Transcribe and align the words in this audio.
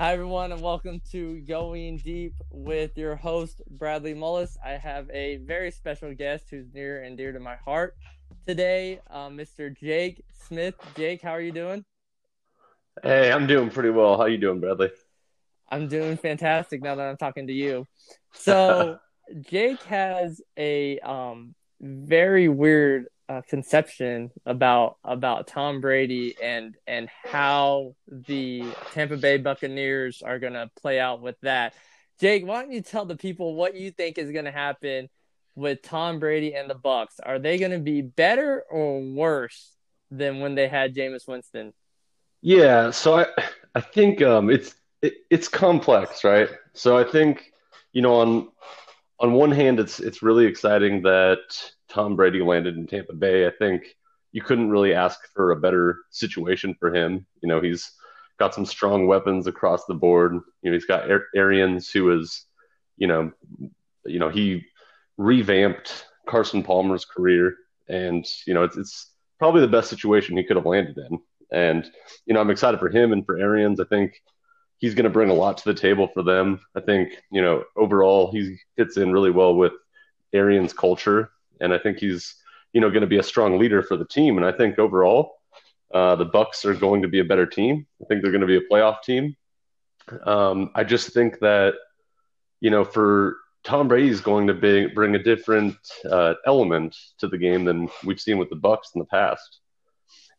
Hi, 0.00 0.12
everyone, 0.12 0.52
and 0.52 0.62
welcome 0.62 1.02
to 1.10 1.40
Going 1.40 1.96
Deep 1.96 2.32
with 2.52 2.96
your 2.96 3.16
host, 3.16 3.62
Bradley 3.68 4.14
Mullis. 4.14 4.56
I 4.64 4.74
have 4.74 5.10
a 5.10 5.38
very 5.38 5.72
special 5.72 6.14
guest 6.14 6.44
who's 6.48 6.72
near 6.72 7.02
and 7.02 7.16
dear 7.16 7.32
to 7.32 7.40
my 7.40 7.56
heart 7.56 7.96
today, 8.46 9.00
uh, 9.10 9.28
Mr. 9.28 9.76
Jake 9.76 10.24
Smith. 10.46 10.76
Jake, 10.96 11.20
how 11.20 11.32
are 11.32 11.40
you 11.40 11.50
doing? 11.50 11.84
Hey, 13.02 13.32
I'm 13.32 13.48
doing 13.48 13.70
pretty 13.70 13.90
well. 13.90 14.16
How 14.16 14.22
are 14.22 14.28
you 14.28 14.38
doing, 14.38 14.60
Bradley? 14.60 14.92
I'm 15.68 15.88
doing 15.88 16.16
fantastic 16.16 16.80
now 16.80 16.94
that 16.94 17.08
I'm 17.08 17.16
talking 17.16 17.48
to 17.48 17.52
you. 17.52 17.84
So, 18.34 19.00
Jake 19.50 19.82
has 19.82 20.40
a 20.56 21.00
um, 21.00 21.56
very 21.80 22.46
weird 22.46 23.06
uh, 23.28 23.42
conception 23.48 24.30
about 24.46 24.96
about 25.04 25.46
Tom 25.46 25.80
Brady 25.80 26.34
and 26.42 26.76
and 26.86 27.08
how 27.24 27.94
the 28.06 28.64
Tampa 28.92 29.16
Bay 29.16 29.36
Buccaneers 29.36 30.22
are 30.22 30.38
going 30.38 30.54
to 30.54 30.70
play 30.80 30.98
out 30.98 31.20
with 31.20 31.36
that. 31.42 31.74
Jake, 32.20 32.46
why 32.46 32.62
don't 32.62 32.72
you 32.72 32.80
tell 32.80 33.04
the 33.04 33.16
people 33.16 33.54
what 33.54 33.76
you 33.76 33.90
think 33.90 34.18
is 34.18 34.32
going 34.32 34.46
to 34.46 34.50
happen 34.50 35.08
with 35.54 35.82
Tom 35.82 36.18
Brady 36.18 36.54
and 36.54 36.68
the 36.68 36.74
Bucks? 36.74 37.20
Are 37.20 37.38
they 37.38 37.58
going 37.58 37.72
to 37.72 37.78
be 37.78 38.00
better 38.00 38.64
or 38.70 39.00
worse 39.00 39.72
than 40.10 40.40
when 40.40 40.54
they 40.54 40.68
had 40.68 40.94
Jameis 40.94 41.28
Winston? 41.28 41.72
Yeah, 42.40 42.90
so 42.90 43.18
I 43.18 43.26
I 43.74 43.80
think 43.80 44.22
um, 44.22 44.48
it's 44.48 44.74
it, 45.02 45.14
it's 45.30 45.48
complex, 45.48 46.24
right? 46.24 46.48
So 46.72 46.96
I 46.96 47.04
think 47.04 47.52
you 47.92 48.02
know 48.02 48.20
on 48.20 48.48
on 49.20 49.32
one 49.32 49.50
hand, 49.50 49.80
it's 49.80 50.00
it's 50.00 50.22
really 50.22 50.46
exciting 50.46 51.02
that 51.02 51.38
Tom 51.88 52.16
Brady 52.16 52.40
landed 52.42 52.76
in 52.76 52.86
Tampa 52.86 53.14
Bay. 53.14 53.46
I 53.46 53.50
think 53.50 53.96
you 54.32 54.42
couldn't 54.42 54.70
really 54.70 54.94
ask 54.94 55.20
for 55.34 55.50
a 55.50 55.60
better 55.60 55.98
situation 56.10 56.74
for 56.78 56.94
him. 56.94 57.26
You 57.42 57.48
know, 57.48 57.60
he's 57.60 57.90
got 58.38 58.54
some 58.54 58.66
strong 58.66 59.06
weapons 59.06 59.46
across 59.46 59.84
the 59.86 59.94
board. 59.94 60.34
You 60.62 60.70
know, 60.70 60.74
he's 60.74 60.86
got 60.86 61.08
Arians, 61.34 61.90
who 61.90 62.18
is, 62.18 62.44
you 62.96 63.06
know, 63.06 63.32
you 64.04 64.18
know, 64.18 64.28
he 64.28 64.64
revamped 65.16 66.06
Carson 66.26 66.62
Palmer's 66.62 67.04
career, 67.04 67.56
and 67.88 68.24
you 68.46 68.54
know, 68.54 68.64
it's 68.64 68.76
it's 68.76 69.10
probably 69.38 69.60
the 69.60 69.68
best 69.68 69.90
situation 69.90 70.36
he 70.36 70.44
could 70.44 70.56
have 70.56 70.66
landed 70.66 70.98
in. 70.98 71.18
And 71.50 71.90
you 72.26 72.34
know, 72.34 72.40
I'm 72.40 72.50
excited 72.50 72.80
for 72.80 72.90
him 72.90 73.12
and 73.12 73.24
for 73.24 73.38
Arians. 73.38 73.80
I 73.80 73.84
think 73.84 74.20
he's 74.78 74.94
going 74.94 75.04
to 75.04 75.10
bring 75.10 75.30
a 75.30 75.34
lot 75.34 75.58
to 75.58 75.64
the 75.64 75.78
table 75.78 76.08
for 76.12 76.22
them. 76.22 76.60
I 76.76 76.80
think 76.80 77.14
you 77.32 77.40
know, 77.40 77.64
overall, 77.76 78.30
he 78.30 78.58
fits 78.76 78.98
in 78.98 79.12
really 79.12 79.30
well 79.30 79.54
with 79.54 79.72
Arians' 80.34 80.74
culture 80.74 81.30
and 81.60 81.72
I 81.72 81.78
think 81.78 81.98
he's 81.98 82.34
you 82.72 82.80
know 82.80 82.90
going 82.90 83.02
to 83.02 83.06
be 83.06 83.18
a 83.18 83.22
strong 83.22 83.58
leader 83.58 83.82
for 83.82 83.96
the 83.96 84.04
team. 84.04 84.36
And 84.36 84.46
I 84.46 84.52
think 84.52 84.78
overall, 84.78 85.36
uh, 85.92 86.16
the 86.16 86.24
Bucks 86.24 86.64
are 86.64 86.74
going 86.74 87.02
to 87.02 87.08
be 87.08 87.20
a 87.20 87.24
better 87.24 87.46
team. 87.46 87.86
I 88.02 88.04
think 88.06 88.22
they're 88.22 88.32
going 88.32 88.42
to 88.42 88.46
be 88.46 88.56
a 88.56 88.68
playoff 88.68 89.02
team. 89.02 89.36
Um, 90.24 90.70
I 90.74 90.84
just 90.84 91.12
think 91.12 91.38
that 91.40 91.74
you 92.60 92.70
know 92.70 92.84
for 92.84 93.36
Tom 93.64 93.88
Brady 93.88 94.08
is 94.08 94.20
going 94.20 94.46
to 94.46 94.54
be, 94.54 94.86
bring 94.86 95.14
a 95.14 95.22
different 95.22 95.76
uh, 96.10 96.34
element 96.46 96.96
to 97.18 97.28
the 97.28 97.38
game 97.38 97.64
than 97.64 97.88
we've 98.04 98.20
seen 98.20 98.38
with 98.38 98.50
the 98.50 98.56
Bucks 98.56 98.90
in 98.94 98.98
the 99.00 99.06
past. 99.06 99.60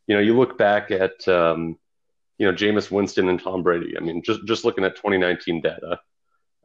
You 0.07 0.15
know, 0.15 0.21
you 0.21 0.35
look 0.35 0.57
back 0.57 0.89
at 0.89 1.27
um, 1.27 1.77
you 2.37 2.47
know 2.47 2.53
Jameis 2.53 2.89
Winston 2.89 3.29
and 3.29 3.41
Tom 3.41 3.61
Brady. 3.63 3.95
I 3.97 3.99
mean, 3.99 4.23
just 4.23 4.45
just 4.45 4.65
looking 4.65 4.83
at 4.83 4.95
2019 4.95 5.61
data, 5.61 5.99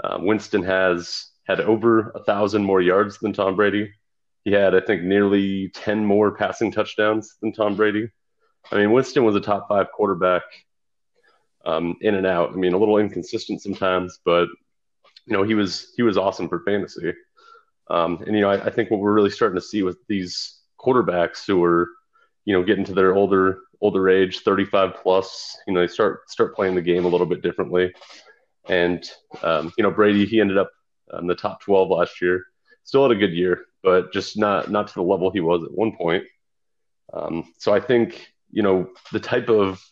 uh, 0.02 0.18
Winston 0.20 0.62
has 0.62 1.26
had 1.46 1.60
over 1.60 2.10
a 2.10 2.24
thousand 2.24 2.64
more 2.64 2.80
yards 2.80 3.18
than 3.18 3.32
Tom 3.32 3.56
Brady, 3.56 3.92
he 4.44 4.52
had, 4.52 4.74
I 4.74 4.80
think, 4.80 5.02
nearly 5.02 5.70
10 5.70 6.04
more 6.04 6.34
passing 6.34 6.70
touchdowns 6.70 7.36
than 7.40 7.52
Tom 7.52 7.76
Brady. 7.76 8.10
I 8.70 8.76
mean, 8.76 8.92
Winston 8.92 9.24
was 9.24 9.36
a 9.36 9.40
top 9.40 9.68
five 9.68 9.86
quarterback 9.92 10.42
um, 11.64 11.96
in 12.00 12.14
and 12.14 12.26
out. 12.26 12.50
I 12.50 12.56
mean, 12.56 12.74
a 12.74 12.78
little 12.78 12.98
inconsistent 12.98 13.62
sometimes, 13.62 14.20
but 14.24 14.48
you 15.26 15.32
know, 15.32 15.42
he 15.42 15.54
was 15.54 15.92
he 15.96 16.02
was 16.02 16.18
awesome 16.18 16.48
for 16.48 16.60
fantasy. 16.60 17.14
Um, 17.88 18.22
and 18.26 18.34
you 18.34 18.42
know, 18.42 18.50
I, 18.50 18.66
I, 18.66 18.70
think 18.70 18.90
what 18.90 19.00
we're 19.00 19.12
really 19.12 19.30
starting 19.30 19.56
to 19.56 19.66
see 19.66 19.82
with 19.82 19.98
these 20.08 20.60
quarterbacks 20.80 21.46
who 21.46 21.62
are, 21.62 21.88
you 22.46 22.54
know, 22.54 22.62
getting 22.62 22.84
to 22.84 22.94
their 22.94 23.14
older 23.14 23.60
older 23.80 24.08
age, 24.08 24.40
35 24.40 24.94
plus, 24.94 25.56
you 25.66 25.74
know, 25.74 25.80
they 25.80 25.86
start 25.86 26.30
start 26.30 26.54
playing 26.54 26.74
the 26.74 26.82
game 26.82 27.04
a 27.04 27.08
little 27.08 27.26
bit 27.26 27.42
differently. 27.42 27.92
And 28.68 29.08
um, 29.42 29.72
you 29.76 29.82
know, 29.82 29.90
Brady, 29.90 30.24
he 30.24 30.40
ended 30.40 30.58
up 30.58 30.70
in 31.18 31.26
the 31.26 31.34
top 31.34 31.60
12 31.60 31.90
last 31.90 32.20
year. 32.22 32.44
Still 32.84 33.02
had 33.02 33.16
a 33.16 33.20
good 33.20 33.32
year, 33.32 33.64
but 33.84 34.12
just 34.12 34.36
not 34.36 34.70
not 34.70 34.88
to 34.88 34.94
the 34.94 35.02
level 35.02 35.30
he 35.30 35.40
was 35.40 35.62
at 35.62 35.70
one 35.70 35.94
point. 35.94 36.24
Um, 37.12 37.52
so 37.58 37.72
I 37.72 37.80
think 37.80 38.26
you 38.50 38.62
know 38.62 38.88
the 39.12 39.20
type 39.20 39.48
of 39.50 39.84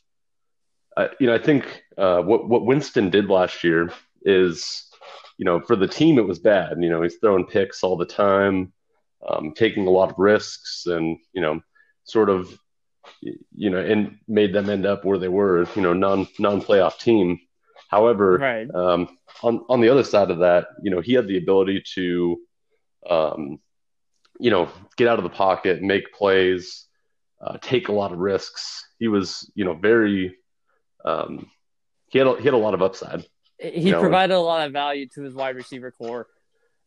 uh, 0.96 1.08
you 1.20 1.26
know 1.26 1.34
I 1.34 1.38
think 1.38 1.84
uh, 1.98 2.22
what 2.22 2.48
what 2.48 2.64
Winston 2.64 3.10
did 3.10 3.28
last 3.28 3.62
year 3.62 3.92
is 4.22 4.88
you 5.36 5.44
know 5.44 5.60
for 5.60 5.76
the 5.76 5.86
team 5.86 6.18
it 6.18 6.26
was 6.26 6.38
bad. 6.38 6.82
You 6.82 6.88
know 6.88 7.02
he's 7.02 7.16
throwing 7.16 7.46
picks 7.46 7.84
all 7.84 7.96
the 7.96 8.06
time, 8.06 8.72
um, 9.28 9.52
taking 9.54 9.86
a 9.86 9.90
lot 9.90 10.10
of 10.10 10.18
risks, 10.18 10.86
and 10.86 11.18
you 11.34 11.42
know 11.42 11.60
sort 12.04 12.30
of 12.30 12.58
you 13.20 13.70
know 13.70 13.78
and 13.78 14.18
made 14.26 14.54
them 14.54 14.70
end 14.70 14.86
up 14.86 15.04
where 15.04 15.18
they 15.18 15.28
were. 15.28 15.66
You 15.76 15.82
know 15.82 15.92
non 15.92 16.26
non 16.38 16.62
playoff 16.62 16.98
team. 16.98 17.38
However, 17.88 18.38
right. 18.38 18.74
um, 18.74 19.18
on 19.42 19.66
on 19.68 19.82
the 19.82 19.90
other 19.90 20.04
side 20.04 20.30
of 20.30 20.38
that, 20.38 20.68
you 20.82 20.90
know 20.90 21.02
he 21.02 21.12
had 21.12 21.28
the 21.28 21.36
ability 21.36 21.84
to 21.94 22.40
um, 23.08 23.58
you 24.42 24.50
know, 24.50 24.68
get 24.96 25.06
out 25.06 25.20
of 25.20 25.22
the 25.22 25.30
pocket, 25.30 25.82
make 25.82 26.12
plays, 26.12 26.86
uh, 27.40 27.58
take 27.62 27.88
a 27.88 27.92
lot 27.92 28.10
of 28.10 28.18
risks. 28.18 28.84
He 28.98 29.06
was, 29.06 29.48
you 29.54 29.64
know, 29.64 29.74
very. 29.74 30.36
Um, 31.04 31.48
he 32.08 32.18
had 32.18 32.26
a, 32.26 32.36
he 32.36 32.42
had 32.42 32.54
a 32.54 32.58
lot 32.58 32.74
of 32.74 32.82
upside. 32.82 33.24
He 33.58 33.82
you 33.82 33.92
know, 33.92 34.00
provided 34.00 34.34
a 34.34 34.40
lot 34.40 34.66
of 34.66 34.72
value 34.72 35.06
to 35.14 35.22
his 35.22 35.32
wide 35.32 35.54
receiver 35.54 35.92
corps. 35.92 36.26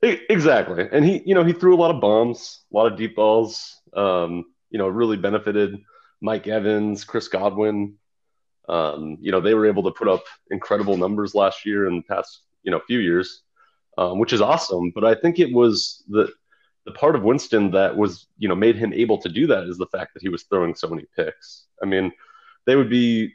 Exactly, 0.02 0.86
and 0.92 1.06
he, 1.06 1.24
you 1.26 1.34
know, 1.34 1.46
he 1.46 1.54
threw 1.54 1.74
a 1.74 1.80
lot 1.80 1.96
of 1.96 2.02
bombs, 2.02 2.66
a 2.74 2.76
lot 2.76 2.92
of 2.92 2.98
deep 2.98 3.16
balls. 3.16 3.80
Um, 3.94 4.44
you 4.70 4.78
know, 4.78 4.90
really 4.90 5.16
benefited 5.16 5.78
Mike 6.22 6.48
Evans, 6.48 7.06
Chris 7.06 7.30
Godwin. 7.30 7.96
Um, 8.68 9.18
you 9.22 9.32
know, 9.32 9.40
they 9.40 9.54
were 9.54 9.66
able 9.66 9.84
to 9.84 9.92
put 9.92 10.10
up 10.10 10.26
incredible 10.52 10.98
numbers 10.98 11.34
last 11.34 11.66
year 11.66 11.88
and 11.88 12.06
past, 12.06 12.42
you 12.64 12.72
know, 12.72 12.82
few 12.86 13.00
years, 13.00 13.44
um, 13.98 14.20
which 14.20 14.34
is 14.34 14.42
awesome. 14.42 14.92
But 14.94 15.06
I 15.06 15.16
think 15.16 15.40
it 15.40 15.54
was 15.54 16.04
the 16.10 16.34
the 16.86 16.92
part 16.92 17.16
of 17.16 17.24
Winston 17.24 17.72
that 17.72 17.96
was, 17.96 18.28
you 18.38 18.48
know, 18.48 18.56
made 18.56 18.76
him 18.76 18.94
able 18.94 19.18
to 19.20 19.30
do 19.30 19.48
that 19.48 19.64
is 19.64 19.78
the 19.78 19.88
fact 19.88 20.14
that 20.14 20.22
he 20.22 20.30
was 20.30 20.44
throwing 20.44 20.76
so 20.76 20.88
many 20.88 21.06
picks. 21.16 21.66
I 21.82 21.86
mean, 21.86 22.12
they 22.66 22.76
would 22.76 22.90
be 22.90 23.34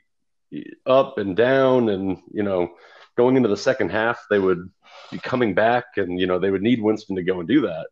up 0.87 1.19
and 1.19 1.37
down 1.37 1.89
and, 1.89 2.19
you 2.33 2.43
know, 2.43 2.71
going 3.17 3.37
into 3.37 3.49
the 3.49 3.57
second 3.57 3.91
half, 3.91 4.25
they 4.31 4.39
would 4.39 4.71
be 5.11 5.19
coming 5.19 5.55
back 5.55 5.85
and, 5.97 6.19
you 6.19 6.27
know, 6.27 6.39
they 6.39 6.51
would 6.51 6.63
need 6.63 6.83
Winston 6.83 7.17
to 7.17 7.23
go 7.23 7.41
and 7.41 7.49
do 7.49 7.63
that. 7.63 7.89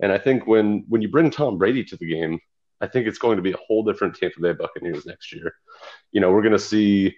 And 0.00 0.12
I 0.12 0.18
think 0.18 0.46
when 0.46 0.84
when 0.88 1.02
you 1.02 1.08
bring 1.08 1.30
Tom 1.30 1.56
Brady 1.56 1.84
to 1.84 1.96
the 1.96 2.06
game, 2.06 2.38
I 2.80 2.86
think 2.86 3.06
it's 3.06 3.18
going 3.18 3.36
to 3.36 3.42
be 3.42 3.52
a 3.52 3.58
whole 3.66 3.82
different 3.82 4.16
Tampa 4.16 4.40
Bay 4.40 4.52
Buccaneers 4.52 5.06
next 5.06 5.32
year. 5.32 5.54
You 6.12 6.20
know, 6.20 6.30
we're 6.30 6.42
going 6.42 6.52
to 6.52 6.58
see 6.58 7.16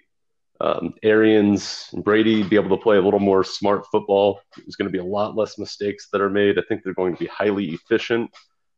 um, 0.61 0.93
Arians 1.03 1.89
and 1.93 2.03
Brady 2.03 2.43
be 2.43 2.55
able 2.55 2.75
to 2.75 2.83
play 2.83 2.97
a 2.97 3.01
little 3.01 3.19
more 3.19 3.43
smart 3.43 3.85
football. 3.91 4.41
There's 4.57 4.75
going 4.75 4.87
to 4.87 4.91
be 4.91 4.99
a 4.99 5.03
lot 5.03 5.35
less 5.35 5.57
mistakes 5.57 6.09
that 6.11 6.21
are 6.21 6.29
made. 6.29 6.59
I 6.59 6.63
think 6.67 6.83
they're 6.83 6.93
going 6.93 7.15
to 7.15 7.19
be 7.19 7.27
highly 7.27 7.69
efficient. 7.69 8.31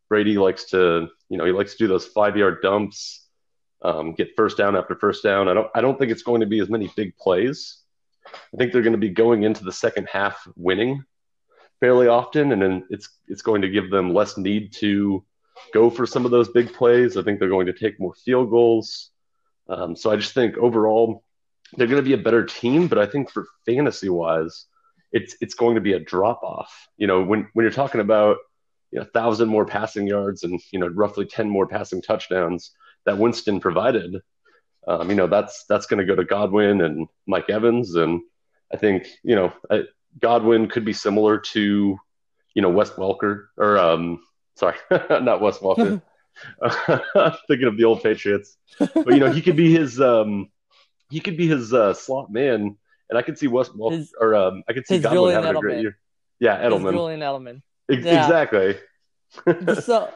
Brady 0.08 0.38
likes 0.38 0.66
to, 0.72 1.08
you 1.30 1.38
know, 1.38 1.46
he 1.46 1.52
likes 1.52 1.72
to 1.72 1.78
do 1.78 1.88
those 1.88 2.06
five 2.06 2.38
yard 2.38 2.62
dumps, 2.62 3.28
um, 3.82 4.14
get 4.14 4.36
first 4.36 4.58
down 4.58 4.76
after 4.76 4.96
first 4.96 5.24
down. 5.24 5.48
I 5.48 5.54
don't, 5.54 5.68
I 5.74 5.82
don't 5.82 5.98
think 5.98 6.12
it's 6.12 6.24
going 6.24 6.42
to 6.42 6.48
be 6.48 6.60
as 6.60 6.70
many 6.70 6.92
big 6.96 7.18
plays. 7.18 7.78
I 8.28 8.58
think 8.58 8.72
they're 8.72 8.84
going 8.84 8.92
to 8.94 9.00
be 9.00 9.10
going 9.10 9.44
into 9.44 9.64
the 9.64 9.72
second 9.72 10.08
half 10.12 10.48
winning 10.56 11.04
fairly 11.80 12.08
often, 12.08 12.52
and 12.52 12.62
then 12.62 12.86
it's 12.90 13.10
it's 13.28 13.42
going 13.42 13.64
to 13.64 13.70
give 13.70 13.90
them 13.90 14.14
less 14.14 14.38
need 14.38 14.72
to 14.74 15.26
go 15.74 15.90
for 15.90 16.06
some 16.06 16.26
of 16.26 16.32
those 16.32 16.50
big 16.50 16.72
plays. 16.74 17.18
I 17.18 17.24
think 17.24 17.40
they're 17.40 17.50
going 17.50 17.66
to 17.66 17.74
take 17.74 18.00
more 18.00 18.14
field 18.14 18.50
goals. 18.50 19.10
Um, 19.68 19.96
so 19.96 20.12
I 20.12 20.16
just 20.16 20.34
think 20.34 20.58
overall 20.58 21.24
they're 21.78 21.88
going 21.88 22.04
to 22.04 22.08
be 22.08 22.14
a 22.14 22.24
better 22.24 22.46
team, 22.46 22.88
but 22.88 22.98
I 22.98 23.06
think 23.06 23.30
for 23.30 23.48
fantasy 23.66 24.10
wise, 24.10 24.66
it's 25.12 25.36
it's 25.42 25.54
going 25.54 25.76
to 25.76 25.82
be 25.82 25.94
a 25.94 26.00
drop 26.00 26.44
off. 26.44 26.88
You 26.98 27.08
know, 27.08 27.24
when 27.24 27.48
when 27.54 27.64
you're 27.64 27.72
talking 27.72 28.02
about 28.02 28.38
you 28.92 29.00
know, 29.00 29.06
a 29.06 29.10
thousand 29.10 29.50
more 29.50 29.66
passing 29.66 30.08
yards 30.08 30.44
and 30.44 30.60
you 30.72 30.80
know 30.80 30.88
roughly 30.88 31.26
ten 31.26 31.50
more 31.50 31.68
passing 31.68 32.02
touchdowns 32.02 32.72
that 33.06 33.18
Winston 33.18 33.60
provided, 33.60 34.22
um, 34.88 35.10
you 35.10 35.16
know 35.16 35.28
that's 35.28 35.66
that's 35.68 35.86
going 35.86 36.00
to 36.00 36.06
go 36.06 36.16
to 36.16 36.26
Godwin 36.26 36.82
and 36.82 37.08
Mike 37.26 37.50
Evans, 37.50 37.96
and 37.96 38.22
I 38.74 38.78
think 38.78 39.08
you 39.24 39.36
know 39.36 39.54
I, 39.70 39.84
Godwin 40.20 40.68
could 40.68 40.86
be 40.86 40.94
similar 40.94 41.40
to 41.40 41.98
you 42.54 42.62
know 42.62 42.70
Wes 42.70 42.92
Welker 42.92 43.46
or 43.58 43.78
um 43.78 44.22
sorry 44.56 44.76
not 45.10 45.42
Wes 45.42 45.60
Welker. 45.60 46.02
thinking 47.48 47.68
of 47.68 47.78
the 47.78 47.84
old 47.84 48.02
Patriots, 48.02 48.58
but 48.80 49.10
you 49.10 49.20
know 49.20 49.30
he 49.30 49.42
could 49.42 49.58
be 49.58 49.72
his 49.76 50.00
um 50.00 50.50
he 51.12 51.20
could 51.20 51.38
be 51.38 51.48
his 51.48 51.74
uh, 51.74 51.94
slot 51.94 52.32
man, 52.32 52.78
and 53.10 53.18
I 53.18 53.22
could 53.22 53.38
see 53.38 53.48
West 53.48 53.76
well, 53.76 53.92
his, 53.92 54.14
or 54.20 54.34
um, 54.34 54.64
I 54.68 54.74
could 54.74 54.88
see 54.88 55.00
Godwin 55.00 55.18
Julian 55.18 55.44
having 55.44 55.56
Edelman. 55.56 55.58
a 55.58 55.62
great 55.62 55.82
year. 55.82 55.98
Yeah, 56.40 56.58
Edelman. 56.58 56.86
His 56.86 56.94
Julian 56.94 57.20
Edelman. 57.20 57.62
Ex- 57.90 58.06
yeah. 58.06 58.24
Exactly. 58.24 58.78
so, 59.84 60.10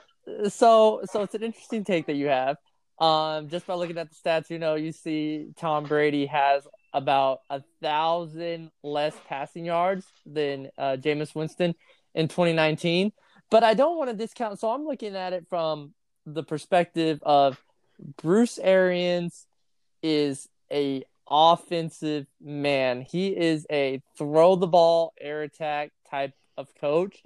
so, 0.50 1.01
so 1.12 1.21
it's 1.21 1.36
an 1.36 1.44
interesting 1.44 1.83
take 1.83 2.07
that 2.07 2.15
you 2.15 2.27
have. 2.27 2.57
Um, 3.00 3.50
just 3.50 3.68
by 3.68 3.74
looking 3.74 3.97
at 3.97 4.09
the 4.09 4.15
stats, 4.15 4.50
you 4.50 4.57
know, 4.57 4.75
you 4.75 4.94
see 4.94 5.50
Tom 5.57 5.83
Brady 5.83 6.25
has 6.27 6.65
about 6.94 7.39
a 7.50 7.62
thousand 7.81 8.71
less 8.83 9.13
passing 9.27 9.65
yards 9.65 10.06
than 10.25 10.69
uh, 10.77 10.95
Jameis 10.97 11.36
Winston 11.36 11.75
in 12.13 12.30
2019. 12.30 13.12
But 13.51 13.63
I 13.63 13.74
don't 13.74 13.97
want 13.97 14.09
to 14.09 14.15
discount. 14.15 14.59
So 14.59 14.69
I'm 14.69 14.86
looking 14.86 15.15
at 15.15 15.33
it 15.33 15.45
from 15.50 15.94
the 16.25 16.42
perspective 16.42 17.19
of 17.24 17.62
Bruce 18.21 18.57
Arians 18.57 19.45
is 20.01 20.47
a 20.72 21.04
offensive 21.30 22.28
man. 22.42 23.02
He 23.02 23.36
is 23.36 23.66
a 23.72 24.02
throw 24.18 24.56
the 24.56 24.68
ball, 24.68 25.14
air 25.20 25.44
attack 25.44 25.92
type 26.10 26.34
of 26.58 26.68
coach. 26.80 27.24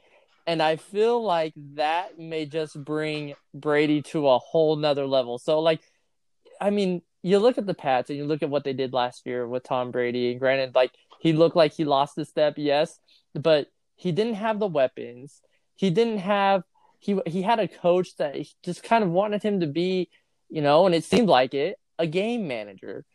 And 0.47 0.61
I 0.63 0.77
feel 0.77 1.23
like 1.23 1.53
that 1.75 2.17
may 2.17 2.45
just 2.45 2.83
bring 2.83 3.35
Brady 3.53 4.01
to 4.03 4.27
a 4.27 4.39
whole 4.39 4.75
nother 4.75 5.05
level. 5.05 5.37
So, 5.37 5.59
like, 5.59 5.81
I 6.59 6.71
mean, 6.71 7.01
you 7.21 7.37
look 7.39 7.57
at 7.57 7.67
the 7.67 7.73
Pats 7.73 8.09
and 8.09 8.17
you 8.17 8.25
look 8.25 8.41
at 8.41 8.49
what 8.49 8.63
they 8.63 8.73
did 8.73 8.93
last 8.93 9.25
year 9.25 9.47
with 9.47 9.63
Tom 9.63 9.91
Brady. 9.91 10.31
And 10.31 10.39
granted, 10.39 10.73
like, 10.73 10.91
he 11.19 11.33
looked 11.33 11.55
like 11.55 11.73
he 11.73 11.85
lost 11.85 12.17
a 12.17 12.25
step, 12.25 12.55
yes, 12.57 12.97
but 13.33 13.67
he 13.95 14.11
didn't 14.11 14.35
have 14.35 14.59
the 14.59 14.67
weapons. 14.67 15.41
He 15.75 15.89
didn't 15.89 16.19
have 16.19 16.63
he 16.99 17.19
he 17.25 17.41
had 17.41 17.59
a 17.59 17.67
coach 17.67 18.15
that 18.17 18.35
just 18.63 18.83
kind 18.83 19.03
of 19.03 19.09
wanted 19.09 19.41
him 19.41 19.61
to 19.61 19.67
be, 19.67 20.09
you 20.49 20.61
know, 20.61 20.85
and 20.85 20.95
it 20.95 21.03
seemed 21.03 21.29
like 21.29 21.53
it, 21.53 21.77
a 21.97 22.07
game 22.07 22.47
manager. 22.47 23.05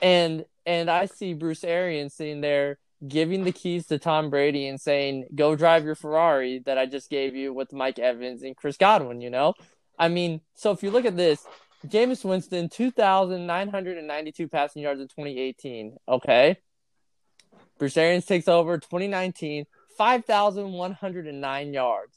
And 0.00 0.44
and 0.64 0.90
I 0.90 1.06
see 1.06 1.34
Bruce 1.34 1.64
Arians 1.64 2.14
sitting 2.14 2.40
there 2.40 2.78
giving 3.06 3.44
the 3.44 3.52
keys 3.52 3.86
to 3.88 3.98
Tom 3.98 4.30
Brady 4.30 4.66
and 4.66 4.80
saying, 4.80 5.26
"Go 5.34 5.56
drive 5.56 5.84
your 5.84 5.94
Ferrari 5.94 6.60
that 6.60 6.78
I 6.78 6.86
just 6.86 7.10
gave 7.10 7.34
you 7.34 7.52
with 7.52 7.72
Mike 7.72 7.98
Evans 7.98 8.42
and 8.42 8.56
Chris 8.56 8.76
Godwin." 8.76 9.20
You 9.20 9.30
know, 9.30 9.54
I 9.98 10.08
mean, 10.08 10.40
so 10.54 10.70
if 10.70 10.82
you 10.82 10.90
look 10.90 11.04
at 11.04 11.16
this, 11.16 11.44
Jameis 11.86 12.24
Winston, 12.24 12.68
two 12.68 12.90
thousand 12.90 13.46
nine 13.46 13.68
hundred 13.68 13.98
and 13.98 14.06
ninety-two 14.06 14.48
passing 14.48 14.82
yards 14.82 15.00
in 15.00 15.08
2018. 15.08 15.96
Okay, 16.08 16.56
Bruce 17.78 17.96
Arians 17.96 18.26
takes 18.26 18.46
over 18.46 18.78
2019, 18.78 19.66
5,109 19.98 21.74
yards. 21.74 22.16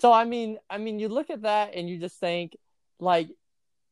So 0.00 0.12
I 0.12 0.24
mean, 0.24 0.58
I 0.68 0.78
mean, 0.78 0.98
you 0.98 1.08
look 1.08 1.30
at 1.30 1.42
that 1.42 1.74
and 1.74 1.88
you 1.88 1.98
just 1.98 2.20
think, 2.20 2.56
like, 3.00 3.28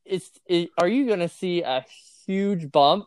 it's 0.05 0.29
it, 0.45 0.69
are 0.77 0.87
you 0.87 1.07
going 1.07 1.19
to 1.19 1.27
see 1.27 1.63
a 1.63 1.83
huge 2.25 2.71
bump 2.71 3.05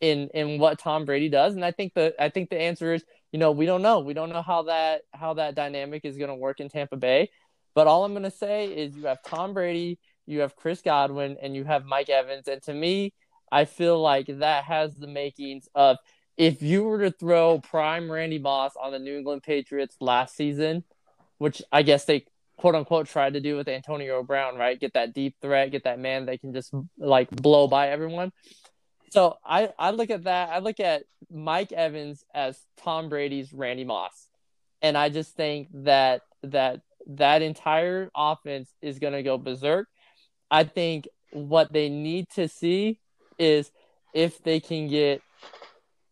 in 0.00 0.28
in 0.34 0.58
what 0.58 0.78
Tom 0.78 1.04
Brady 1.04 1.28
does? 1.28 1.54
And 1.54 1.64
I 1.64 1.70
think 1.70 1.94
the 1.94 2.14
I 2.18 2.28
think 2.28 2.50
the 2.50 2.60
answer 2.60 2.94
is, 2.94 3.04
you 3.32 3.38
know, 3.38 3.50
we 3.52 3.66
don't 3.66 3.82
know. 3.82 4.00
We 4.00 4.14
don't 4.14 4.30
know 4.30 4.42
how 4.42 4.64
that 4.64 5.02
how 5.12 5.34
that 5.34 5.54
dynamic 5.54 6.04
is 6.04 6.16
going 6.16 6.28
to 6.28 6.34
work 6.34 6.60
in 6.60 6.68
Tampa 6.68 6.96
Bay. 6.96 7.30
But 7.74 7.86
all 7.86 8.04
I'm 8.04 8.12
going 8.12 8.22
to 8.22 8.30
say 8.30 8.66
is 8.66 8.96
you 8.96 9.06
have 9.06 9.22
Tom 9.22 9.52
Brady, 9.52 9.98
you 10.26 10.40
have 10.40 10.56
Chris 10.56 10.80
Godwin, 10.80 11.36
and 11.42 11.54
you 11.54 11.64
have 11.64 11.84
Mike 11.84 12.08
Evans. 12.08 12.48
And 12.48 12.62
to 12.62 12.72
me, 12.72 13.12
I 13.52 13.66
feel 13.66 14.00
like 14.00 14.26
that 14.28 14.64
has 14.64 14.94
the 14.94 15.06
makings 15.06 15.68
of 15.74 15.98
if 16.36 16.62
you 16.62 16.84
were 16.84 17.00
to 17.00 17.10
throw 17.10 17.60
prime 17.60 18.10
Randy 18.10 18.38
Moss 18.38 18.72
on 18.80 18.92
the 18.92 18.98
New 18.98 19.16
England 19.16 19.42
Patriots 19.42 19.96
last 20.00 20.36
season, 20.36 20.84
which 21.38 21.62
I 21.72 21.82
guess 21.82 22.04
they 22.04 22.26
quote 22.56 22.74
unquote 22.74 23.06
tried 23.08 23.34
to 23.34 23.40
do 23.40 23.56
with 23.56 23.68
Antonio 23.68 24.22
Brown, 24.22 24.56
right? 24.56 24.78
Get 24.78 24.94
that 24.94 25.12
deep 25.12 25.36
threat, 25.40 25.70
get 25.70 25.84
that 25.84 25.98
man 25.98 26.26
that 26.26 26.40
can 26.40 26.52
just 26.52 26.72
like 26.98 27.30
blow 27.30 27.68
by 27.68 27.88
everyone. 27.88 28.32
So 29.10 29.36
I, 29.44 29.70
I 29.78 29.90
look 29.90 30.10
at 30.10 30.24
that. 30.24 30.50
I 30.50 30.58
look 30.58 30.80
at 30.80 31.04
Mike 31.30 31.72
Evans 31.72 32.24
as 32.34 32.58
Tom 32.78 33.08
Brady's 33.08 33.52
Randy 33.52 33.84
Moss. 33.84 34.28
And 34.82 34.96
I 34.96 35.08
just 35.08 35.36
think 35.36 35.68
that 35.72 36.22
that 36.42 36.80
that 37.08 37.42
entire 37.42 38.10
offense 38.14 38.70
is 38.82 38.98
gonna 38.98 39.22
go 39.22 39.38
berserk. 39.38 39.88
I 40.50 40.64
think 40.64 41.08
what 41.32 41.72
they 41.72 41.88
need 41.88 42.28
to 42.34 42.48
see 42.48 42.98
is 43.38 43.70
if 44.14 44.42
they 44.42 44.60
can 44.60 44.88
get 44.88 45.22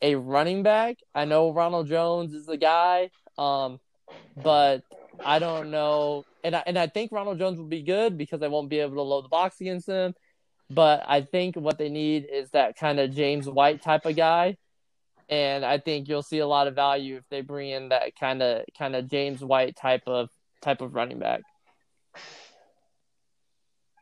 a 0.03 0.15
running 0.17 0.63
back. 0.63 0.99
I 1.15 1.25
know 1.25 1.51
Ronald 1.51 1.89
Jones 1.89 2.35
is 2.35 2.45
the 2.45 2.59
guy, 2.59 3.11
um, 3.39 3.81
but 4.37 4.83
I 5.25 5.39
don't 5.39 5.71
know. 5.71 6.25
And 6.43 6.57
I, 6.57 6.63
and 6.67 6.79
I 6.79 6.87
think 6.87 7.13
Ronald 7.13 7.39
Jones 7.39 7.59
will 7.59 7.67
be 7.67 7.83
good 7.83 8.17
because 8.17 8.43
I 8.43 8.49
won't 8.49 8.69
be 8.69 8.81
able 8.81 8.97
to 8.97 9.03
load 9.03 9.25
the 9.25 9.29
box 9.29 9.61
against 9.61 9.87
him. 9.87 10.15
But 10.71 11.05
I 11.07 11.21
think 11.21 11.57
what 11.57 11.79
they 11.79 11.89
need 11.89 12.27
is 12.31 12.51
that 12.51 12.77
kind 12.77 12.99
of 12.99 13.15
James 13.15 13.49
White 13.49 13.83
type 13.83 14.07
of 14.07 14.17
guy. 14.17 14.57
And 15.29 15.65
I 15.65 15.79
think 15.79 16.09
you'll 16.09 16.23
see 16.23 16.39
a 16.39 16.47
lot 16.47 16.67
of 16.67 16.75
value 16.75 17.17
if 17.17 17.25
they 17.31 17.41
bring 17.41 17.71
in 17.71 17.89
that 17.91 18.15
kind 18.19 18.43
of 18.43 18.65
kind 18.79 18.95
of 18.95 19.09
James 19.09 19.43
White 19.43 19.77
type 19.77 20.03
of 20.07 20.29
type 20.61 20.81
of 20.81 20.95
running 20.95 21.19
back. 21.19 21.43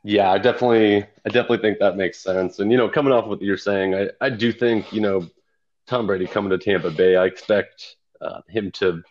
Yeah, 0.04 0.32
I 0.32 0.38
definitely 0.38 1.04
I 1.24 1.28
definitely 1.28 1.58
think 1.58 1.78
that 1.78 1.96
makes 1.96 2.18
sense. 2.18 2.58
And 2.58 2.72
you 2.72 2.76
know, 2.76 2.88
coming 2.88 3.12
off 3.12 3.26
what 3.26 3.40
you're 3.40 3.56
saying, 3.56 3.94
I, 3.94 4.08
I 4.20 4.30
do 4.30 4.52
think, 4.52 4.92
you 4.92 5.00
know, 5.00 5.28
Tom 5.86 6.06
Brady 6.06 6.26
coming 6.26 6.50
to 6.50 6.58
Tampa 6.58 6.90
Bay, 6.90 7.16
I 7.16 7.26
expect 7.26 7.96
uh, 8.20 8.40
him 8.48 8.70
to 8.72 9.02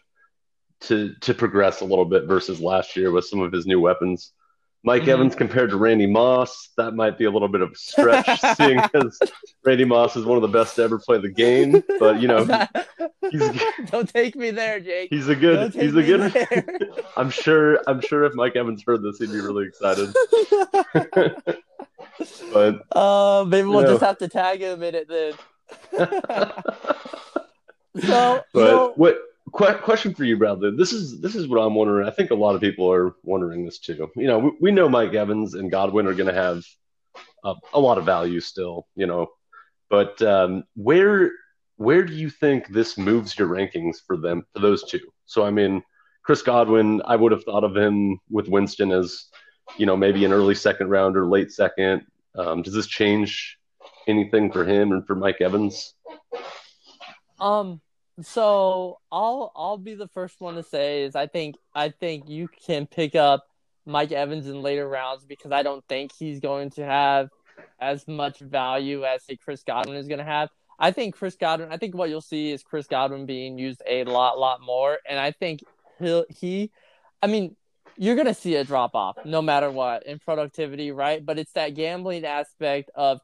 to 0.82 1.14
to 1.22 1.34
progress 1.34 1.82
a 1.82 1.86
little 1.86 2.06
bit 2.06 2.26
versus 2.26 2.60
last 2.60 2.96
year 2.96 3.12
with 3.12 3.26
some 3.26 3.40
of 3.40 3.52
his 3.52 3.66
new 3.66 3.80
weapons. 3.80 4.34
Mike 4.84 5.04
mm-hmm. 5.04 5.12
Evans 5.12 5.36
compared 5.36 5.70
to 5.70 5.78
Randy 5.78 6.08
Moss, 6.08 6.70
that 6.76 6.96
might 6.96 7.16
be 7.16 7.26
a 7.26 7.32
little 7.32 7.48
bit 7.48 7.62
of 7.62 7.72
a 7.72 7.76
stretch, 7.76 8.40
seeing 8.58 8.80
as 8.80 9.20
Randy 9.64 9.86
Moss 9.86 10.16
is 10.16 10.26
one 10.26 10.38
of 10.38 10.42
the 10.42 10.48
best 10.48 10.76
to 10.78 10.84
ever 10.84 10.98
play 10.98 11.20
the 11.20 11.30
game. 11.30 11.84
But 12.00 12.20
you 12.20 12.28
know, 12.28 12.46
he's, 13.30 13.62
don't 13.92 14.10
take 14.10 14.36
me 14.36 14.50
there, 14.50 14.80
Jake. 14.80 15.10
He's 15.12 15.28
a 15.28 15.36
good. 15.36 15.76
He's 15.76 15.96
a 15.96 16.02
good. 16.02 16.90
I'm 17.18 17.30
sure. 17.30 17.80
I'm 17.88 18.02
sure 18.02 18.24
if 18.24 18.34
Mike 18.34 18.56
Evans 18.56 18.84
heard 18.84 19.04
this, 19.04 19.20
he'd 19.20 19.32
be 19.32 19.40
really 19.40 19.68
excited. 19.68 20.16
but 22.52 22.98
uh, 22.98 23.46
maybe 23.48 23.68
we'll 23.68 23.82
know. 23.82 23.88
just 23.88 24.02
have 24.02 24.18
to 24.18 24.28
tag 24.28 24.62
him 24.62 24.82
in 24.82 24.96
it 24.96 25.08
then. 25.08 25.34
so, 28.02 28.44
but 28.52 28.70
so, 28.70 28.94
what 28.96 29.20
question 29.52 30.14
for 30.14 30.24
you, 30.24 30.38
Bradley? 30.38 30.72
This 30.76 30.94
is 30.94 31.20
this 31.22 31.36
is 31.36 31.48
what 31.48 31.60
I'm 31.60 31.76
wondering. 31.76 32.08
I 32.08 32.12
think 32.12 32.32
a 32.32 32.36
lot 32.36 32.56
of 32.56 32.62
people 32.62 32.92
are 32.92 33.16
wondering 33.24 33.66
this 33.66 33.80
too. 33.80 34.10
You 34.16 34.28
know, 34.28 34.40
we, 34.40 34.52
we 34.62 34.72
know 34.72 34.90
Mike 34.90 35.14
Evans 35.14 35.54
and 35.54 35.72
Godwin 35.72 36.08
are 36.08 36.14
going 36.14 36.34
to 36.34 36.34
have 36.34 36.64
a, 37.44 37.54
a, 37.74 37.80
lot 37.80 37.98
of 37.98 38.06
value 38.06 38.40
still. 38.40 38.88
You 38.96 39.08
know, 39.08 39.28
but 39.90 40.22
um, 40.22 40.64
where 40.76 41.32
where 41.78 42.04
do 42.04 42.14
you 42.14 42.30
think 42.30 42.68
this 42.68 42.98
moves 42.98 43.38
your 43.38 43.48
rankings 43.48 43.98
for 44.06 44.18
them 44.18 44.46
for 44.54 44.60
those 44.60 44.84
two? 44.84 45.02
So 45.26 45.44
I 45.44 45.52
mean, 45.52 45.84
Chris 46.24 46.42
Godwin, 46.42 47.02
I 47.06 47.16
would 47.16 47.32
have 47.32 47.44
thought 47.44 47.64
of 47.64 47.76
him 47.76 48.20
with 48.30 48.48
Winston 48.48 48.92
as 48.92 49.26
you 49.78 49.86
know 49.86 49.98
maybe 49.98 50.26
an 50.26 50.34
early 50.34 50.56
second 50.56 50.90
round 50.90 51.18
or 51.18 51.28
late 51.28 51.52
second. 51.52 52.04
Um, 52.38 52.62
does 52.62 52.74
this 52.74 52.88
change 52.88 53.58
anything 54.08 54.52
for 54.52 54.66
him 54.66 54.92
and 54.92 55.06
for 55.06 55.16
Mike 55.16 55.42
Evans? 55.42 55.94
Um, 57.40 57.82
so 58.26 59.00
I'll 59.12 59.52
I'll 59.56 59.78
be 59.78 59.96
the 59.96 60.08
first 60.08 60.40
one 60.40 60.56
to 60.56 60.64
say 60.64 61.04
is 61.04 61.16
I 61.16 61.28
think 61.28 61.56
I 61.74 61.90
think 61.90 62.30
you 62.30 62.48
can 62.48 62.88
pick 62.88 63.16
up 63.16 63.46
Mike 63.86 64.12
Evans 64.12 64.48
in 64.48 64.62
later 64.62 64.88
rounds 64.88 65.26
because 65.26 65.52
I 65.52 65.64
don't 65.64 65.84
think 65.88 66.12
he's 66.18 66.40
going 66.40 66.72
to 66.72 66.86
have 66.86 67.30
as 67.80 68.08
much 68.08 68.40
value 68.40 69.04
as 69.06 69.24
say 69.24 69.36
Chris 69.36 69.64
Godwin 69.64 69.98
is 69.98 70.08
going 70.08 70.20
to 70.20 70.26
have. 70.26 70.50
I 70.80 70.92
think 70.92 71.16
Chris 71.16 71.36
Godwin. 71.36 71.72
I 71.72 71.78
think 71.78 71.96
what 71.96 72.10
you'll 72.10 72.22
see 72.22 72.52
is 72.52 72.64
Chris 72.64 72.88
Godwin 72.88 73.26
being 73.26 73.58
used 73.58 73.82
a 73.88 74.04
lot, 74.06 74.40
lot 74.40 74.62
more, 74.62 74.98
and 75.08 75.20
I 75.20 75.32
think 75.32 75.64
he'll 76.00 76.26
he. 76.30 76.72
I 77.22 77.28
mean, 77.28 77.56
you're 77.98 78.16
going 78.16 78.28
to 78.28 78.34
see 78.34 78.56
a 78.56 78.64
drop 78.64 78.96
off 78.96 79.18
no 79.26 79.42
matter 79.42 79.70
what 79.70 80.08
in 80.08 80.18
productivity, 80.20 80.92
right? 80.92 81.24
But 81.24 81.38
it's 81.38 81.54
that 81.54 81.76
gambling 81.76 82.26
aspect 82.26 82.90
of 82.96 83.22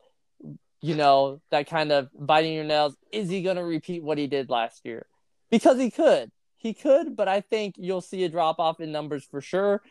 you 0.82 0.96
know, 0.96 1.42
that 1.50 1.68
kind 1.68 1.92
of 1.92 2.10
biting 2.18 2.54
your 2.54 2.64
nails. 2.64 2.96
Is 3.12 3.30
he 3.30 3.42
going 3.42 3.58
to 3.58 3.64
repeat 3.64 4.04
what 4.04 4.18
he 4.18 4.28
did 4.28 4.50
last 4.50 4.86
year? 4.86 5.06
Because 5.50 5.80
he 5.80 5.92
could. 5.92 6.32
He 6.58 6.74
could, 6.74 7.16
but 7.16 7.28
I 7.28 7.42
think 7.42 7.76
you'll 7.78 8.02
see 8.02 8.24
a 8.24 8.30
drop 8.30 8.60
off 8.60 8.80
in 8.80 8.92
numbers 8.92 9.24
for 9.24 9.42
sure. 9.42 9.82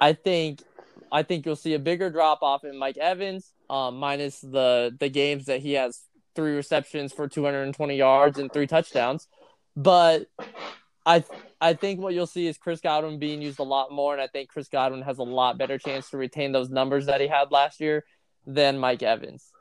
I 0.00 0.12
think 0.12 0.62
I 1.12 1.22
think 1.22 1.46
you'll 1.46 1.56
see 1.56 1.74
a 1.74 1.78
bigger 1.78 2.10
drop 2.10 2.42
off 2.42 2.64
in 2.64 2.76
Mike 2.76 2.98
Evans, 2.98 3.52
um, 3.70 3.96
minus 3.96 4.40
the 4.40 4.94
the 4.98 5.08
games 5.08 5.46
that 5.46 5.60
he 5.60 5.74
has 5.74 6.02
three 6.34 6.54
receptions 6.54 7.12
for 7.12 7.28
220 7.28 7.96
yards 7.96 8.38
and 8.38 8.52
three 8.52 8.66
touchdowns. 8.66 9.28
But 9.76 10.26
I 11.06 11.24
I 11.60 11.74
think 11.74 12.00
what 12.00 12.12
you'll 12.12 12.26
see 12.26 12.48
is 12.48 12.58
Chris 12.58 12.80
Godwin 12.80 13.18
being 13.18 13.40
used 13.40 13.60
a 13.60 13.64
lot 13.64 13.90
more, 13.92 14.12
and 14.12 14.20
I 14.20 14.26
think 14.26 14.50
Chris 14.50 14.68
Godwin 14.68 15.02
has 15.02 15.18
a 15.18 15.22
lot 15.22 15.58
better 15.58 15.78
chance 15.78 16.10
to 16.10 16.16
retain 16.16 16.52
those 16.52 16.70
numbers 16.70 17.06
that 17.06 17.20
he 17.20 17.28
had 17.28 17.50
last 17.50 17.80
year 17.80 18.04
than 18.46 18.78
Mike 18.78 19.02
Evans. 19.02 19.52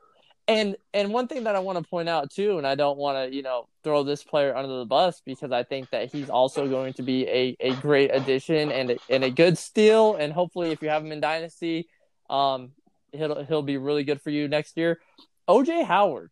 And 0.48 0.76
and 0.94 1.12
one 1.12 1.28
thing 1.28 1.46
that 1.46 1.56
I 1.56 1.60
want 1.60 1.84
to 1.84 1.90
point 1.90 2.08
out 2.08 2.30
too, 2.30 2.60
and 2.60 2.68
I 2.68 2.76
don't 2.76 2.98
want 2.98 3.18
to 3.18 3.36
you 3.36 3.42
know 3.42 3.68
throw 3.84 4.04
this 4.04 4.24
player 4.24 4.56
under 4.56 4.78
the 4.78 4.86
bus 4.86 5.22
because 5.26 5.52
I 5.52 5.64
think 5.64 5.90
that 5.90 6.12
he's 6.12 6.30
also 6.30 6.68
going 6.68 6.94
to 6.94 7.02
be 7.02 7.28
a, 7.28 7.58
a 7.60 7.74
great 7.76 8.12
addition 8.14 8.72
and 8.72 8.92
a, 8.92 8.98
and 9.10 9.24
a 9.24 9.32
good 9.32 9.58
steal, 9.58 10.16
and 10.16 10.32
hopefully 10.32 10.72
if 10.72 10.84
you 10.84 10.90
have 10.90 11.04
him 11.04 11.12
in 11.12 11.20
dynasty, 11.20 11.88
um, 12.30 12.72
he'll 13.12 13.44
he'll 13.44 13.64
be 13.64 13.78
really 13.78 14.04
good 14.04 14.22
for 14.22 14.30
you 14.30 14.48
next 14.48 14.78
year. 14.78 15.00
OJ 15.48 15.84
Howard, 15.84 16.30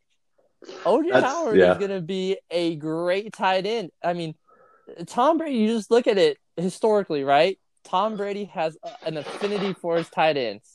OJ 0.83 1.11
That's, 1.11 1.25
Howard 1.25 1.57
yeah. 1.57 1.71
is 1.71 1.79
going 1.79 1.91
to 1.91 2.01
be 2.01 2.37
a 2.51 2.75
great 2.75 3.33
tight 3.33 3.65
end. 3.65 3.89
I 4.03 4.13
mean, 4.13 4.35
Tom 5.07 5.39
Brady. 5.39 5.57
You 5.57 5.67
just 5.69 5.89
look 5.89 6.05
at 6.05 6.19
it 6.19 6.37
historically, 6.55 7.23
right? 7.23 7.57
Tom 7.83 8.15
Brady 8.15 8.45
has 8.45 8.77
an 9.03 9.17
affinity 9.17 9.73
for 9.73 9.97
his 9.97 10.09
tight 10.09 10.37
ends 10.37 10.72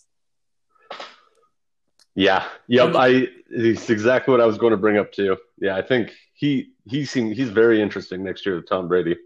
Yeah. 2.18 2.48
Yep. 2.66 2.96
I 2.96 3.28
it's 3.48 3.88
exactly 3.90 4.32
what 4.32 4.40
I 4.40 4.44
was 4.44 4.58
going 4.58 4.72
to 4.72 4.76
bring 4.76 4.98
up 4.98 5.12
too. 5.12 5.36
Yeah, 5.56 5.76
I 5.76 5.82
think 5.82 6.10
he 6.34 6.72
he 6.84 7.04
seemed 7.04 7.36
he's 7.36 7.50
very 7.50 7.80
interesting 7.80 8.24
next 8.24 8.44
year 8.44 8.56
with 8.56 8.68
Tom 8.68 8.88
Brady. 8.88 9.16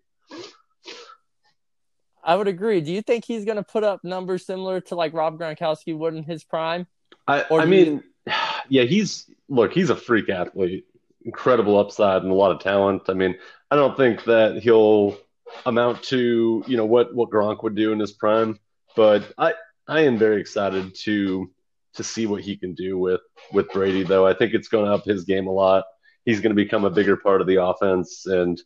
I 2.23 2.37
would 2.37 2.49
agree. 2.49 2.83
Do 2.83 2.93
you 2.93 3.01
think 3.01 3.25
he's 3.25 3.47
going 3.47 3.57
to 3.57 3.63
put 3.63 3.83
up 3.83 4.05
numbers 4.05 4.45
similar 4.45 4.83
to 4.83 4.95
like 4.95 5.15
Rob 5.15 5.39
Gronkowski 5.39 5.97
would 5.97 6.15
in 6.15 6.23
his 6.23 6.45
prime? 6.45 6.87
I, 7.27 7.47
I 7.51 7.65
mean, 7.65 8.03
you... 8.27 8.33
yeah, 8.69 8.83
he's 8.83 9.25
look, 9.49 9.73
he's 9.73 9.89
a 9.89 9.97
freak 9.97 10.29
athlete, 10.29 10.85
incredible 11.25 11.79
upside 11.79 12.23
and 12.23 12.31
a 12.31 12.35
lot 12.35 12.53
of 12.53 12.61
talent. 12.61 13.05
I 13.09 13.15
mean, 13.15 13.37
I 13.71 13.77
don't 13.77 13.97
think 13.97 14.25
that 14.25 14.63
he'll 14.63 15.17
amount 15.65 16.03
to 16.05 16.63
you 16.67 16.77
know 16.77 16.85
what 16.85 17.15
what 17.15 17.31
Gronk 17.31 17.63
would 17.63 17.75
do 17.75 17.93
in 17.93 17.99
his 17.99 18.13
prime, 18.13 18.59
but 18.95 19.33
I 19.39 19.55
I 19.89 20.03
am 20.03 20.19
very 20.19 20.43
excited 20.43 20.95
to 21.05 21.51
to 21.95 22.05
see 22.05 22.27
what 22.27 22.43
he 22.43 22.57
can 22.57 22.75
do 22.75 22.99
with 22.99 23.21
with 23.53 23.71
Brady. 23.73 24.03
Though 24.03 24.27
I 24.27 24.35
think 24.35 24.55
it's 24.55 24.69
going 24.69 24.87
to 24.87 24.93
up 24.93 25.05
his 25.05 25.25
game 25.25 25.47
a 25.47 25.53
lot. 25.53 25.85
He's 26.25 26.41
going 26.41 26.55
to 26.55 26.63
become 26.63 26.85
a 26.85 26.91
bigger 26.91 27.17
part 27.17 27.41
of 27.41 27.47
the 27.47 27.63
offense, 27.63 28.27
and 28.27 28.61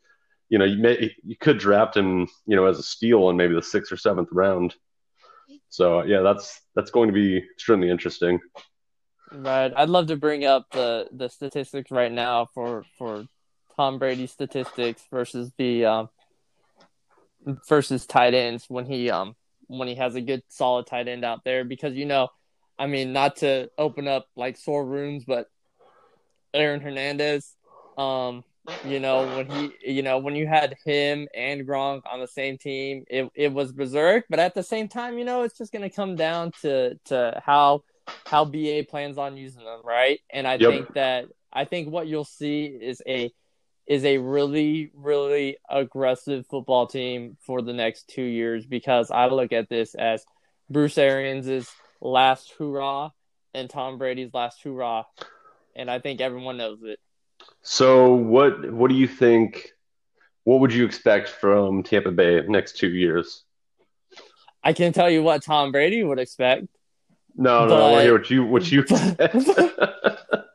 you 0.49 0.59
know 0.59 0.65
you 0.65 0.79
may 0.79 1.15
you 1.25 1.37
could 1.37 1.59
draft 1.59 1.97
him 1.97 2.29
you 2.47 2.57
know 2.57 2.67
as 2.67 2.79
a 2.79 2.83
steal 2.83 3.31
in 3.31 3.37
maybe 3.37 3.55
the 3.55 3.63
sixth 3.63 3.93
or 3.93 3.97
seventh 3.97 4.29
round. 4.33 4.75
So 5.69 6.03
yeah, 6.03 6.21
that's 6.21 6.61
that's 6.75 6.91
going 6.91 7.09
to 7.09 7.15
be 7.15 7.39
extremely 7.39 7.91
interesting. 7.91 8.41
Right. 9.33 9.73
I'd 9.77 9.89
love 9.89 10.07
to 10.09 10.17
bring 10.17 10.45
up 10.45 10.67
the 10.71 11.09
the 11.13 11.29
statistics 11.29 11.91
right 11.91 12.13
now 12.13 12.47
for 12.55 12.85
for 12.99 13.27
Tom 13.77 13.99
Brady 13.99 14.27
statistics 14.27 15.03
versus 15.11 15.51
the 15.59 15.85
um 15.85 16.09
versus 17.69 18.07
tight 18.07 18.35
ends 18.35 18.67
when 18.69 18.87
he 18.87 19.11
um 19.11 19.35
when 19.69 19.89
he 19.89 19.97
has 19.97 20.15
a 20.15 20.21
good 20.21 20.43
solid 20.49 20.87
tight 20.87 21.09
end 21.09 21.25
out 21.25 21.45
there 21.45 21.65
because 21.65 21.95
you 21.95 22.07
know, 22.07 22.29
I 22.79 22.87
mean, 22.87 23.13
not 23.13 23.37
to 23.37 23.71
open 23.79 24.07
up 24.07 24.27
like 24.37 24.57
sore 24.57 24.85
wounds, 24.85 25.25
but 25.25 25.49
Aaron 26.53 26.81
Hernandez, 26.81 27.55
um, 27.97 28.45
you 28.85 29.01
know, 29.01 29.27
when 29.37 29.47
he 29.47 29.93
you 29.95 30.03
know, 30.03 30.19
when 30.19 30.35
you 30.35 30.47
had 30.47 30.77
him 30.85 31.29
and 31.35 31.67
Gronk 31.67 32.03
on 32.11 32.21
the 32.21 32.27
same 32.27 32.59
team, 32.59 33.05
it 33.09 33.31
it 33.35 33.53
was 33.53 33.73
berserk, 33.73 34.25
but 34.29 34.39
at 34.39 34.55
the 34.55 34.63
same 34.63 34.89
time, 34.89 35.19
you 35.19 35.25
know, 35.25 35.43
it's 35.43 35.57
just 35.57 35.73
gonna 35.73 35.91
come 35.91 36.17
down 36.17 36.53
to 36.63 36.99
to 37.07 37.41
how 37.45 37.83
how 38.27 38.45
BA 38.45 38.85
plans 38.89 39.19
on 39.19 39.37
using 39.37 39.65
them, 39.65 39.81
right? 39.85 40.21
And 40.31 40.47
I 40.47 40.55
yep. 40.55 40.71
think 40.71 40.95
that 40.95 41.27
I 41.53 41.65
think 41.65 41.91
what 41.91 42.07
you'll 42.07 42.25
see 42.25 42.65
is 42.67 43.01
a 43.07 43.31
is 43.87 44.05
a 44.05 44.19
really 44.19 44.91
really 44.95 45.59
aggressive 45.71 46.47
football 46.49 46.87
team 46.87 47.37
for 47.41 47.63
the 47.63 47.73
next 47.73 48.09
2 48.09 48.23
years 48.23 48.67
because 48.67 49.11
I 49.11 49.27
look 49.27 49.53
at 49.53 49.69
this 49.69 49.95
as 49.95 50.25
Bruce 50.69 50.99
Arians' 50.99 51.71
last 52.01 52.53
hurrah 52.59 53.11
and 53.55 53.71
Tom 53.71 53.99
Brady's 53.99 54.33
last 54.35 54.63
hurrah 54.63 55.05
and 55.75 55.91
I 55.91 55.99
think 55.99 56.21
everyone 56.21 56.57
knows 56.57 56.79
it. 56.83 56.99
So 57.63 58.15
what 58.15 58.73
what 58.73 58.89
do 58.91 58.97
you 58.97 59.07
think 59.09 59.73
what 60.45 60.61
would 60.61 60.73
you 60.73 60.85
expect 60.85 61.29
from 61.29 61.83
Tampa 61.83 62.13
Bay 62.13 62.41
next 62.47 62.79
2 62.79 62.89
years? 62.89 63.43
I 64.63 64.73
can 64.73 64.93
tell 64.93 65.11
you 65.11 65.23
what 65.23 65.43
Tom 65.43 65.73
Brady 65.73 66.03
would 66.03 66.19
expect. 66.19 66.67
No, 67.37 67.67
no, 67.67 67.69
but, 67.69 67.83
I 67.83 67.91
want 67.91 67.97
to 67.97 68.03
hear 68.03 68.19
what 68.19 68.31
you 68.31 68.45
what 68.45 68.71
you 68.73 68.85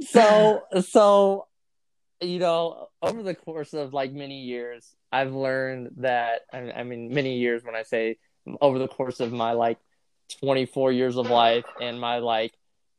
so 0.08 0.62
so 0.82 1.46
you 2.20 2.38
know, 2.38 2.88
over 3.02 3.22
the 3.22 3.34
course 3.34 3.72
of 3.72 3.94
like 3.94 4.12
many 4.12 4.42
years, 4.42 4.94
I've 5.10 5.32
learned 5.32 5.90
that 5.98 6.42
I 6.52 6.82
mean 6.82 7.12
many 7.12 7.38
years 7.38 7.64
when 7.64 7.74
I 7.74 7.82
say 7.82 8.18
over 8.60 8.78
the 8.78 8.88
course 8.88 9.20
of 9.20 9.32
my 9.32 9.52
like 9.52 9.78
24 10.38 10.92
years 10.92 11.16
of 11.16 11.28
life 11.30 11.64
and 11.80 12.00
my 12.00 12.18
like 12.18 12.52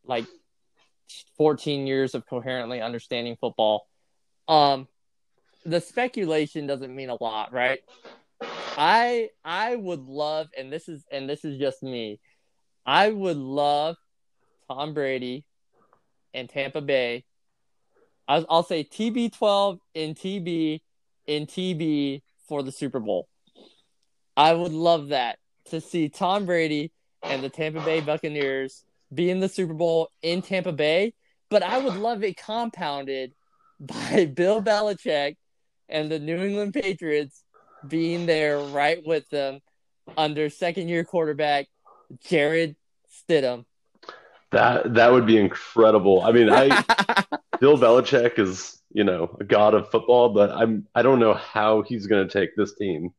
like 0.05 0.25
14 1.37 1.87
years 1.87 2.15
of 2.15 2.25
coherently 2.25 2.81
understanding 2.81 3.37
football 3.39 3.87
um 4.47 4.87
the 5.65 5.79
speculation 5.79 6.67
doesn't 6.67 6.95
mean 6.95 7.09
a 7.09 7.21
lot 7.21 7.53
right 7.53 7.79
i 8.77 9.29
i 9.43 9.75
would 9.75 10.01
love 10.01 10.47
and 10.57 10.71
this 10.71 10.89
is 10.89 11.03
and 11.11 11.29
this 11.29 11.45
is 11.45 11.59
just 11.59 11.83
me 11.83 12.19
I 12.85 13.09
would 13.09 13.37
love 13.37 13.97
Tom 14.67 14.93
Brady 14.93 15.45
and 16.33 16.49
Tampa 16.49 16.81
Bay. 16.81 17.25
I'll, 18.27 18.45
I'll 18.49 18.63
say 18.63 18.83
TB12 18.83 19.79
in 19.93 20.15
TB 20.15 20.81
in 21.27 21.45
TB 21.45 22.21
for 22.47 22.63
the 22.63 22.71
Super 22.71 22.99
Bowl. 22.99 23.27
I 24.35 24.53
would 24.53 24.71
love 24.71 25.09
that 25.09 25.37
to 25.65 25.81
see 25.81 26.09
Tom 26.09 26.45
Brady 26.45 26.91
and 27.23 27.43
the 27.43 27.49
Tampa 27.49 27.81
Bay 27.81 28.01
Buccaneers 28.01 28.83
be 29.13 29.29
in 29.29 29.39
the 29.39 29.49
Super 29.49 29.73
Bowl 29.73 30.09
in 30.21 30.41
Tampa 30.41 30.71
Bay, 30.71 31.13
but 31.49 31.63
I 31.63 31.77
would 31.77 31.95
love 31.95 32.23
it 32.23 32.37
compounded 32.37 33.33
by 33.79 34.25
Bill 34.25 34.61
Belichick 34.61 35.37
and 35.89 36.09
the 36.11 36.19
New 36.19 36.37
England 36.37 36.73
Patriots 36.73 37.43
being 37.87 38.25
there 38.25 38.59
right 38.59 39.01
with 39.05 39.27
them 39.29 39.59
under 40.17 40.49
second 40.49 40.87
year 40.87 41.03
quarterback 41.03 41.67
Jarrett 42.23 42.75
Stidham. 43.11 43.65
That 44.51 44.93
that 44.95 45.11
would 45.11 45.25
be 45.25 45.37
incredible. 45.37 46.21
I 46.21 46.31
mean, 46.31 46.49
I 46.51 46.67
Bill 47.59 47.77
Belichick 47.77 48.37
is 48.37 48.81
you 48.91 49.03
know 49.03 49.35
a 49.39 49.43
god 49.43 49.73
of 49.73 49.89
football, 49.89 50.29
but 50.29 50.51
I'm 50.51 50.87
I 50.93 51.01
don't 51.01 51.19
know 51.19 51.33
how 51.33 51.81
he's 51.81 52.07
going 52.07 52.27
to 52.27 52.31
take 52.31 52.55
this 52.55 52.75
team 52.75 53.13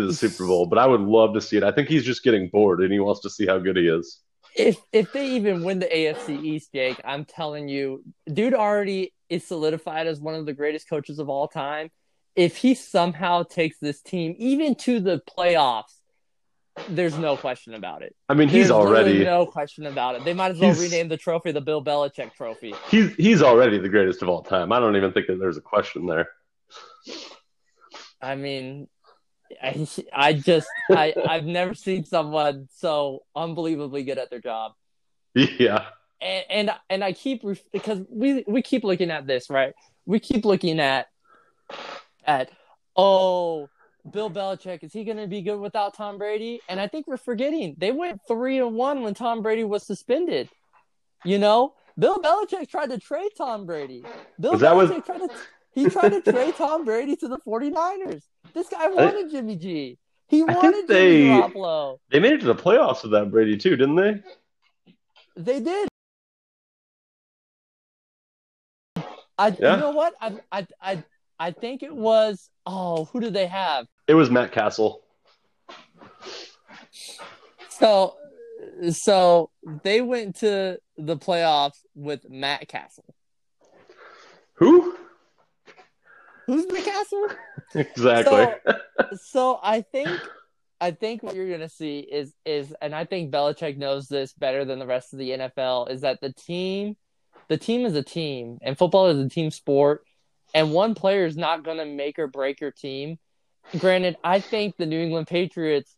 to 0.00 0.06
the 0.06 0.14
Super 0.14 0.46
Bowl. 0.46 0.66
But 0.66 0.78
I 0.78 0.86
would 0.86 1.00
love 1.00 1.34
to 1.34 1.40
see 1.40 1.56
it. 1.56 1.64
I 1.64 1.72
think 1.72 1.88
he's 1.88 2.04
just 2.04 2.22
getting 2.22 2.48
bored 2.48 2.80
and 2.80 2.92
he 2.92 3.00
wants 3.00 3.20
to 3.22 3.30
see 3.30 3.46
how 3.46 3.58
good 3.58 3.76
he 3.76 3.88
is. 3.88 4.20
If 4.56 4.76
if 4.92 5.12
they 5.12 5.32
even 5.32 5.62
win 5.62 5.78
the 5.78 5.86
AFC 5.86 6.42
East, 6.42 6.72
Jake, 6.72 7.00
I'm 7.04 7.24
telling 7.24 7.68
you, 7.68 8.02
dude 8.32 8.54
already 8.54 9.12
is 9.28 9.46
solidified 9.46 10.06
as 10.06 10.20
one 10.20 10.34
of 10.34 10.46
the 10.46 10.54
greatest 10.54 10.88
coaches 10.88 11.18
of 11.18 11.28
all 11.28 11.48
time. 11.48 11.90
If 12.34 12.56
he 12.56 12.74
somehow 12.74 13.42
takes 13.42 13.78
this 13.78 14.00
team 14.00 14.34
even 14.38 14.74
to 14.76 15.00
the 15.00 15.20
playoffs 15.38 15.98
there's 16.88 17.18
no 17.18 17.36
question 17.36 17.74
about 17.74 18.02
it. 18.02 18.14
I 18.28 18.34
mean, 18.34 18.48
he's 18.48 18.68
There's 18.68 18.70
already 18.70 19.24
no 19.24 19.46
question 19.46 19.86
about 19.86 20.16
it. 20.16 20.24
They 20.24 20.34
might 20.34 20.52
as 20.52 20.58
well 20.58 20.74
rename 20.74 21.08
the 21.08 21.16
trophy 21.16 21.52
the 21.52 21.60
Bill 21.60 21.82
Belichick 21.82 22.34
Trophy. 22.34 22.74
He's 22.90 23.14
he's 23.16 23.42
already 23.42 23.78
the 23.78 23.88
greatest 23.88 24.22
of 24.22 24.28
all 24.28 24.42
time. 24.42 24.72
I 24.72 24.80
don't 24.80 24.96
even 24.96 25.12
think 25.12 25.26
that 25.26 25.38
there's 25.38 25.56
a 25.56 25.62
question 25.62 26.06
there. 26.06 26.28
I 28.20 28.34
mean, 28.34 28.88
I, 29.62 29.86
I 30.12 30.32
just 30.32 30.68
I 30.90 31.14
I've 31.28 31.44
never 31.44 31.74
seen 31.74 32.04
someone 32.04 32.68
so 32.76 33.24
unbelievably 33.34 34.04
good 34.04 34.18
at 34.18 34.30
their 34.30 34.40
job. 34.40 34.72
Yeah. 35.34 35.86
And 36.20 36.44
and, 36.50 36.70
and 36.90 37.04
I 37.04 37.12
keep 37.12 37.44
because 37.72 38.00
we 38.10 38.44
we 38.46 38.62
keep 38.62 38.84
looking 38.84 39.10
at 39.10 39.26
this 39.26 39.50
right. 39.50 39.74
We 40.06 40.20
keep 40.20 40.44
looking 40.44 40.80
at 40.80 41.06
at 42.24 42.50
oh 42.96 43.68
Bill 44.10 44.30
Belichick, 44.30 44.82
is 44.82 44.92
he 44.92 45.04
going 45.04 45.18
to 45.18 45.26
be 45.26 45.42
good 45.42 45.60
without 45.60 45.94
Tom 45.94 46.18
Brady? 46.18 46.60
And 46.68 46.80
I 46.80 46.88
think 46.88 47.06
we're 47.06 47.16
forgetting 47.16 47.74
they 47.78 47.92
went 47.92 48.20
three 48.26 48.58
and 48.58 48.74
one 48.74 49.02
when 49.02 49.14
Tom 49.14 49.42
Brady 49.42 49.64
was 49.64 49.84
suspended. 49.84 50.48
You 51.24 51.38
know, 51.38 51.74
Bill 51.98 52.18
Belichick 52.18 52.68
tried 52.70 52.90
to 52.90 52.98
trade 52.98 53.30
Tom 53.36 53.66
Brady. 53.66 54.04
Bill 54.40 54.54
Belichick 54.54 54.96
was... 54.96 55.04
tried 55.04 55.18
to 55.18 55.30
he 55.74 55.88
tried 55.88 56.10
to 56.10 56.32
trade 56.32 56.54
Tom 56.56 56.84
Brady 56.84 57.16
to 57.16 57.28
the 57.28 57.38
49ers. 57.38 58.22
This 58.54 58.68
guy 58.68 58.88
wanted 58.88 59.30
Jimmy 59.30 59.56
G. 59.56 59.98
He 60.28 60.42
wanted 60.42 60.86
they, 60.88 61.22
Jimmy 61.22 61.42
Garoppolo. 61.42 61.98
They 62.10 62.20
made 62.20 62.34
it 62.34 62.40
to 62.40 62.46
the 62.46 62.54
playoffs 62.54 63.02
with 63.02 63.12
that 63.12 63.30
Brady 63.30 63.56
too, 63.56 63.76
didn't 63.76 63.96
they? 63.96 64.22
They 65.36 65.60
did. 65.60 65.88
I 69.40 69.56
yeah. 69.58 69.74
you 69.74 69.80
know 69.80 69.90
what? 69.90 70.14
I 70.20 70.38
I 70.50 70.66
I 70.80 71.04
I 71.38 71.50
think 71.52 71.82
it 71.82 71.94
was 71.94 72.50
oh, 72.66 73.06
who 73.06 73.20
did 73.20 73.32
they 73.32 73.46
have? 73.46 73.86
It 74.06 74.14
was 74.14 74.30
Matt 74.30 74.52
Cassel. 74.52 75.02
So, 77.70 78.16
so 78.90 79.50
they 79.84 80.00
went 80.00 80.36
to 80.36 80.78
the 80.96 81.16
playoffs 81.16 81.78
with 81.94 82.28
Matt 82.28 82.66
Cassel. 82.68 83.04
Who? 84.54 84.96
Who's 86.48 86.66
Matt 86.72 86.84
Cassel? 86.84 87.28
exactly. 87.74 88.46
So, 88.66 89.16
so 89.22 89.60
I 89.62 89.82
think 89.82 90.08
I 90.80 90.90
think 90.90 91.22
what 91.22 91.36
you're 91.36 91.50
gonna 91.50 91.68
see 91.68 92.00
is 92.00 92.34
is 92.44 92.74
and 92.82 92.94
I 92.94 93.04
think 93.04 93.30
Belichick 93.30 93.76
knows 93.76 94.08
this 94.08 94.32
better 94.32 94.64
than 94.64 94.80
the 94.80 94.86
rest 94.86 95.12
of 95.12 95.20
the 95.20 95.30
NFL 95.30 95.90
is 95.90 96.00
that 96.00 96.20
the 96.20 96.32
team 96.32 96.96
the 97.48 97.56
team 97.56 97.86
is 97.86 97.94
a 97.94 98.02
team 98.02 98.58
and 98.62 98.76
football 98.76 99.06
is 99.06 99.18
a 99.18 99.28
team 99.28 99.52
sport 99.52 100.04
and 100.54 100.72
one 100.72 100.94
player 100.94 101.26
is 101.26 101.36
not 101.36 101.62
gonna 101.62 101.86
make 101.86 102.18
or 102.18 102.26
break 102.26 102.60
your 102.60 102.72
team 102.72 103.18
granted, 103.78 104.16
I 104.24 104.40
think 104.40 104.76
the 104.76 104.86
New 104.86 105.00
England 105.00 105.26
Patriots 105.26 105.94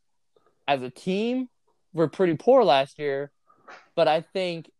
as 0.67 0.83
a 0.83 0.91
team 0.91 1.49
were 1.93 2.09
pretty 2.09 2.37
poor 2.37 2.65
last 2.65 2.99
year, 2.99 3.31
but 3.95 4.09
I 4.09 4.23
think 4.33 4.71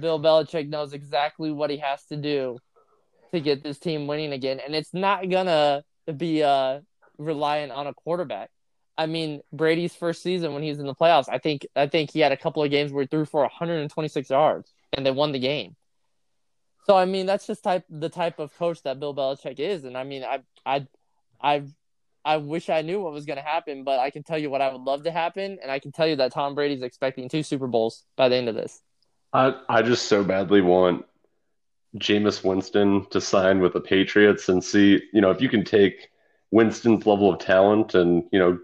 Bill 0.00 0.20
Belichick 0.20 0.68
knows 0.68 0.92
exactly 0.92 1.52
what 1.52 1.70
he 1.70 1.78
has 1.78 2.04
to 2.06 2.16
do 2.16 2.58
to 3.32 3.40
get 3.40 3.62
this 3.62 3.78
team 3.78 4.06
winning 4.06 4.32
again, 4.32 4.60
and 4.64 4.74
it's 4.74 4.92
not 4.94 5.28
gonna 5.30 5.84
be 6.16 6.42
uh, 6.42 6.80
reliant 7.18 7.72
on 7.72 7.86
a 7.86 7.94
quarterback. 7.94 8.50
I 8.98 9.06
mean, 9.06 9.40
Brady's 9.52 9.94
first 9.94 10.22
season 10.22 10.52
when 10.54 10.62
he 10.62 10.68
was 10.68 10.78
in 10.78 10.86
the 10.86 10.94
playoffs, 10.94 11.28
I 11.28 11.38
think 11.38 11.66
I 11.74 11.86
think 11.86 12.12
he 12.12 12.20
had 12.20 12.32
a 12.32 12.36
couple 12.36 12.62
of 12.62 12.70
games 12.70 12.92
where 12.92 13.02
he 13.02 13.08
threw 13.08 13.24
for 13.24 13.42
126 13.42 14.30
yards. 14.30 14.72
and 14.92 15.06
they 15.06 15.10
won 15.10 15.32
the 15.32 15.38
game. 15.38 15.76
So 16.86 16.96
I 16.96 17.04
mean, 17.06 17.26
that's 17.26 17.46
just 17.46 17.62
type 17.64 17.84
the 17.88 18.08
type 18.08 18.38
of 18.38 18.54
coach 18.56 18.82
that 18.82 19.00
Bill 19.00 19.14
Belichick 19.14 19.58
is, 19.60 19.84
and 19.84 19.96
I 19.96 20.04
mean, 20.04 20.24
I 20.24 20.40
I 20.66 20.86
I 21.40 21.62
I 22.24 22.36
wish 22.38 22.68
I 22.70 22.82
knew 22.82 23.00
what 23.00 23.12
was 23.12 23.24
going 23.24 23.38
to 23.38 23.42
happen, 23.42 23.84
but 23.84 23.98
I 23.98 24.10
can 24.10 24.22
tell 24.22 24.38
you 24.38 24.50
what 24.50 24.60
I 24.60 24.70
would 24.72 24.82
love 24.82 25.04
to 25.04 25.10
happen, 25.10 25.58
and 25.62 25.70
I 25.70 25.78
can 25.78 25.92
tell 25.92 26.06
you 26.06 26.16
that 26.16 26.32
Tom 26.32 26.54
Brady's 26.54 26.82
expecting 26.82 27.28
two 27.28 27.42
Super 27.42 27.66
Bowls 27.66 28.04
by 28.16 28.28
the 28.28 28.36
end 28.36 28.48
of 28.48 28.54
this. 28.54 28.82
I 29.32 29.54
I 29.68 29.82
just 29.82 30.06
so 30.06 30.22
badly 30.24 30.60
want 30.60 31.06
Jameis 31.98 32.42
Winston 32.42 33.06
to 33.10 33.20
sign 33.20 33.60
with 33.60 33.74
the 33.74 33.80
Patriots 33.80 34.48
and 34.48 34.62
see, 34.62 35.02
you 35.12 35.20
know, 35.20 35.30
if 35.30 35.40
you 35.40 35.48
can 35.48 35.64
take 35.64 36.08
Winston's 36.50 37.06
level 37.06 37.32
of 37.32 37.38
talent 37.38 37.94
and, 37.94 38.24
you 38.32 38.38
know, 38.38 38.58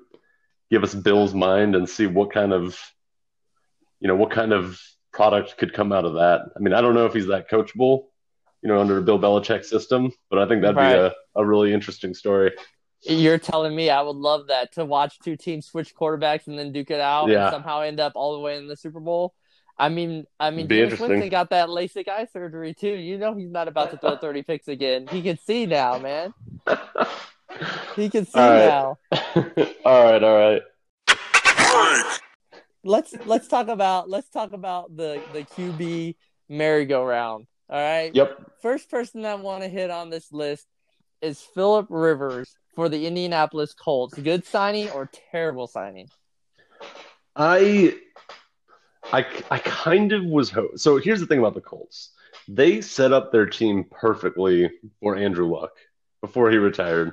give 0.71 0.83
us 0.83 0.95
Bill's 0.95 1.35
mind 1.35 1.75
and 1.75 1.89
see 1.89 2.07
what 2.07 2.33
kind 2.33 2.53
of, 2.53 2.79
you 4.01 4.09
know, 4.09 4.17
what 4.17 4.31
kind 4.31 4.53
of 4.53 4.81
product 5.13 5.57
could 5.59 5.73
come 5.73 5.93
out 5.93 6.05
of 6.05 6.15
that. 6.15 6.43
I 6.57 6.61
mean, 6.61 6.75
I 6.75 6.81
don't 6.81 6.95
know 6.95 7.07
if 7.07 7.13
he's 7.13 7.27
that 7.27 7.51
coachable, 7.51 8.05
you 8.63 8.69
know, 8.69 8.81
under 8.81 9.01
Bill 9.01 9.19
Belichick 9.19 9.65
system, 9.65 10.13
but 10.31 10.39
I 10.39 10.49
think 10.49 10.63
that'd 10.63 10.77
right. 10.77 10.93
be 10.93 10.99
a, 10.99 11.13
a 11.37 11.45
really 11.45 11.73
interesting 11.73 12.15
story. 12.15 12.53
You're 13.03 13.39
telling 13.39 13.77
me 13.77 13.91
I 13.91 14.03
would 14.03 14.17
love 14.17 14.49
that 14.49 14.73
to 14.73 14.85
watch 14.85 15.19
two 15.21 15.37
teams 15.37 15.67
switch 15.67 15.95
quarterbacks 15.95 16.47
and 16.47 16.59
then 16.59 16.73
duke 16.73 16.91
it 16.91 17.01
out 17.01 17.29
yeah. 17.29 17.45
and 17.45 17.53
somehow 17.53 17.83
end 17.83 18.01
up 18.01 18.13
all 18.17 18.35
the 18.35 18.41
way 18.41 18.57
in 18.57 18.67
the 18.67 18.77
Super 18.77 19.01
Bowl. 19.01 19.35
I 19.79 19.89
mean, 19.89 20.27
I 20.41 20.51
mean, 20.51 20.67
Jameis 20.67 20.99
Winston 20.99 21.29
got 21.29 21.51
that 21.51 21.69
LASIK 21.69 22.09
eye 22.09 22.27
surgery 22.33 22.75
too. 22.75 22.89
You 22.89 23.17
know, 23.17 23.35
he's 23.35 23.51
not 23.51 23.69
about 23.69 23.91
to 23.93 23.97
throw 23.97 24.17
30 24.21 24.43
picks 24.43 24.69
again. 24.69 25.07
He 25.07 25.23
can 25.23 25.39
see 25.39 25.67
now, 25.67 25.99
man. 25.99 26.35
He 27.95 28.11
can 28.11 28.27
see 28.27 28.39
all 28.39 28.51
right. 28.51 28.67
now. 28.67 28.99
all 29.85 30.05
right, 30.05 30.23
all 30.23 30.37
right. 30.37 30.63
Let's 32.85 33.15
let's 33.27 33.49
talk 33.49 33.69
about 33.69 34.09
let's 34.09 34.29
talk 34.31 34.53
about 34.53 34.97
the 34.97 35.21
the 35.33 35.43
QB 35.43 36.17
merry-go-round. 36.49 37.47
All 37.71 37.81
right. 37.81 38.15
Yep. 38.15 38.53
First 38.63 38.91
person 38.91 39.25
I 39.25 39.35
want 39.35 39.63
to 39.63 39.69
hit 39.69 39.91
on 39.91 40.11
this 40.11 40.33
list 40.33 40.67
is 41.21 41.41
Philip 41.41 41.87
Rivers 41.91 42.55
for 42.75 42.89
the 42.89 43.07
Indianapolis 43.07 43.75
Colts. 43.75 44.15
Good 44.19 44.45
signing 44.45 44.89
or 44.91 45.11
terrible 45.33 45.67
signing? 45.67 46.09
I 47.35 47.97
I, 49.13 49.27
I 49.51 49.59
kind 49.59 50.13
of 50.13 50.25
was 50.25 50.51
ho- 50.51 50.77
so 50.77 50.99
here's 50.99 51.21
the 51.21 51.27
thing 51.27 51.39
about 51.39 51.55
the 51.55 51.61
Colts. 51.61 52.11
They 52.47 52.81
set 52.81 53.13
up 53.13 53.33
their 53.33 53.47
team 53.47 53.85
perfectly 53.91 54.71
for 55.01 55.17
Andrew 55.17 55.51
Luck 55.51 55.73
before 56.21 56.51
he 56.51 56.59
retired. 56.59 57.13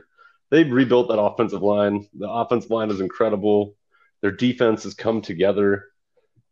They 0.52 0.64
rebuilt 0.64 1.08
that 1.10 1.20
offensive 1.20 1.62
line. 1.62 2.08
The 2.18 2.30
offensive 2.30 2.72
line 2.72 2.92
is 2.92 3.00
incredible. 3.00 3.76
Their 4.22 4.32
defense 4.32 4.84
has 4.84 4.94
come 4.94 5.22
together. 5.22 5.86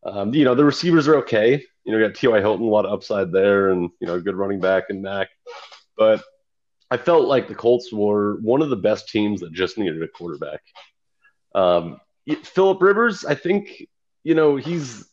Um, 0.05 0.33
you 0.33 0.45
know, 0.45 0.55
the 0.55 0.65
receivers 0.65 1.07
are 1.07 1.17
okay. 1.17 1.63
You 1.83 1.91
know, 1.91 1.97
you 1.97 2.07
got 2.07 2.15
T.Y. 2.15 2.39
Hilton, 2.39 2.65
a 2.65 2.69
lot 2.69 2.85
of 2.85 2.93
upside 2.93 3.31
there, 3.31 3.69
and, 3.69 3.89
you 3.99 4.07
know, 4.07 4.19
good 4.19 4.35
running 4.35 4.59
back 4.59 4.85
and 4.89 5.01
Mack. 5.01 5.29
But 5.97 6.23
I 6.89 6.97
felt 6.97 7.27
like 7.27 7.47
the 7.47 7.55
Colts 7.55 7.91
were 7.91 8.39
one 8.41 8.61
of 8.61 8.69
the 8.69 8.75
best 8.75 9.09
teams 9.09 9.41
that 9.41 9.53
just 9.53 9.77
needed 9.77 10.01
a 10.01 10.07
quarterback. 10.07 10.61
Um, 11.53 11.99
Philip 12.43 12.81
Rivers, 12.81 13.25
I 13.25 13.35
think, 13.35 13.87
you 14.23 14.35
know, 14.35 14.55
he's 14.55 15.05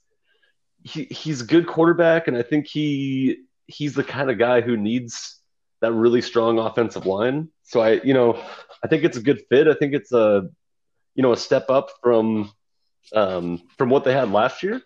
he, 0.83 1.05
he's 1.05 1.43
a 1.43 1.47
good 1.47 1.67
quarterback, 1.67 2.29
and 2.29 2.37
I 2.37 2.43
think 2.43 2.67
he 2.67 3.39
he's 3.67 3.95
the 3.95 4.05
kind 4.05 4.31
of 4.31 4.39
guy 4.39 4.61
who 4.61 4.77
needs 4.77 5.41
that 5.81 5.93
really 5.93 6.21
strong 6.23 6.59
offensive 6.59 7.07
line. 7.07 7.49
So 7.63 7.81
I, 7.81 8.01
you 8.03 8.15
know, 8.15 8.43
I 8.83 8.89
think 8.89 9.05
it's 9.05 9.17
a 9.17 9.23
good 9.23 9.43
fit. 9.49 9.69
I 9.69 9.75
think 9.75 9.95
it's 9.95 10.13
a, 10.13 10.49
you 11.15 11.23
know, 11.23 11.33
a 11.33 11.37
step 11.37 11.71
up 11.71 11.91
from 12.03 12.53
um, 13.15 13.63
from 13.79 13.91
what 13.91 14.05
they 14.05 14.13
had 14.13 14.31
last 14.31 14.63
year. 14.63 14.81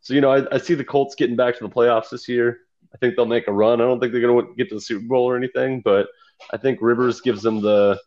So 0.00 0.14
you 0.14 0.20
know, 0.20 0.30
I, 0.30 0.54
I 0.54 0.58
see 0.58 0.74
the 0.74 0.84
Colts 0.84 1.14
getting 1.14 1.36
back 1.36 1.56
to 1.58 1.64
the 1.64 1.74
playoffs 1.74 2.10
this 2.10 2.28
year. 2.28 2.58
I 2.92 2.98
think 2.98 3.16
they'll 3.16 3.26
make 3.26 3.48
a 3.48 3.52
run. 3.52 3.80
I 3.80 3.84
don't 3.84 3.98
think 3.98 4.12
they're 4.12 4.20
going 4.20 4.46
to 4.46 4.54
get 4.54 4.68
to 4.68 4.76
the 4.76 4.80
Super 4.80 5.06
Bowl 5.06 5.24
or 5.24 5.36
anything, 5.36 5.80
but 5.84 6.06
I 6.52 6.58
think 6.58 6.78
Rivers 6.80 7.20
gives 7.20 7.42
them 7.42 7.60
the 7.60 8.00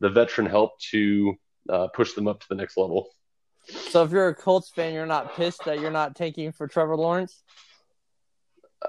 the 0.00 0.08
veteran 0.08 0.46
help 0.46 0.78
to 0.90 1.34
uh, 1.68 1.88
push 1.88 2.12
them 2.12 2.28
up 2.28 2.40
to 2.40 2.46
the 2.48 2.54
next 2.54 2.76
level. 2.76 3.08
So 3.68 4.02
if 4.02 4.10
you're 4.10 4.28
a 4.28 4.34
Colts 4.34 4.70
fan, 4.70 4.94
you're 4.94 5.06
not 5.06 5.34
pissed 5.34 5.64
that 5.64 5.80
you're 5.80 5.90
not 5.90 6.16
taking 6.16 6.52
for 6.52 6.66
Trevor 6.66 6.96
Lawrence. 6.96 7.42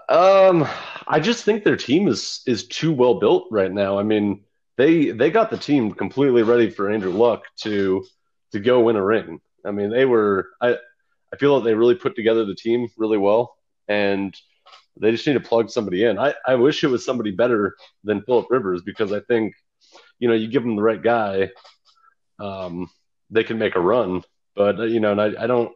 Um, 0.07 0.67
I 1.07 1.19
just 1.19 1.43
think 1.43 1.63
their 1.63 1.75
team 1.75 2.07
is 2.07 2.41
is 2.45 2.67
too 2.67 2.93
well 2.93 3.19
built 3.19 3.47
right 3.51 3.71
now. 3.71 3.97
I 3.97 4.03
mean, 4.03 4.43
they 4.77 5.11
they 5.11 5.31
got 5.31 5.49
the 5.49 5.57
team 5.57 5.91
completely 5.91 6.43
ready 6.43 6.69
for 6.69 6.89
Andrew 6.89 7.11
Luck 7.11 7.43
to 7.61 8.05
to 8.51 8.59
go 8.59 8.81
win 8.81 8.95
a 8.95 9.03
ring. 9.03 9.41
I 9.65 9.71
mean, 9.71 9.89
they 9.89 10.05
were 10.05 10.49
I 10.61 10.77
I 11.33 11.37
feel 11.37 11.55
like 11.55 11.63
they 11.63 11.73
really 11.73 11.95
put 11.95 12.15
together 12.15 12.45
the 12.45 12.55
team 12.55 12.87
really 12.97 13.17
well, 13.17 13.55
and 13.87 14.35
they 14.99 15.11
just 15.11 15.25
need 15.25 15.33
to 15.33 15.39
plug 15.39 15.69
somebody 15.69 16.03
in. 16.03 16.19
I 16.19 16.33
I 16.45 16.55
wish 16.55 16.83
it 16.83 16.87
was 16.87 17.03
somebody 17.03 17.31
better 17.31 17.75
than 18.03 18.21
Philip 18.21 18.47
Rivers 18.49 18.81
because 18.83 19.11
I 19.11 19.21
think, 19.21 19.53
you 20.19 20.27
know, 20.27 20.33
you 20.33 20.47
give 20.47 20.63
them 20.63 20.75
the 20.75 20.83
right 20.83 21.01
guy, 21.01 21.49
um, 22.39 22.89
they 23.29 23.43
can 23.43 23.57
make 23.57 23.75
a 23.75 23.79
run. 23.79 24.23
But 24.55 24.79
uh, 24.79 24.83
you 24.83 24.99
know, 24.99 25.11
and 25.11 25.21
I, 25.21 25.43
I 25.43 25.47
don't 25.47 25.71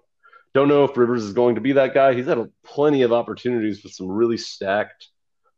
don't 0.53 0.67
know 0.67 0.83
if 0.83 0.95
Rivers 0.95 1.23
is 1.23 1.33
going 1.33 1.55
to 1.55 1.61
be 1.61 1.73
that 1.73 1.93
guy. 1.93 2.13
He's 2.13 2.27
had 2.27 2.37
a, 2.37 2.49
plenty 2.63 3.01
of 3.01 3.11
opportunities 3.11 3.83
with 3.83 3.93
some 3.93 4.07
really 4.07 4.37
stacked 4.37 5.09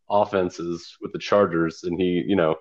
offenses 0.09 0.95
with 1.01 1.11
the 1.11 1.19
Chargers, 1.19 1.83
and 1.83 1.99
he, 1.99 2.23
you 2.25 2.35
know, 2.35 2.55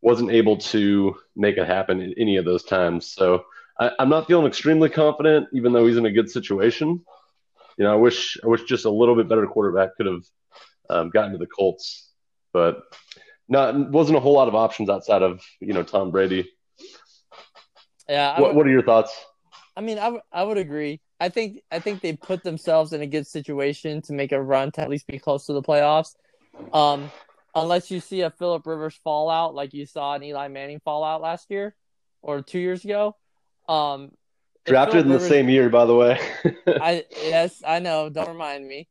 wasn't 0.00 0.30
able 0.30 0.58
to 0.58 1.16
make 1.34 1.56
it 1.56 1.66
happen 1.66 2.00
in 2.00 2.14
any 2.18 2.36
of 2.36 2.44
those 2.44 2.62
times. 2.62 3.10
So 3.12 3.44
I, 3.78 3.90
am 3.98 4.08
not 4.08 4.26
feeling 4.26 4.46
extremely 4.46 4.88
confident, 4.88 5.48
even 5.52 5.72
though 5.72 5.86
he's 5.86 5.96
in 5.96 6.06
a 6.06 6.12
good 6.12 6.30
situation. 6.30 7.04
You 7.76 7.84
know, 7.84 7.92
I 7.92 7.96
wish 7.96 8.38
I 8.44 8.46
wish 8.46 8.62
just 8.64 8.84
a 8.84 8.90
little 8.90 9.16
bit 9.16 9.28
better 9.28 9.46
quarterback 9.46 9.96
could 9.96 10.06
have 10.06 10.24
um, 10.90 11.10
gotten 11.10 11.32
to 11.32 11.38
the 11.38 11.46
Colts, 11.46 12.08
but 12.52 12.82
not 13.48 13.90
wasn't 13.90 14.16
a 14.16 14.20
whole 14.20 14.34
lot 14.34 14.46
of 14.46 14.54
options 14.54 14.88
outside 14.88 15.22
of 15.22 15.40
you 15.60 15.72
know 15.72 15.82
Tom 15.82 16.12
Brady. 16.12 16.48
Yeah. 18.08 18.40
What, 18.40 18.54
what 18.54 18.66
are 18.66 18.70
your 18.70 18.82
thoughts? 18.82 19.12
I 19.76 19.80
mean, 19.80 19.98
I, 19.98 20.04
w- 20.04 20.22
I 20.32 20.42
would 20.42 20.58
agree. 20.58 21.00
I 21.20 21.28
think 21.28 21.60
I 21.70 21.78
think 21.78 22.00
they 22.00 22.14
put 22.14 22.42
themselves 22.42 22.92
in 22.92 23.00
a 23.02 23.06
good 23.06 23.26
situation 23.26 24.02
to 24.02 24.12
make 24.12 24.32
a 24.32 24.42
run 24.42 24.72
to 24.72 24.80
at 24.80 24.88
least 24.90 25.06
be 25.06 25.18
close 25.18 25.46
to 25.46 25.52
the 25.52 25.62
playoffs. 25.62 26.14
Um, 26.72 27.10
unless 27.54 27.90
you 27.90 28.00
see 28.00 28.20
a 28.22 28.30
Philip 28.30 28.66
Rivers 28.66 28.98
fallout 29.02 29.54
like 29.54 29.74
you 29.74 29.86
saw 29.86 30.14
an 30.14 30.22
Eli 30.22 30.48
Manning 30.48 30.80
fallout 30.84 31.20
last 31.20 31.50
year 31.50 31.74
or 32.22 32.42
two 32.42 32.58
years 32.58 32.84
ago. 32.84 33.16
Um, 33.68 34.12
Drafted 34.66 35.06
in 35.06 35.12
Rivers, 35.12 35.22
the 35.22 35.28
same 35.28 35.48
year, 35.48 35.68
by 35.68 35.84
the 35.84 35.94
way. 35.94 36.18
I 36.66 37.04
yes, 37.10 37.62
I 37.66 37.80
know. 37.80 38.08
Don't 38.08 38.28
remind 38.28 38.66
me. 38.66 38.88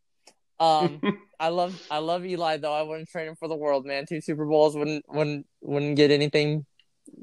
Um, 0.59 1.01
I 1.39 1.49
love 1.49 1.79
I 1.89 1.97
love 1.99 2.25
Eli 2.25 2.57
though. 2.57 2.73
I 2.73 2.83
wouldn't 2.83 3.09
trade 3.09 3.27
him 3.27 3.35
for 3.35 3.47
the 3.47 3.55
world, 3.55 3.85
man. 3.85 4.05
Two 4.07 4.21
Super 4.21 4.45
Bowls 4.45 4.75
wouldn't 4.75 5.05
wouldn't 5.07 5.45
wouldn't 5.61 5.95
get 5.95 6.11
anything 6.11 6.65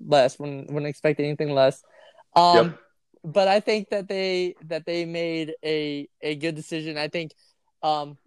less. 0.07 0.39
Wouldn't 0.39 0.69
wouldn't 0.73 0.91
expect 0.91 1.21
anything 1.21 1.51
less. 1.51 1.83
Um, 2.35 2.57
yep 2.57 2.79
but 3.25 3.49
I 3.49 3.61
think 3.61 3.91
that 3.91 4.09
they 4.09 4.55
that 4.69 4.87
they 4.87 5.05
made 5.05 5.55
a 5.65 6.09
a 6.23 6.35
good 6.37 6.55
decision. 6.55 6.97
I 6.97 7.09
think 7.09 7.33
um 7.83 8.19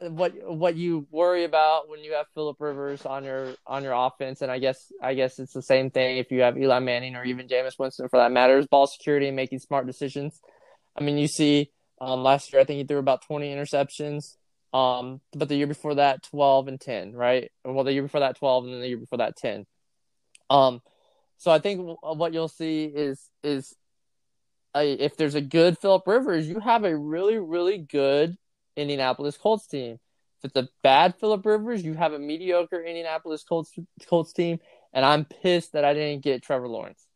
what 0.00 0.32
what 0.44 0.76
you 0.76 1.06
worry 1.10 1.44
about 1.44 1.88
when 1.88 2.00
you 2.00 2.14
have 2.14 2.26
Philip 2.34 2.56
Rivers 2.60 3.06
on 3.06 3.24
your 3.24 3.54
on 3.66 3.84
your 3.84 3.92
offense, 3.92 4.42
and 4.42 4.50
I 4.50 4.58
guess 4.58 4.92
I 5.00 5.14
guess 5.14 5.38
it's 5.38 5.52
the 5.52 5.62
same 5.62 5.90
thing 5.90 6.18
if 6.18 6.30
you 6.30 6.40
have 6.42 6.58
Eli 6.58 6.80
Manning 6.80 7.14
or 7.14 7.24
even 7.24 7.46
Jameis 7.46 7.78
Winston 7.78 8.08
for 8.08 8.18
that 8.18 8.32
matter, 8.32 8.58
is 8.58 8.66
ball 8.66 8.86
security 8.86 9.28
and 9.28 9.36
making 9.36 9.60
smart 9.60 9.86
decisions. 9.86 10.40
I 10.96 11.04
mean, 11.04 11.18
you 11.18 11.28
see 11.28 11.70
um, 12.00 12.22
last 12.22 12.52
year 12.52 12.60
I 12.60 12.64
think 12.64 12.78
he 12.78 12.84
threw 12.84 12.98
about 12.98 13.22
twenty 13.22 13.54
interceptions, 13.54 14.36
um, 14.72 15.20
but 15.32 15.48
the 15.48 15.56
year 15.56 15.66
before 15.68 15.94
that 15.94 16.22
twelve 16.24 16.68
and 16.68 16.80
ten, 16.80 17.12
right? 17.12 17.50
Well, 17.64 17.84
the 17.84 17.92
year 17.92 18.02
before 18.02 18.20
that 18.20 18.38
twelve, 18.38 18.64
and 18.64 18.72
then 18.72 18.80
the 18.80 18.88
year 18.88 18.98
before 18.98 19.18
that 19.18 19.36
ten. 19.36 19.66
Um, 20.50 20.82
so 21.38 21.50
I 21.50 21.58
think 21.60 21.98
what 22.02 22.32
you'll 22.32 22.48
see 22.48 22.84
is 22.84 23.30
is 23.44 23.74
if 24.74 25.16
there's 25.16 25.34
a 25.34 25.40
good 25.40 25.78
Philip 25.78 26.06
Rivers, 26.06 26.48
you 26.48 26.60
have 26.60 26.84
a 26.84 26.96
really, 26.96 27.38
really 27.38 27.78
good 27.78 28.36
Indianapolis 28.76 29.36
Colts 29.36 29.66
team. 29.66 29.98
If 30.42 30.50
it's 30.50 30.56
a 30.56 30.68
bad 30.82 31.14
Philip 31.20 31.44
Rivers, 31.46 31.84
you 31.84 31.94
have 31.94 32.14
a 32.14 32.18
mediocre 32.18 32.82
Indianapolis 32.82 33.44
Colts 33.44 33.72
Colts 34.08 34.32
team, 34.32 34.58
and 34.92 35.04
I'm 35.04 35.24
pissed 35.24 35.72
that 35.72 35.84
I 35.84 35.94
didn't 35.94 36.24
get 36.24 36.42
Trevor 36.42 36.68
Lawrence. 36.68 37.06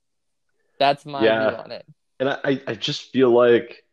That's 0.79 1.05
my 1.05 1.25
yeah. 1.25 1.51
view 1.51 1.59
on 1.59 1.73
it. 1.73 1.87
And 2.21 2.29
I, 2.31 2.62
I 2.66 2.75
just 2.75 3.11
feel 3.12 3.31
like 3.31 3.85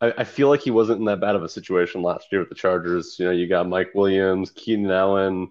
I, 0.00 0.12
I 0.18 0.24
feel 0.24 0.48
like 0.48 0.60
he 0.60 0.70
wasn't 0.70 0.98
in 0.98 1.04
that 1.06 1.20
bad 1.20 1.36
of 1.36 1.42
a 1.42 1.48
situation 1.48 2.02
last 2.02 2.26
year 2.32 2.40
with 2.40 2.48
the 2.48 2.54
Chargers. 2.54 3.16
You 3.18 3.26
know, 3.26 3.30
you 3.30 3.46
got 3.46 3.68
Mike 3.68 3.94
Williams, 3.94 4.50
Keenan 4.50 4.90
Allen, 4.90 5.50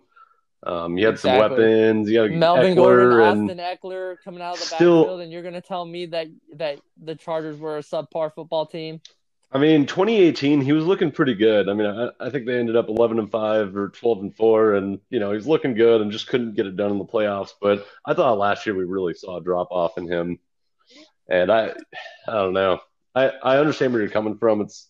um, 0.65 0.97
you 0.97 1.06
had 1.06 1.15
exactly. 1.15 1.41
some 1.41 1.58
weapons. 1.58 2.10
You 2.10 2.28
got 2.28 2.38
Melvin 2.38 2.73
Ekeler 2.73 2.75
Gordon, 2.75 3.49
Austin 3.49 3.58
Ekeler 3.60 4.15
coming 4.23 4.41
out 4.41 4.56
of 4.56 4.60
the 4.60 4.65
still, 4.65 5.04
backfield, 5.04 5.21
and 5.21 5.32
you're 5.32 5.43
going 5.43 5.54
to 5.54 5.62
tell 5.62 5.86
me 5.86 6.08
that 6.08 6.28
that 6.56 6.80
the 7.01 7.15
Chargers 7.15 7.60
were 7.60 7.78
a 7.78 7.82
subpar 7.82 8.34
football 8.34 8.65
team. 8.65 8.99
I 9.51 9.60
mean, 9.60 9.86
2018, 9.86 10.60
he 10.62 10.73
was 10.73 10.86
looking 10.86 11.12
pretty 11.12 11.36
good. 11.36 11.69
I 11.69 11.73
mean, 11.73 11.88
I, 11.88 12.10
I 12.19 12.30
think 12.30 12.45
they 12.45 12.60
ended 12.60 12.75
up 12.75 12.89
11 12.89 13.19
and 13.19 13.32
five 13.32 13.78
or 13.78 13.89
12 13.89 14.19
and 14.19 14.36
four, 14.36 14.73
and 14.73 14.99
you 15.10 15.19
know 15.19 15.32
he's 15.32 15.45
looking 15.45 15.75
good, 15.75 16.01
and 16.01 16.12
just 16.12 16.28
couldn't 16.28 16.56
get 16.56 16.65
it 16.65 16.75
done 16.75 16.91
in 16.91 16.97
the 16.97 17.06
playoffs. 17.06 17.54
But 17.62 17.86
I 18.04 18.15
thought 18.15 18.39
last 18.39 18.65
year 18.65 18.75
we 18.75 18.86
really 18.86 19.13
saw 19.13 19.38
a 19.38 19.43
drop 19.43 19.67
off 19.69 19.97
in 19.99 20.08
him, 20.08 20.39
and 21.30 21.51
I, 21.51 21.73
I 22.28 22.34
don't 22.34 22.54
know. 22.54 22.80
I 23.13 23.30
I 23.30 23.58
understand 23.58 23.93
where 23.93 24.01
you're 24.01 24.12
coming 24.12 24.38
from. 24.38 24.62
It's 24.62 24.89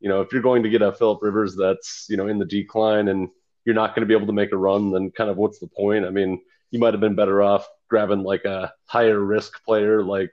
You 0.00 0.08
know, 0.08 0.20
if 0.20 0.32
you're 0.32 0.42
going 0.42 0.64
to 0.64 0.70
get 0.70 0.82
a 0.82 0.92
Philip 0.92 1.22
Rivers 1.22 1.54
that's 1.54 2.06
you 2.08 2.16
know 2.16 2.26
in 2.26 2.40
the 2.40 2.44
decline 2.44 3.06
and 3.06 3.28
you're 3.64 3.74
not 3.74 3.94
going 3.94 4.02
to 4.02 4.06
be 4.06 4.14
able 4.14 4.26
to 4.26 4.32
make 4.32 4.52
a 4.52 4.56
run, 4.56 4.90
then 4.90 5.10
kind 5.10 5.30
of 5.30 5.36
what's 5.36 5.58
the 5.58 5.68
point? 5.68 6.04
I 6.04 6.10
mean, 6.10 6.40
you 6.70 6.80
might 6.80 6.94
have 6.94 7.00
been 7.00 7.14
better 7.14 7.42
off 7.42 7.68
grabbing 7.88 8.22
like 8.22 8.44
a 8.44 8.72
higher 8.86 9.20
risk 9.20 9.62
player 9.64 10.02
like 10.02 10.32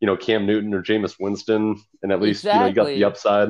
you 0.00 0.06
know 0.06 0.16
Cam 0.16 0.46
Newton 0.46 0.74
or 0.74 0.82
Jameis 0.82 1.16
Winston, 1.20 1.80
and 2.02 2.12
at 2.12 2.20
least 2.20 2.44
exactly. 2.44 2.58
you 2.58 2.62
know 2.62 2.68
you 2.68 2.74
got 2.74 2.86
the 2.86 3.04
upside. 3.04 3.48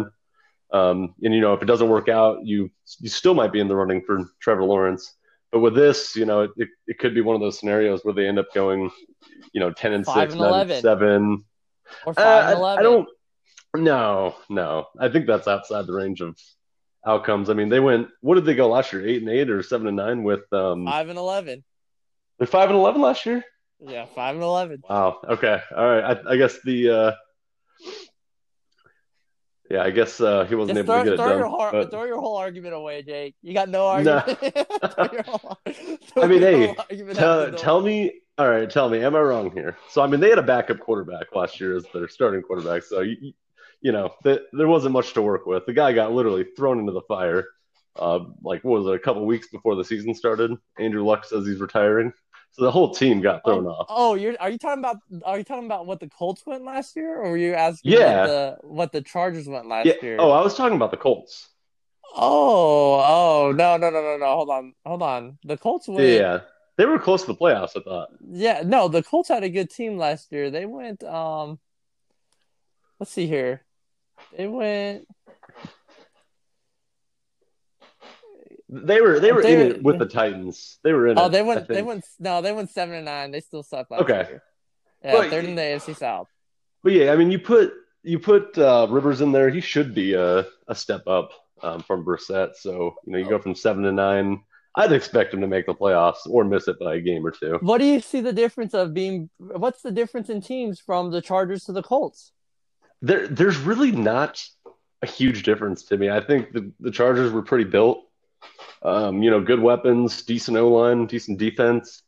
Um, 0.72 1.14
and 1.22 1.32
you 1.34 1.40
know 1.40 1.54
if 1.54 1.62
it 1.62 1.66
doesn't 1.66 1.88
work 1.88 2.08
out, 2.08 2.44
you 2.44 2.70
you 2.98 3.08
still 3.08 3.34
might 3.34 3.52
be 3.52 3.60
in 3.60 3.68
the 3.68 3.76
running 3.76 4.02
for 4.02 4.24
Trevor 4.40 4.64
Lawrence. 4.64 5.14
But 5.52 5.60
with 5.60 5.76
this, 5.76 6.16
you 6.16 6.26
know, 6.26 6.42
it, 6.56 6.68
it 6.88 6.98
could 6.98 7.14
be 7.14 7.20
one 7.20 7.36
of 7.36 7.40
those 7.40 7.60
scenarios 7.60 8.04
where 8.04 8.12
they 8.12 8.26
end 8.26 8.40
up 8.40 8.52
going, 8.52 8.90
you 9.52 9.60
know, 9.60 9.70
ten 9.70 9.92
and 9.92 10.04
five 10.04 10.30
six, 10.30 10.34
and 10.34 10.42
nine 10.42 10.70
and 10.70 10.82
seven. 10.82 11.44
Or 12.04 12.14
five 12.14 12.26
uh, 12.26 12.48
and 12.48 12.58
eleven. 12.58 12.78
I, 12.78 12.80
I 12.80 12.82
don't. 12.82 13.08
No, 13.76 14.34
no. 14.48 14.86
I 14.98 15.08
think 15.08 15.26
that's 15.26 15.46
outside 15.46 15.86
the 15.86 15.92
range 15.92 16.20
of 16.20 16.36
outcomes. 17.06 17.50
I 17.50 17.54
mean, 17.54 17.68
they 17.68 17.80
went. 17.80 18.08
What 18.20 18.36
did 18.36 18.44
they 18.44 18.54
go 18.54 18.68
last 18.68 18.92
year? 18.92 19.06
Eight 19.06 19.22
and 19.22 19.30
eight 19.30 19.50
or 19.50 19.62
seven 19.62 19.86
and 19.86 19.96
nine 19.96 20.22
with 20.22 20.50
um 20.52 20.86
five 20.86 21.08
and 21.08 21.18
eleven. 21.18 21.64
They're 22.38 22.46
five 22.46 22.70
and 22.70 22.78
eleven 22.78 23.00
last 23.00 23.26
year. 23.26 23.44
Yeah, 23.80 24.06
five 24.06 24.34
and 24.34 24.44
eleven. 24.44 24.82
Wow. 24.88 25.20
Okay. 25.28 25.60
All 25.76 25.86
right. 25.86 26.16
I, 26.16 26.32
I 26.32 26.36
guess 26.36 26.60
the. 26.62 26.90
uh 26.90 27.12
yeah, 29.70 29.82
I 29.82 29.90
guess 29.90 30.20
uh, 30.20 30.44
he 30.44 30.54
wasn't 30.54 30.76
Just 30.76 30.88
able 30.88 30.94
throw, 30.94 31.04
to 31.04 31.04
get 31.04 31.14
it 31.14 31.16
throw 31.16 31.28
done. 31.30 31.38
Your 31.38 31.48
whole, 31.48 31.70
but... 31.72 31.90
Throw 31.90 32.04
your 32.04 32.20
whole 32.20 32.36
argument 32.36 32.74
away, 32.74 33.02
Jake. 33.02 33.34
You 33.42 33.54
got 33.54 33.68
no 33.68 33.86
argument. 33.86 34.38
Nah. 36.16 36.22
I 36.22 36.26
mean, 36.28 36.42
hey, 36.42 36.74
tell, 37.14 37.52
tell 37.52 37.80
me. 37.80 38.20
All 38.36 38.48
right, 38.48 38.68
tell 38.68 38.88
me, 38.88 39.02
am 39.02 39.16
I 39.16 39.20
wrong 39.20 39.50
here? 39.50 39.76
So, 39.90 40.02
I 40.02 40.06
mean, 40.06 40.20
they 40.20 40.28
had 40.28 40.38
a 40.38 40.42
backup 40.42 40.80
quarterback 40.80 41.34
last 41.34 41.60
year 41.60 41.76
as 41.76 41.84
their 41.94 42.08
starting 42.08 42.42
quarterback. 42.42 42.82
So, 42.82 43.00
you, 43.00 43.32
you 43.84 43.92
know, 43.92 44.14
the, 44.22 44.42
there 44.54 44.66
wasn't 44.66 44.94
much 44.94 45.12
to 45.12 45.20
work 45.20 45.44
with. 45.44 45.66
The 45.66 45.74
guy 45.74 45.92
got 45.92 46.10
literally 46.10 46.46
thrown 46.56 46.80
into 46.80 46.92
the 46.92 47.02
fire. 47.02 47.48
Uh, 47.94 48.20
like, 48.42 48.64
what 48.64 48.82
was 48.82 48.86
it, 48.86 48.94
a 48.94 48.98
couple 48.98 49.24
weeks 49.26 49.48
before 49.48 49.76
the 49.76 49.84
season 49.84 50.14
started? 50.14 50.52
Andrew 50.78 51.04
Luck 51.04 51.26
says 51.26 51.46
he's 51.46 51.60
retiring. 51.60 52.10
So 52.52 52.64
the 52.64 52.70
whole 52.70 52.94
team 52.94 53.20
got 53.20 53.44
thrown 53.44 53.66
oh, 53.66 53.70
off. 53.70 53.86
Oh, 53.90 54.14
you're 54.14 54.36
are 54.40 54.48
you 54.48 54.58
talking 54.58 54.78
about 54.78 54.98
are 55.24 55.38
you 55.38 55.44
talking 55.44 55.66
about 55.66 55.86
what 55.86 55.98
the 56.00 56.08
Colts 56.08 56.46
went 56.46 56.64
last 56.64 56.94
year, 56.94 57.20
or 57.20 57.30
were 57.30 57.36
you 57.36 57.52
asking 57.52 57.92
yeah. 57.92 58.20
what 58.20 58.26
the 58.26 58.56
what 58.62 58.92
the 58.92 59.02
Chargers 59.02 59.48
went 59.48 59.66
last 59.66 59.86
yeah. 59.86 59.94
year? 60.00 60.16
Oh, 60.20 60.30
I 60.30 60.40
was 60.40 60.54
talking 60.54 60.76
about 60.76 60.92
the 60.92 60.96
Colts. 60.96 61.48
Oh, 62.16 63.02
oh 63.04 63.52
no, 63.54 63.76
no, 63.76 63.90
no, 63.90 64.00
no, 64.00 64.16
no. 64.16 64.26
Hold 64.26 64.50
on, 64.50 64.74
hold 64.86 65.02
on. 65.02 65.38
The 65.44 65.56
Colts 65.56 65.88
went. 65.88 66.08
Yeah, 66.08 66.42
they 66.78 66.86
were 66.86 67.00
close 67.00 67.22
to 67.22 67.26
the 67.26 67.34
playoffs. 67.34 67.76
I 67.76 67.80
thought. 67.80 68.10
Yeah, 68.24 68.62
no, 68.64 68.86
the 68.86 69.02
Colts 69.02 69.28
had 69.28 69.42
a 69.42 69.50
good 69.50 69.68
team 69.68 69.98
last 69.98 70.30
year. 70.30 70.52
They 70.52 70.64
went. 70.64 71.02
Um, 71.02 71.58
let's 73.00 73.10
see 73.10 73.26
here. 73.26 73.64
They 74.36 74.46
went. 74.46 75.06
They 78.68 79.00
were 79.00 79.20
they 79.20 79.30
were 79.32 79.42
they, 79.42 79.54
in 79.54 79.60
it 79.60 79.82
with 79.82 79.98
the 79.98 80.06
Titans. 80.06 80.78
They 80.82 80.92
were 80.92 81.06
in. 81.06 81.18
Oh, 81.18 81.26
it, 81.26 81.32
they 81.32 81.42
went. 81.42 81.68
They 81.68 81.82
went. 81.82 82.04
No, 82.18 82.42
they 82.42 82.52
went 82.52 82.70
seven 82.70 82.94
and 82.94 83.04
nine. 83.04 83.30
They 83.30 83.40
still 83.40 83.62
suck. 83.62 83.90
Last 83.90 84.02
okay. 84.02 84.26
Year. 84.28 84.42
Yeah, 85.04 85.12
but, 85.12 85.30
third 85.30 85.44
in 85.44 85.54
the 85.54 85.62
AFC 85.62 85.96
South. 85.96 86.28
But 86.82 86.92
yeah, 86.92 87.12
I 87.12 87.16
mean, 87.16 87.30
you 87.30 87.38
put 87.38 87.72
you 88.02 88.18
put 88.18 88.56
uh, 88.58 88.86
Rivers 88.90 89.20
in 89.20 89.32
there. 89.32 89.50
He 89.50 89.60
should 89.60 89.94
be 89.94 90.14
a, 90.14 90.46
a 90.68 90.74
step 90.74 91.06
up 91.06 91.30
um, 91.62 91.80
from 91.82 92.04
Brissett. 92.04 92.56
So 92.56 92.94
you 93.04 93.12
know, 93.12 93.18
you 93.18 93.28
go 93.28 93.38
from 93.38 93.54
seven 93.54 93.82
to 93.84 93.92
nine. 93.92 94.42
I'd 94.76 94.92
expect 94.92 95.32
him 95.32 95.40
to 95.40 95.46
make 95.46 95.66
the 95.66 95.74
playoffs 95.74 96.26
or 96.28 96.44
miss 96.44 96.66
it 96.66 96.78
by 96.80 96.96
a 96.96 97.00
game 97.00 97.24
or 97.24 97.30
two. 97.30 97.58
What 97.60 97.78
do 97.78 97.84
you 97.84 98.00
see 98.00 98.20
the 98.20 98.32
difference 98.32 98.74
of 98.74 98.92
being? 98.92 99.30
What's 99.38 99.82
the 99.82 99.92
difference 99.92 100.30
in 100.30 100.40
teams 100.40 100.80
from 100.80 101.10
the 101.10 101.22
Chargers 101.22 101.64
to 101.64 101.72
the 101.72 101.82
Colts? 101.82 102.32
There, 103.02 103.28
there's 103.28 103.58
really 103.58 103.92
not 103.92 104.42
a 105.02 105.06
huge 105.06 105.42
difference 105.42 105.84
to 105.84 105.96
me. 105.96 106.10
I 106.10 106.20
think 106.20 106.52
the, 106.52 106.72
the 106.80 106.90
Chargers 106.90 107.32
were 107.32 107.42
pretty 107.42 107.64
built 107.64 108.04
um, 108.84 109.22
you 109.22 109.30
know, 109.30 109.40
good 109.40 109.60
weapons, 109.60 110.22
decent 110.22 110.56
O 110.56 110.68
line, 110.68 111.06
decent 111.06 111.38
defense. 111.38 112.02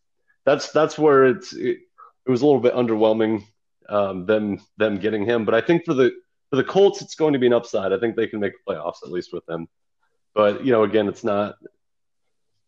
That's 0.44 0.70
that's 0.70 0.99
where 0.99 1.25
it's 1.25 1.53
it, 1.55 1.79
it 2.27 2.31
was 2.31 2.42
a 2.42 2.46
little 2.46 2.61
bit 2.61 2.75
underwhelming 2.75 3.44
um, 3.88 4.27
them 4.27 4.61
them 4.77 4.99
getting 4.99 5.25
him. 5.25 5.44
But 5.44 5.55
I 5.55 5.61
think 5.62 5.85
for 5.85 5.94
the 5.94 6.12
for 6.51 6.57
the 6.57 6.64
Colts, 6.64 7.03
it's 7.03 7.14
going 7.14 7.33
to 7.33 7.38
be 7.38 7.46
an 7.46 7.53
upside. 7.53 7.92
I 7.92 7.99
think 7.99 8.14
they 8.14 8.27
can 8.27 8.40
make 8.40 8.53
playoffs 8.68 9.03
at 9.03 9.11
least 9.11 9.33
with 9.33 9.46
them. 9.46 9.68
But 10.35 10.64
you 10.64 10.72
know, 10.72 10.83
again, 10.83 11.09
it's 11.09 11.25
not 11.25 11.57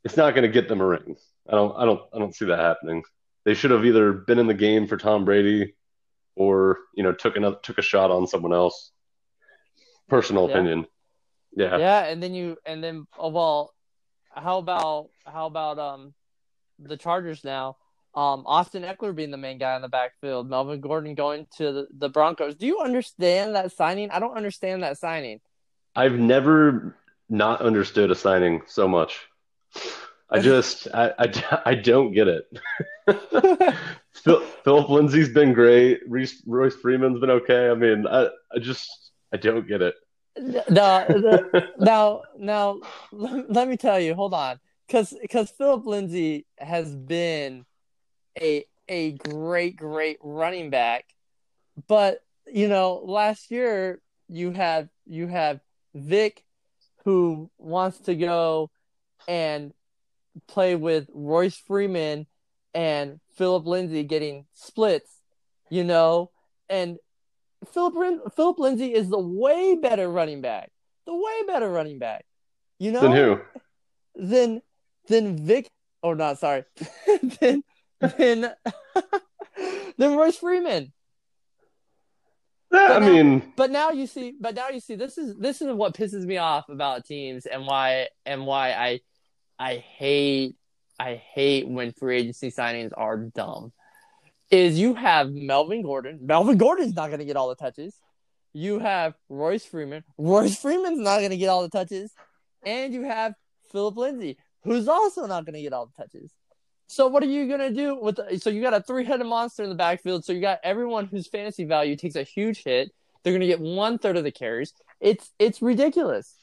it's 0.04 0.16
not 0.16 0.34
going 0.34 0.42
to 0.42 0.48
get 0.48 0.68
them 0.68 0.80
a 0.80 0.86
ring. 0.86 1.16
I 1.46 1.52
don't 1.52 1.76
I 1.76 1.84
don't 1.84 2.00
I 2.14 2.18
don't 2.18 2.34
see 2.34 2.46
that 2.46 2.58
happening. 2.58 3.04
They 3.44 3.54
should 3.54 3.70
have 3.70 3.84
either 3.84 4.12
been 4.12 4.38
in 4.38 4.46
the 4.46 4.54
game 4.54 4.86
for 4.86 4.96
Tom 4.96 5.24
Brady 5.24 5.74
or 6.38 6.78
you 6.94 7.02
know 7.02 7.12
took 7.12 7.36
another 7.36 7.56
took 7.62 7.78
a 7.78 7.82
shot 7.82 8.10
on 8.10 8.26
someone 8.26 8.54
else. 8.54 8.92
Personal 10.08 10.48
yeah. 10.48 10.54
opinion. 10.54 10.86
Yeah. 11.54 11.76
Yeah, 11.76 12.04
and 12.04 12.22
then 12.22 12.32
you 12.32 12.56
and 12.64 12.82
then 12.82 13.06
oh, 13.18 13.28
well, 13.28 13.74
how 14.30 14.58
about 14.58 15.10
how 15.26 15.46
about 15.46 15.78
um 15.78 16.14
the 16.78 16.96
Chargers 16.96 17.44
now? 17.44 17.76
Um, 18.14 18.44
Austin 18.46 18.84
Ekeler 18.84 19.14
being 19.14 19.30
the 19.30 19.36
main 19.36 19.58
guy 19.58 19.76
in 19.76 19.82
the 19.82 19.88
backfield, 19.88 20.48
Melvin 20.48 20.80
Gordon 20.80 21.14
going 21.14 21.46
to 21.58 21.72
the, 21.72 21.88
the 21.98 22.08
Broncos. 22.08 22.54
Do 22.56 22.66
you 22.66 22.80
understand 22.80 23.54
that 23.54 23.70
signing? 23.70 24.10
I 24.10 24.18
don't 24.18 24.36
understand 24.36 24.82
that 24.82 24.98
signing. 24.98 25.40
I've 25.94 26.18
never 26.18 26.96
not 27.28 27.60
understood 27.60 28.10
a 28.10 28.14
signing 28.14 28.62
so 28.66 28.88
much. 28.88 29.20
I 30.30 30.40
just 30.40 30.88
I, 30.94 31.12
I, 31.18 31.62
I 31.66 31.74
don't 31.74 32.12
get 32.12 32.28
it. 32.28 32.44
Phil, 34.12 34.40
Philip 34.64 34.88
Lindsay's 34.88 35.30
been 35.30 35.52
great. 35.52 36.00
Royce 36.06 36.74
Freeman's 36.74 37.20
been 37.20 37.30
okay. 37.30 37.70
I 37.70 37.74
mean, 37.74 38.06
I 38.06 38.28
I 38.54 38.58
just 38.58 39.12
I 39.32 39.36
don't 39.36 39.66
get 39.66 39.82
it 39.82 39.94
now, 40.38 41.06
now, 41.78 42.22
now, 42.36 42.80
let 43.12 43.68
me 43.68 43.76
tell 43.76 43.98
you. 44.00 44.14
Hold 44.14 44.34
on, 44.34 44.58
because 44.86 45.14
because 45.20 45.50
Philip 45.50 45.86
Lindsay 45.86 46.46
has 46.58 46.94
been 46.94 47.64
a 48.40 48.64
a 48.88 49.12
great 49.12 49.76
great 49.76 50.18
running 50.22 50.70
back, 50.70 51.04
but 51.86 52.20
you 52.46 52.68
know 52.68 53.02
last 53.04 53.50
year 53.50 54.00
you 54.28 54.52
have 54.52 54.88
you 55.06 55.26
have 55.26 55.60
Vic 55.94 56.44
who 57.04 57.50
wants 57.58 57.98
to 58.00 58.14
go 58.14 58.70
and 59.26 59.72
play 60.46 60.76
with 60.76 61.08
Royce 61.12 61.56
Freeman 61.56 62.26
and 62.74 63.20
Philip 63.36 63.66
Lindsay 63.66 64.04
getting 64.04 64.46
splits, 64.54 65.10
you 65.70 65.84
know, 65.84 66.30
and 66.68 66.98
Philip 67.72 68.34
Philip 68.36 68.58
Lindsay 68.58 68.94
is 68.94 69.08
the 69.08 69.18
way 69.18 69.76
better 69.76 70.08
running 70.08 70.40
back. 70.40 70.70
The 71.06 71.14
way 71.14 71.42
better 71.46 71.68
running 71.68 71.98
back. 71.98 72.24
You 72.78 72.92
know? 72.92 73.00
Than 73.00 73.12
who? 73.12 73.40
Than 74.14 74.62
than 75.08 75.44
Vic 75.44 75.68
or 76.02 76.14
not, 76.14 76.38
sorry. 76.38 76.64
then 77.40 77.62
then 78.00 78.52
than 79.98 80.16
Royce 80.16 80.36
Freeman. 80.36 80.92
Yeah, 82.70 82.92
I 82.92 82.98
now, 82.98 83.06
mean, 83.06 83.52
but 83.56 83.70
now 83.70 83.90
you 83.90 84.06
see, 84.06 84.34
but 84.38 84.54
now 84.54 84.68
you 84.68 84.80
see, 84.80 84.94
this 84.94 85.16
is 85.16 85.34
this 85.36 85.62
is 85.62 85.72
what 85.72 85.94
pisses 85.94 86.24
me 86.24 86.36
off 86.36 86.68
about 86.68 87.06
teams 87.06 87.46
and 87.46 87.66
why 87.66 88.08
and 88.26 88.46
why 88.46 88.72
I 88.72 89.00
I 89.58 89.76
hate 89.76 90.56
I 90.98 91.14
hate 91.14 91.68
when 91.68 91.92
free 91.92 92.18
agency 92.18 92.50
signings 92.50 92.92
are 92.96 93.16
dumb 93.16 93.72
is 94.50 94.78
you 94.78 94.94
have 94.94 95.30
Melvin 95.30 95.82
Gordon. 95.82 96.20
Melvin 96.22 96.56
Gordon's 96.56 96.94
not 96.94 97.08
going 97.08 97.18
to 97.18 97.24
get 97.24 97.36
all 97.36 97.48
the 97.48 97.54
touches. 97.54 97.94
You 98.52 98.78
have 98.78 99.14
Royce 99.28 99.64
Freeman. 99.64 100.04
Royce 100.16 100.58
Freeman's 100.58 100.98
not 100.98 101.18
going 101.18 101.30
to 101.30 101.36
get 101.36 101.48
all 101.48 101.62
the 101.62 101.68
touches. 101.68 102.12
And 102.64 102.92
you 102.92 103.04
have 103.04 103.34
Philip 103.70 103.96
Lindsay, 103.96 104.38
who's 104.64 104.88
also 104.88 105.26
not 105.26 105.44
going 105.44 105.54
to 105.54 105.62
get 105.62 105.72
all 105.72 105.86
the 105.86 106.02
touches. 106.02 106.32
So 106.88 107.06
what 107.06 107.22
are 107.22 107.26
you 107.26 107.46
going 107.46 107.60
to 107.60 107.70
do 107.70 107.94
with 107.96 108.16
the, 108.16 108.38
so 108.38 108.48
you 108.48 108.62
got 108.62 108.72
a 108.72 108.80
three-headed 108.80 109.26
monster 109.26 109.62
in 109.62 109.68
the 109.68 109.74
backfield. 109.74 110.24
So 110.24 110.32
you 110.32 110.40
got 110.40 110.60
everyone 110.64 111.06
whose 111.06 111.26
fantasy 111.26 111.64
value 111.64 111.96
takes 111.96 112.16
a 112.16 112.22
huge 112.22 112.64
hit. 112.64 112.90
They're 113.22 113.34
going 113.34 113.42
to 113.42 113.46
get 113.46 113.60
one 113.60 113.98
third 113.98 114.16
of 114.16 114.24
the 114.24 114.32
carries. 114.32 114.72
It's 115.00 115.30
it's 115.38 115.60
ridiculous. 115.60 116.34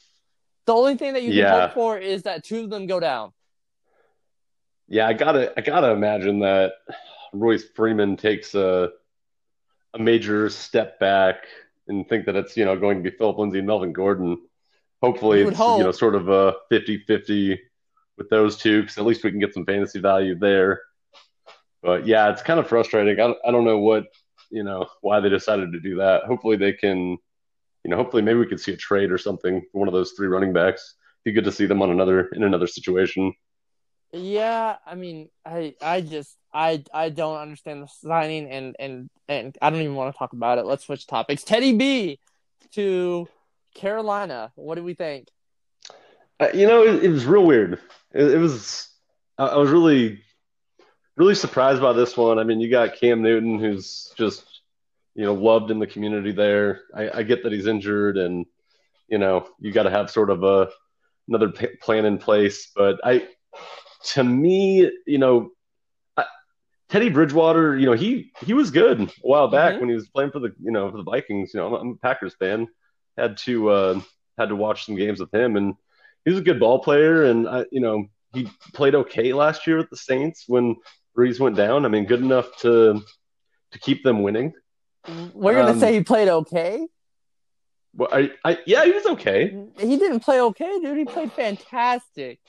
The 0.66 0.74
only 0.74 0.96
thing 0.96 1.12
that 1.14 1.22
you 1.22 1.30
can 1.30 1.38
yeah. 1.38 1.60
hope 1.66 1.74
for 1.74 1.98
is 1.98 2.24
that 2.24 2.44
two 2.44 2.64
of 2.64 2.70
them 2.70 2.86
go 2.86 3.00
down. 3.00 3.32
Yeah, 4.88 5.06
I 5.08 5.12
gotta 5.12 5.52
I 5.56 5.62
gotta 5.62 5.90
imagine 5.90 6.40
that 6.40 6.74
Royce 7.32 7.64
Freeman 7.74 8.16
takes 8.16 8.54
a 8.54 8.90
a 9.94 9.98
major 9.98 10.48
step 10.50 10.98
back 11.00 11.46
and 11.88 12.08
think 12.08 12.26
that 12.26 12.36
it's 12.36 12.56
you 12.56 12.64
know 12.64 12.76
going 12.76 13.02
to 13.02 13.10
be 13.10 13.16
Philip 13.16 13.38
Lindsay 13.38 13.58
and 13.58 13.66
Melvin 13.66 13.92
Gordon. 13.92 14.38
Hopefully, 15.02 15.42
it's 15.42 15.56
hope. 15.56 15.78
you 15.78 15.84
know 15.84 15.92
sort 15.92 16.14
of 16.14 16.28
a 16.28 16.54
50-50 16.72 17.58
with 18.16 18.30
those 18.30 18.56
two 18.56 18.82
because 18.82 18.98
at 18.98 19.04
least 19.04 19.24
we 19.24 19.30
can 19.30 19.40
get 19.40 19.54
some 19.54 19.66
fantasy 19.66 20.00
value 20.00 20.34
there. 20.34 20.82
But 21.82 22.06
yeah, 22.06 22.30
it's 22.30 22.42
kind 22.42 22.58
of 22.58 22.68
frustrating. 22.68 23.14
I 23.14 23.28
don't, 23.28 23.38
I 23.46 23.50
don't 23.50 23.64
know 23.64 23.78
what 23.78 24.06
you 24.50 24.62
know 24.62 24.86
why 25.00 25.20
they 25.20 25.28
decided 25.28 25.72
to 25.72 25.80
do 25.80 25.96
that. 25.96 26.24
Hopefully, 26.24 26.56
they 26.56 26.72
can 26.72 27.18
you 27.86 27.90
know 27.90 27.96
hopefully 27.96 28.22
maybe 28.22 28.40
we 28.40 28.46
could 28.46 28.58
see 28.58 28.72
a 28.72 28.76
trade 28.76 29.12
or 29.12 29.18
something 29.18 29.62
for 29.70 29.78
one 29.78 29.86
of 29.86 29.94
those 29.94 30.10
three 30.10 30.26
running 30.26 30.52
backs. 30.52 30.96
Be 31.22 31.30
good 31.30 31.44
to 31.44 31.52
see 31.52 31.66
them 31.66 31.82
on 31.82 31.90
another 31.90 32.26
in 32.32 32.42
another 32.42 32.66
situation. 32.66 33.32
Yeah, 34.12 34.74
I 34.84 34.96
mean, 34.96 35.28
I 35.44 35.76
I 35.80 36.00
just 36.00 36.36
I 36.52 36.82
I 36.92 37.10
don't 37.10 37.38
understand 37.38 37.84
the 37.84 37.86
signing 37.86 38.50
and 38.50 38.74
and 38.80 39.08
and 39.28 39.56
I 39.62 39.70
don't 39.70 39.82
even 39.82 39.94
want 39.94 40.12
to 40.12 40.18
talk 40.18 40.32
about 40.32 40.58
it. 40.58 40.66
Let's 40.66 40.84
switch 40.84 41.06
topics. 41.06 41.44
Teddy 41.44 41.76
B 41.76 42.18
to 42.72 43.28
Carolina. 43.76 44.50
What 44.56 44.74
do 44.74 44.82
we 44.82 44.94
think? 44.94 45.28
Uh, 46.40 46.48
you 46.52 46.66
know, 46.66 46.82
it, 46.82 47.04
it, 47.04 47.08
was 47.08 47.24
real 47.24 47.46
weird. 47.46 47.74
It, 48.12 48.34
it 48.34 48.38
was. 48.38 48.88
I, 49.38 49.46
I 49.46 49.56
was 49.58 49.70
really, 49.70 50.22
really 51.14 51.36
surprised 51.36 51.80
by 51.80 51.92
this 51.92 52.16
one. 52.16 52.40
I 52.40 52.42
mean, 52.42 52.58
you 52.58 52.68
got 52.68 52.96
Cam 52.96 53.22
Newton, 53.22 53.60
who's 53.60 54.12
just, 54.18 54.44
you 55.16 55.24
know, 55.24 55.34
loved 55.34 55.70
in 55.70 55.78
the 55.78 55.86
community 55.86 56.32
there. 56.32 56.82
I, 56.94 57.10
I 57.18 57.22
get 57.22 57.42
that 57.42 57.52
he's 57.52 57.66
injured, 57.66 58.18
and 58.18 58.46
you 59.08 59.18
know, 59.18 59.48
you 59.58 59.72
got 59.72 59.84
to 59.84 59.90
have 59.90 60.10
sort 60.10 60.30
of 60.30 60.44
a 60.44 60.68
another 61.26 61.48
p- 61.50 61.76
plan 61.80 62.04
in 62.04 62.18
place. 62.18 62.70
But 62.76 63.00
I, 63.02 63.26
to 64.12 64.22
me, 64.22 64.90
you 65.06 65.18
know, 65.18 65.50
Teddy 66.88 67.08
Bridgewater, 67.08 67.76
you 67.76 67.86
know, 67.86 67.94
he 67.94 68.30
he 68.44 68.54
was 68.54 68.70
good 68.70 69.00
a 69.00 69.10
while 69.22 69.48
back 69.48 69.72
mm-hmm. 69.72 69.80
when 69.80 69.88
he 69.88 69.94
was 69.94 70.08
playing 70.08 70.30
for 70.30 70.38
the 70.38 70.54
you 70.60 70.70
know 70.70 70.90
for 70.90 70.98
the 70.98 71.02
Vikings. 71.02 71.52
You 71.52 71.60
know, 71.60 71.66
I'm, 71.66 71.74
I'm 71.74 71.90
a 71.90 71.96
Packers 71.96 72.34
fan. 72.34 72.68
Had 73.16 73.38
to 73.38 73.70
uh, 73.70 74.00
had 74.38 74.50
to 74.50 74.56
watch 74.56 74.86
some 74.86 74.94
games 74.94 75.18
with 75.18 75.34
him, 75.34 75.56
and 75.56 75.74
he 76.24 76.30
was 76.30 76.40
a 76.40 76.44
good 76.44 76.60
ball 76.60 76.78
player. 76.78 77.24
And 77.24 77.48
I, 77.48 77.64
you 77.72 77.80
know, 77.80 78.06
he 78.34 78.48
played 78.72 78.94
okay 78.94 79.32
last 79.32 79.66
year 79.66 79.78
with 79.78 79.90
the 79.90 79.96
Saints 79.96 80.44
when 80.46 80.76
Brees 81.16 81.40
went 81.40 81.56
down. 81.56 81.84
I 81.84 81.88
mean, 81.88 82.04
good 82.04 82.20
enough 82.20 82.56
to 82.58 83.02
to 83.72 83.78
keep 83.78 84.04
them 84.04 84.22
winning. 84.22 84.52
We're 85.34 85.54
gonna 85.54 85.72
um, 85.72 85.80
say 85.80 85.94
he 85.94 86.02
played 86.02 86.28
okay. 86.28 86.86
Well, 87.94 88.08
I, 88.12 88.32
I, 88.44 88.58
yeah, 88.66 88.84
he 88.84 88.92
was 88.92 89.06
okay. 89.06 89.56
He 89.78 89.96
didn't 89.96 90.20
play 90.20 90.40
okay, 90.40 90.78
dude. 90.80 90.98
He 90.98 91.04
played 91.06 91.32
fantastic. 91.32 92.40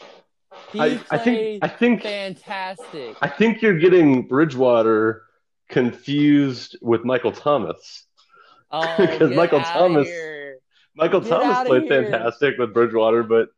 He 0.71 0.79
I, 0.79 0.99
I 1.09 1.17
think 1.17 1.63
I 1.63 1.67
think 1.67 2.01
fantastic. 2.01 3.15
I 3.21 3.29
think 3.29 3.61
you're 3.61 3.77
getting 3.77 4.27
Bridgewater 4.27 5.23
confused 5.69 6.77
with 6.81 7.03
Michael 7.03 7.31
Thomas. 7.31 8.05
Because 8.71 9.31
oh, 9.31 9.35
Michael 9.35 9.61
Thomas 9.61 10.07
here. 10.07 10.57
Michael 10.95 11.21
get 11.21 11.29
Thomas 11.29 11.67
played 11.67 11.83
here. 11.83 12.03
fantastic 12.03 12.57
with 12.57 12.73
Bridgewater, 12.73 13.23
but 13.23 13.49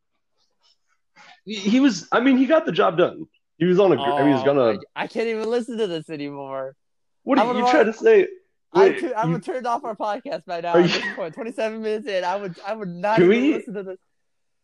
he, 1.44 1.54
he, 1.54 1.80
was 1.80 2.06
I 2.12 2.20
mean 2.20 2.36
he 2.36 2.46
got 2.46 2.66
the 2.66 2.72
job 2.72 2.98
done. 2.98 3.26
He 3.58 3.64
was 3.64 3.80
on 3.80 3.92
a 3.92 4.00
oh, 4.00 4.16
I 4.16 4.18
mean 4.20 4.28
he 4.28 4.34
was 4.34 4.44
gonna 4.44 4.78
I, 4.94 5.04
I, 5.04 5.06
can't 5.06 5.26
even 5.26 5.48
listen 5.48 5.78
to 5.78 5.86
this 5.86 6.10
anymore. 6.10 6.76
What 7.22 7.38
are 7.38 7.54
you 7.54 7.68
trying 7.70 7.86
to 7.86 7.92
say? 7.92 8.28
I, 8.72 9.12
I 9.16 9.26
would 9.26 9.42
turn 9.42 9.66
off 9.66 9.84
our 9.84 9.96
podcast 9.96 10.44
by 10.46 10.60
now. 10.60 10.76
At 10.76 10.84
this 10.84 11.02
point, 11.16 11.34
27 11.34 11.82
minutes 11.82 12.06
in, 12.06 12.24
I 12.24 12.36
would 12.36 12.58
I 12.66 12.74
would 12.74 12.88
not 12.88 13.18
even 13.18 13.28
we, 13.28 13.54
listen 13.54 13.74
to 13.74 13.82
this. 13.82 13.98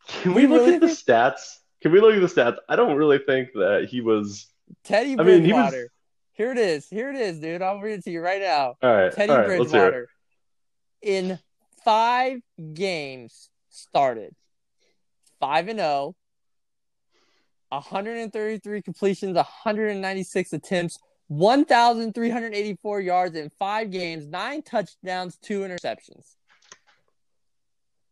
Can 0.08 0.34
we, 0.34 0.46
we 0.46 0.48
look 0.48 0.60
really 0.60 0.74
at 0.76 0.80
the 0.80 0.86
stats? 0.86 1.58
Can 1.82 1.92
we 1.92 2.00
look 2.00 2.14
at 2.14 2.20
the 2.20 2.26
stats? 2.40 2.56
I 2.68 2.76
don't 2.76 2.96
really 2.96 3.18
think 3.18 3.52
that 3.54 3.88
he 3.90 4.00
was 4.00 4.46
Teddy 4.84 5.16
Bridgewater. 5.16 5.30
I 5.30 5.38
mean, 5.38 5.44
he 5.44 5.52
was... 5.52 5.74
Here 6.32 6.52
it 6.52 6.58
is. 6.58 6.88
Here 6.88 7.10
it 7.10 7.16
is, 7.16 7.40
dude. 7.40 7.62
I'll 7.62 7.80
read 7.80 7.98
it 7.98 8.04
to 8.04 8.10
you 8.10 8.20
right 8.20 8.40
now. 8.40 8.74
All 8.82 8.94
right. 8.94 9.12
Teddy 9.12 9.32
all 9.32 9.38
right, 9.38 9.46
Bridgewater 9.46 10.08
in 11.06 11.38
five 11.84 12.40
games 12.74 13.48
started 13.70 14.34
five 15.38 15.68
and 15.68 15.78
0, 15.78 16.14
133 17.68 18.82
completions, 18.82 19.36
196 19.36 20.52
attempts, 20.52 20.98
1,384 21.28 23.00
yards 23.00 23.36
in 23.36 23.50
five 23.58 23.90
games, 23.90 24.26
nine 24.26 24.62
touchdowns, 24.62 25.36
two 25.42 25.60
interceptions. 25.60 26.34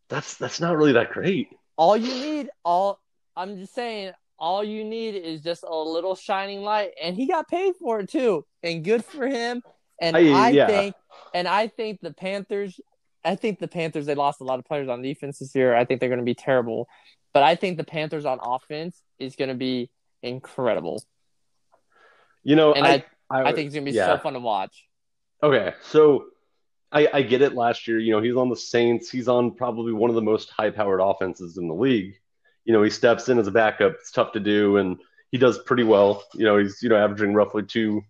That's 0.08 0.36
that's 0.36 0.60
not 0.60 0.76
really 0.76 0.92
that 0.92 1.10
great. 1.10 1.48
All 1.76 1.96
you 1.96 2.12
need, 2.12 2.50
all 2.64 3.00
I'm 3.36 3.56
just 3.58 3.74
saying, 3.74 4.12
all 4.38 4.62
you 4.62 4.84
need 4.84 5.14
is 5.14 5.42
just 5.42 5.64
a 5.64 5.74
little 5.74 6.14
shining 6.14 6.62
light, 6.62 6.90
and 7.02 7.16
he 7.16 7.26
got 7.26 7.48
paid 7.48 7.74
for 7.80 8.00
it 8.00 8.10
too, 8.10 8.44
and 8.62 8.84
good 8.84 9.04
for 9.04 9.26
him. 9.26 9.62
And 10.00 10.16
I, 10.16 10.46
I 10.46 10.50
yeah. 10.50 10.66
think, 10.66 10.94
and 11.32 11.46
I 11.46 11.68
think 11.68 12.00
the 12.00 12.12
Panthers, 12.12 12.78
I 13.24 13.36
think 13.36 13.60
the 13.60 13.68
Panthers 13.68 14.06
they 14.06 14.14
lost 14.14 14.40
a 14.40 14.44
lot 14.44 14.58
of 14.58 14.64
players 14.64 14.88
on 14.88 15.02
defense 15.02 15.38
this 15.38 15.54
year. 15.54 15.74
I 15.74 15.84
think 15.84 16.00
they're 16.00 16.08
going 16.08 16.18
to 16.18 16.24
be 16.24 16.34
terrible, 16.34 16.88
but 17.32 17.42
I 17.42 17.54
think 17.54 17.76
the 17.76 17.84
Panthers 17.84 18.24
on 18.24 18.38
offense 18.42 19.00
is 19.18 19.36
going 19.36 19.50
to 19.50 19.54
be 19.54 19.90
incredible. 20.22 21.02
You 22.44 22.56
know, 22.56 22.72
and 22.72 22.86
I, 22.86 23.04
I, 23.30 23.42
I 23.42 23.52
think 23.52 23.66
it's 23.66 23.74
going 23.74 23.86
to 23.86 23.90
be 23.90 23.96
yeah. 23.96 24.06
so 24.06 24.18
fun 24.18 24.34
to 24.34 24.40
watch. 24.40 24.86
Okay, 25.42 25.74
so 25.82 26.26
I, 26.92 27.08
I 27.12 27.22
get 27.22 27.42
it. 27.42 27.54
Last 27.54 27.88
year, 27.88 27.98
you 27.98 28.12
know, 28.12 28.22
he's 28.22 28.36
on 28.36 28.48
the 28.48 28.56
Saints. 28.56 29.10
He's 29.10 29.28
on 29.28 29.52
probably 29.52 29.92
one 29.92 30.10
of 30.10 30.16
the 30.16 30.22
most 30.22 30.50
high-powered 30.50 31.00
offenses 31.00 31.58
in 31.58 31.68
the 31.68 31.74
league 31.74 32.14
you 32.64 32.72
know, 32.72 32.82
he 32.82 32.90
steps 32.90 33.28
in 33.28 33.38
as 33.38 33.46
a 33.46 33.52
backup. 33.52 33.92
It's 33.92 34.10
tough 34.10 34.32
to 34.32 34.40
do, 34.40 34.78
and 34.78 34.98
he 35.30 35.38
does 35.38 35.58
pretty 35.58 35.84
well. 35.84 36.24
You 36.34 36.44
know, 36.44 36.58
he's 36.58 36.82
you 36.82 36.88
know 36.88 36.96
averaging 36.96 37.34
roughly 37.34 37.62
two 37.62 38.02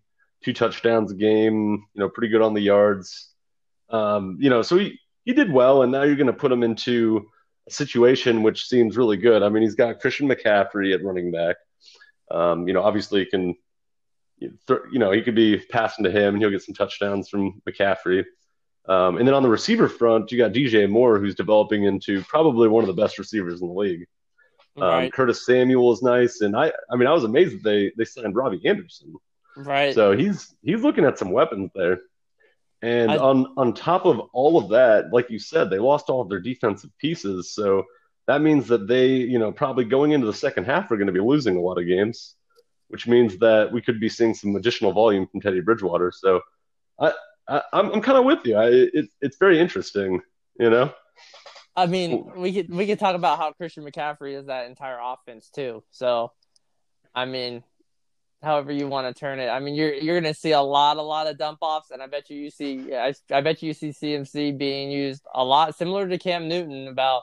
two 0.43 0.53
touchdowns 0.53 1.11
a 1.11 1.15
game. 1.15 1.85
You 1.95 2.01
know, 2.01 2.09
pretty 2.09 2.29
good 2.29 2.43
on 2.43 2.55
the 2.55 2.61
yards. 2.61 3.31
Um, 3.91 4.39
you 4.41 4.51
know, 4.51 4.63
so 4.63 4.79
he 4.79 4.99
he 5.25 5.33
did 5.33 5.53
well, 5.53 5.83
and 5.83 5.91
now 5.91 6.03
you're 6.03 6.17
going 6.17 6.29
to 6.29 6.33
put 6.33 6.53
him 6.53 6.63
into 6.63 7.27
a 7.67 7.71
situation 7.71 8.43
which 8.43 8.67
seems 8.67 8.97
really 8.97 9.17
good. 9.17 9.43
I 9.43 9.49
mean, 9.49 9.63
he's 9.63 9.75
got 9.75 10.01
Christian 10.01 10.29
McCaffrey 10.29 10.95
at 10.95 11.03
running 11.03 11.33
back. 11.33 11.57
Um, 12.31 12.69
you 12.69 12.75
know, 12.75 12.83
obviously 12.83 13.21
he 13.21 13.27
can, 13.27 13.55
you 14.39 14.99
know, 14.99 15.11
he 15.11 15.23
could 15.23 15.35
be 15.35 15.59
passing 15.59 16.05
to 16.05 16.11
him, 16.11 16.35
and 16.35 16.43
he'll 16.43 16.51
get 16.51 16.63
some 16.63 16.75
touchdowns 16.75 17.29
from 17.29 17.61
McCaffrey. 17.69 18.25
Um, 18.87 19.17
and 19.17 19.27
then 19.27 19.35
on 19.35 19.43
the 19.43 19.49
receiver 19.49 19.89
front, 19.89 20.31
you 20.31 20.39
got 20.39 20.53
DJ 20.53 20.89
Moore, 20.89 21.19
who's 21.19 21.35
developing 21.35 21.85
into 21.85 22.23
probably 22.23 22.69
one 22.69 22.85
of 22.85 22.89
the 22.89 23.01
best 23.01 23.19
receivers 23.19 23.63
in 23.63 23.69
the 23.69 23.75
league. 23.75 24.07
Um, 24.77 24.83
right. 24.83 25.13
Curtis 25.13 25.47
Samuel 25.47 25.93
is 25.93 26.03
nice, 26.03 26.41
and 26.41 26.57
I 26.57 26.73
I 26.91 26.97
mean 26.97 27.07
I 27.07 27.13
was 27.13 27.25
amazed 27.25 27.55
that 27.55 27.63
they 27.63 27.93
they 27.97 28.05
signed 28.05 28.35
Robbie 28.35 28.67
Anderson. 28.67 29.15
Right. 29.57 29.95
So 29.95 30.17
he's 30.17 30.55
he's 30.63 30.83
looking 30.83 31.05
at 31.05 31.19
some 31.19 31.31
weapons 31.31 31.71
there. 31.75 32.01
And 32.83 33.11
I, 33.11 33.17
on 33.17 33.55
on 33.57 33.73
top 33.73 34.05
of 34.05 34.19
all 34.33 34.59
of 34.59 34.71
that, 34.71 35.13
like 35.13 35.31
you 35.31 35.39
said, 35.39 35.71
they 35.71 35.79
lost 35.79 36.11
all 36.11 36.21
of 36.21 36.29
their 36.29 36.41
defensive 36.41 36.91
pieces. 36.99 37.55
So 37.55 37.85
that 38.27 38.43
means 38.43 38.69
that 38.69 38.87
they, 38.87 39.09
you 39.09 39.39
know, 39.39 39.53
probably 39.53 39.85
going 39.85 40.13
into 40.13 40.27
the 40.27 40.35
second 40.35 40.65
half 40.65 40.91
are 40.91 40.97
going 40.97 41.07
to 41.07 41.13
be 41.13 41.21
losing 41.21 41.57
a 41.57 41.61
lot 41.61 41.79
of 41.79 41.87
games, 41.87 42.35
which 42.89 43.07
means 43.07 43.39
that 43.39 43.73
we 43.73 43.81
could 43.81 44.01
be 44.01 44.09
seeing 44.09 44.35
some 44.35 44.57
additional 44.57 44.93
volume 44.93 45.27
from 45.27 45.41
Teddy 45.41 45.61
Bridgewater. 45.61 46.13
So 46.13 46.41
I, 47.01 47.13
I 47.49 47.57
am 47.57 47.63
I'm, 47.73 47.93
I'm 47.93 48.01
kind 48.03 48.19
of 48.19 48.25
with 48.25 48.45
you. 48.45 48.57
I 48.57 48.69
it, 48.69 49.09
it's 49.21 49.37
very 49.39 49.59
interesting, 49.59 50.21
you 50.59 50.71
know. 50.71 50.93
I 51.77 51.87
mean, 51.87 52.31
we 52.37 52.53
could 52.53 52.71
we 52.71 52.87
could 52.87 52.99
talk 52.99 53.17
about 53.17 53.39
how 53.39 53.53
Christian 53.53 53.85
McCaffrey 53.85 54.39
is 54.39 54.47
that 54.47 54.67
entire 54.67 54.99
offense 55.03 55.51
too. 55.51 55.83
So, 55.91 56.33
I 57.15 57.25
mean, 57.25 57.65
however 58.45 58.71
you 58.71 58.87
want 58.87 59.13
to 59.13 59.19
turn 59.19 59.41
it. 59.41 59.49
I 59.49 59.59
mean, 59.59 59.75
you're 59.75 59.95
you're 59.95 60.21
gonna 60.21 60.35
see 60.35 60.53
a 60.53 60.61
lot, 60.61 60.99
a 60.99 61.03
lot 61.03 61.27
of 61.27 61.39
dump 61.39 61.59
offs, 61.63 61.91
and 61.91 62.03
I 62.03 62.07
bet 62.07 62.31
you 62.31 62.39
you 62.39 62.51
see, 62.51 62.95
I, 62.95 63.15
I 63.33 63.41
bet 63.41 63.63
you 63.63 63.73
see 63.73 63.89
CMC 63.89 64.57
being 64.57 64.91
used 64.91 65.23
a 65.35 65.45
lot, 65.45 65.77
similar 65.77 66.07
to 66.09 66.19
Cam 66.19 66.49
Newton, 66.49 66.87
about 66.87 67.23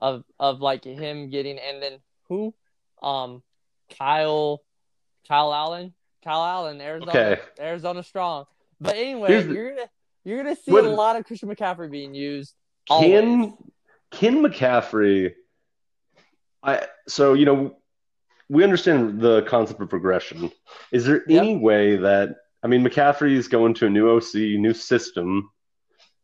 of 0.00 0.24
of 0.38 0.60
like 0.60 0.84
him 0.84 1.30
getting, 1.30 1.58
and 1.58 1.82
then 1.82 1.98
who, 2.28 2.54
um, 3.02 3.42
Kyle, 3.98 4.62
Kyle 5.30 5.54
Allen, 5.54 5.94
Kyle 6.24 6.44
Allen, 6.44 6.80
Arizona, 6.80 7.10
okay. 7.12 7.40
Arizona 7.60 8.02
strong. 8.02 8.46
But 8.80 8.96
anyway, 8.96 9.28
Here's 9.28 9.46
you're 9.46 9.70
gonna 9.70 9.90
you're 10.24 10.42
gonna 10.42 10.56
see 10.56 10.72
what, 10.72 10.84
a 10.84 10.90
lot 10.90 11.14
of 11.14 11.24
Christian 11.24 11.48
McCaffrey 11.48 11.88
being 11.88 12.14
used. 12.14 12.52
Can 12.88 13.42
always. 13.42 13.52
Ken 14.10 14.42
McCaffrey, 14.42 15.34
I 16.64 16.84
so 17.06 17.34
you 17.34 17.44
know 17.46 17.76
we 18.48 18.64
understand 18.64 19.20
the 19.20 19.42
concept 19.42 19.80
of 19.80 19.88
progression. 19.88 20.50
Is 20.90 21.06
there 21.06 21.22
yep. 21.28 21.44
any 21.44 21.56
way 21.56 21.96
that 21.98 22.30
I 22.64 22.66
mean 22.66 22.84
McCaffrey 22.84 23.36
is 23.36 23.46
going 23.46 23.74
to 23.74 23.86
a 23.86 23.90
new 23.90 24.10
OC, 24.10 24.34
new 24.34 24.74
system? 24.74 25.48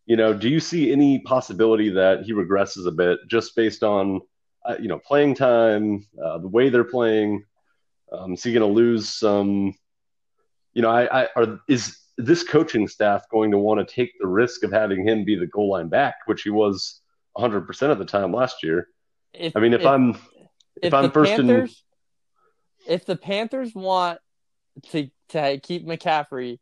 You 0.06 0.16
know, 0.16 0.34
do 0.34 0.48
you 0.48 0.58
see 0.58 0.90
any 0.90 1.20
possibility 1.20 1.90
that 1.90 2.24
he 2.24 2.32
regresses 2.32 2.88
a 2.88 2.92
bit 2.92 3.20
just 3.28 3.54
based 3.54 3.84
on 3.84 4.20
uh, 4.68 4.74
you 4.80 4.88
know 4.88 4.98
playing 4.98 5.36
time, 5.36 6.08
uh, 6.20 6.38
the 6.38 6.48
way 6.48 6.70
they're 6.70 6.82
playing? 6.82 7.44
Um, 8.12 8.34
is 8.34 8.42
he 8.42 8.52
going 8.52 8.66
to 8.66 8.74
lose 8.74 9.08
some? 9.08 9.74
You 10.74 10.82
know, 10.82 10.90
I, 10.90 11.22
I 11.22 11.28
are 11.36 11.60
is 11.68 11.98
this 12.18 12.42
coaching 12.42 12.88
staff 12.88 13.28
going 13.30 13.50
to 13.50 13.58
want 13.58 13.86
to 13.86 13.94
take 13.94 14.12
the 14.18 14.26
risk 14.26 14.62
of 14.62 14.72
having 14.72 15.06
him 15.06 15.24
be 15.24 15.36
the 15.36 15.46
goal 15.46 15.70
line 15.70 15.88
back, 15.88 16.16
which 16.26 16.42
he 16.42 16.50
was 16.50 17.00
100% 17.36 17.90
of 17.90 17.98
the 17.98 18.04
time 18.04 18.32
last 18.32 18.62
year. 18.62 18.88
If, 19.34 19.56
I 19.56 19.60
mean, 19.60 19.74
if, 19.74 19.80
if 19.80 19.86
I'm 19.86 20.10
if, 20.10 20.18
if 20.82 20.94
I'm 20.94 21.10
first 21.10 21.32
Panthers, 21.32 21.84
in 22.86 22.94
if 22.94 23.04
the 23.04 23.16
Panthers 23.16 23.74
want 23.74 24.18
to 24.90 25.10
to 25.30 25.58
keep 25.60 25.86
McCaffrey 25.86 26.58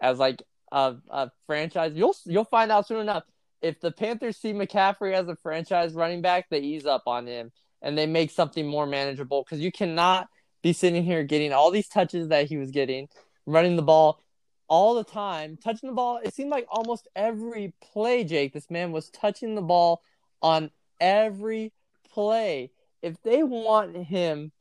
as 0.00 0.18
like 0.18 0.42
a, 0.70 0.96
a 1.10 1.30
franchise, 1.46 1.92
you'll 1.94 2.16
you'll 2.24 2.44
find 2.44 2.70
out 2.70 2.86
soon 2.86 3.00
enough. 3.00 3.24
If 3.62 3.80
the 3.80 3.90
Panthers 3.90 4.36
see 4.36 4.52
McCaffrey 4.52 5.14
as 5.14 5.26
a 5.28 5.36
franchise 5.36 5.94
running 5.94 6.20
back, 6.20 6.50
they 6.50 6.60
ease 6.60 6.86
up 6.86 7.04
on 7.06 7.26
him 7.26 7.50
and 7.80 7.96
they 7.96 8.06
make 8.06 8.30
something 8.30 8.66
more 8.66 8.86
manageable 8.86 9.42
because 9.42 9.60
you 9.60 9.72
cannot 9.72 10.28
be 10.64 10.72
sitting 10.72 11.04
here 11.04 11.22
getting 11.22 11.52
all 11.52 11.70
these 11.70 11.88
touches 11.88 12.28
that 12.28 12.46
he 12.46 12.56
was 12.56 12.70
getting, 12.70 13.06
running 13.44 13.76
the 13.76 13.82
ball 13.82 14.18
all 14.66 14.94
the 14.94 15.04
time, 15.04 15.58
touching 15.62 15.90
the 15.90 15.94
ball. 15.94 16.18
It 16.24 16.32
seemed 16.32 16.50
like 16.50 16.66
almost 16.70 17.06
every 17.14 17.74
play, 17.92 18.24
Jake, 18.24 18.54
this 18.54 18.70
man 18.70 18.90
was 18.90 19.10
touching 19.10 19.54
the 19.54 19.62
ball 19.62 20.02
on 20.40 20.70
every 20.98 21.70
play. 22.12 22.70
If 23.02 23.22
they 23.22 23.42
want 23.42 23.94
him 23.94 24.52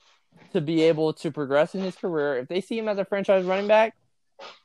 to 0.52 0.60
be 0.60 0.84
able 0.84 1.13
to 1.13 1.32
progress 1.32 1.74
in 1.74 1.82
his 1.82 1.96
career, 1.96 2.38
if 2.38 2.50
they 2.50 2.60
see 2.60 2.78
him 2.78 2.89
as 2.89 2.98
a 2.98 3.06
franchise 3.06 3.46
running 3.46 3.70
back, 3.70 3.96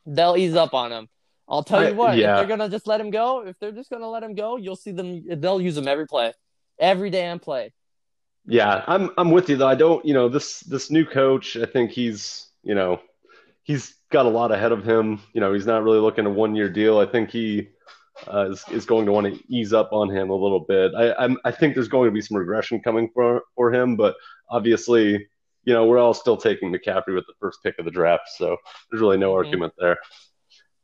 they'll 0.04 0.36
ease 0.36 0.56
up 0.56 0.74
on 0.74 0.90
him. 0.90 1.08
I'll 1.48 1.62
tell 1.62 1.88
you 1.88 1.94
what, 1.94 2.18
yeah. 2.18 2.32
if 2.32 2.38
they're 2.40 2.56
gonna 2.56 2.68
just 2.68 2.88
let 2.88 3.00
him 3.00 3.10
go, 3.10 3.46
if 3.46 3.58
they're 3.60 3.72
just 3.72 3.90
gonna 3.90 4.10
let 4.10 4.24
him 4.24 4.34
go, 4.34 4.56
you'll 4.56 4.76
see 4.76 4.90
them. 4.90 5.22
They'll 5.40 5.60
use 5.60 5.78
him 5.78 5.86
every 5.86 6.06
play, 6.06 6.32
every 6.80 7.10
damn 7.10 7.38
play. 7.38 7.72
Yeah, 8.50 8.82
I'm 8.86 9.10
I'm 9.18 9.30
with 9.30 9.48
you 9.50 9.56
though. 9.56 9.68
I 9.68 9.74
don't, 9.74 10.04
you 10.04 10.14
know, 10.14 10.28
this 10.28 10.60
this 10.60 10.90
new 10.90 11.04
coach, 11.04 11.56
I 11.56 11.66
think 11.66 11.90
he's, 11.90 12.46
you 12.62 12.74
know, 12.74 13.00
he's 13.62 13.94
got 14.10 14.24
a 14.24 14.30
lot 14.30 14.52
ahead 14.52 14.72
of 14.72 14.84
him. 14.84 15.20
You 15.34 15.40
know, 15.42 15.52
he's 15.52 15.66
not 15.66 15.82
really 15.82 15.98
looking 15.98 16.24
a 16.24 16.30
one 16.30 16.56
year 16.56 16.70
deal. 16.70 16.98
I 16.98 17.04
think 17.06 17.30
he 17.30 17.68
uh, 18.26 18.50
is 18.50 18.64
is 18.70 18.86
going 18.86 19.04
to 19.06 19.12
want 19.12 19.26
to 19.26 19.54
ease 19.54 19.74
up 19.74 19.92
on 19.92 20.08
him 20.08 20.30
a 20.30 20.34
little 20.34 20.60
bit. 20.60 20.92
I 20.96 21.12
I'm, 21.14 21.36
I 21.44 21.50
think 21.50 21.74
there's 21.74 21.88
going 21.88 22.08
to 22.08 22.14
be 22.14 22.22
some 22.22 22.38
regression 22.38 22.80
coming 22.80 23.10
for 23.12 23.42
for 23.54 23.72
him, 23.72 23.96
but 23.96 24.16
obviously, 24.48 25.28
you 25.64 25.74
know, 25.74 25.84
we're 25.84 25.98
all 25.98 26.14
still 26.14 26.38
taking 26.38 26.72
McCaffrey 26.72 27.14
with 27.14 27.26
the 27.26 27.34
first 27.38 27.62
pick 27.62 27.78
of 27.78 27.84
the 27.84 27.90
draft, 27.90 28.30
so 28.36 28.56
there's 28.90 29.02
really 29.02 29.18
no 29.18 29.32
Mhm. 29.32 29.36
argument 29.36 29.74
there. 29.78 29.98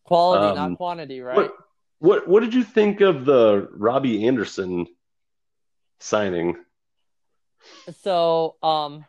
Quality, 0.05 0.47
Um, 0.49 0.55
not 0.55 0.77
quantity, 0.77 1.23
right? 1.23 1.35
What 1.37 1.57
what 1.99 2.29
what 2.29 2.41
did 2.41 2.53
you 2.53 2.63
think 2.63 3.01
of 3.01 3.25
the 3.25 3.69
Robbie 3.73 4.27
Anderson 4.27 4.87
signing? 6.01 6.57
So, 8.03 8.57
um, 8.63 9.05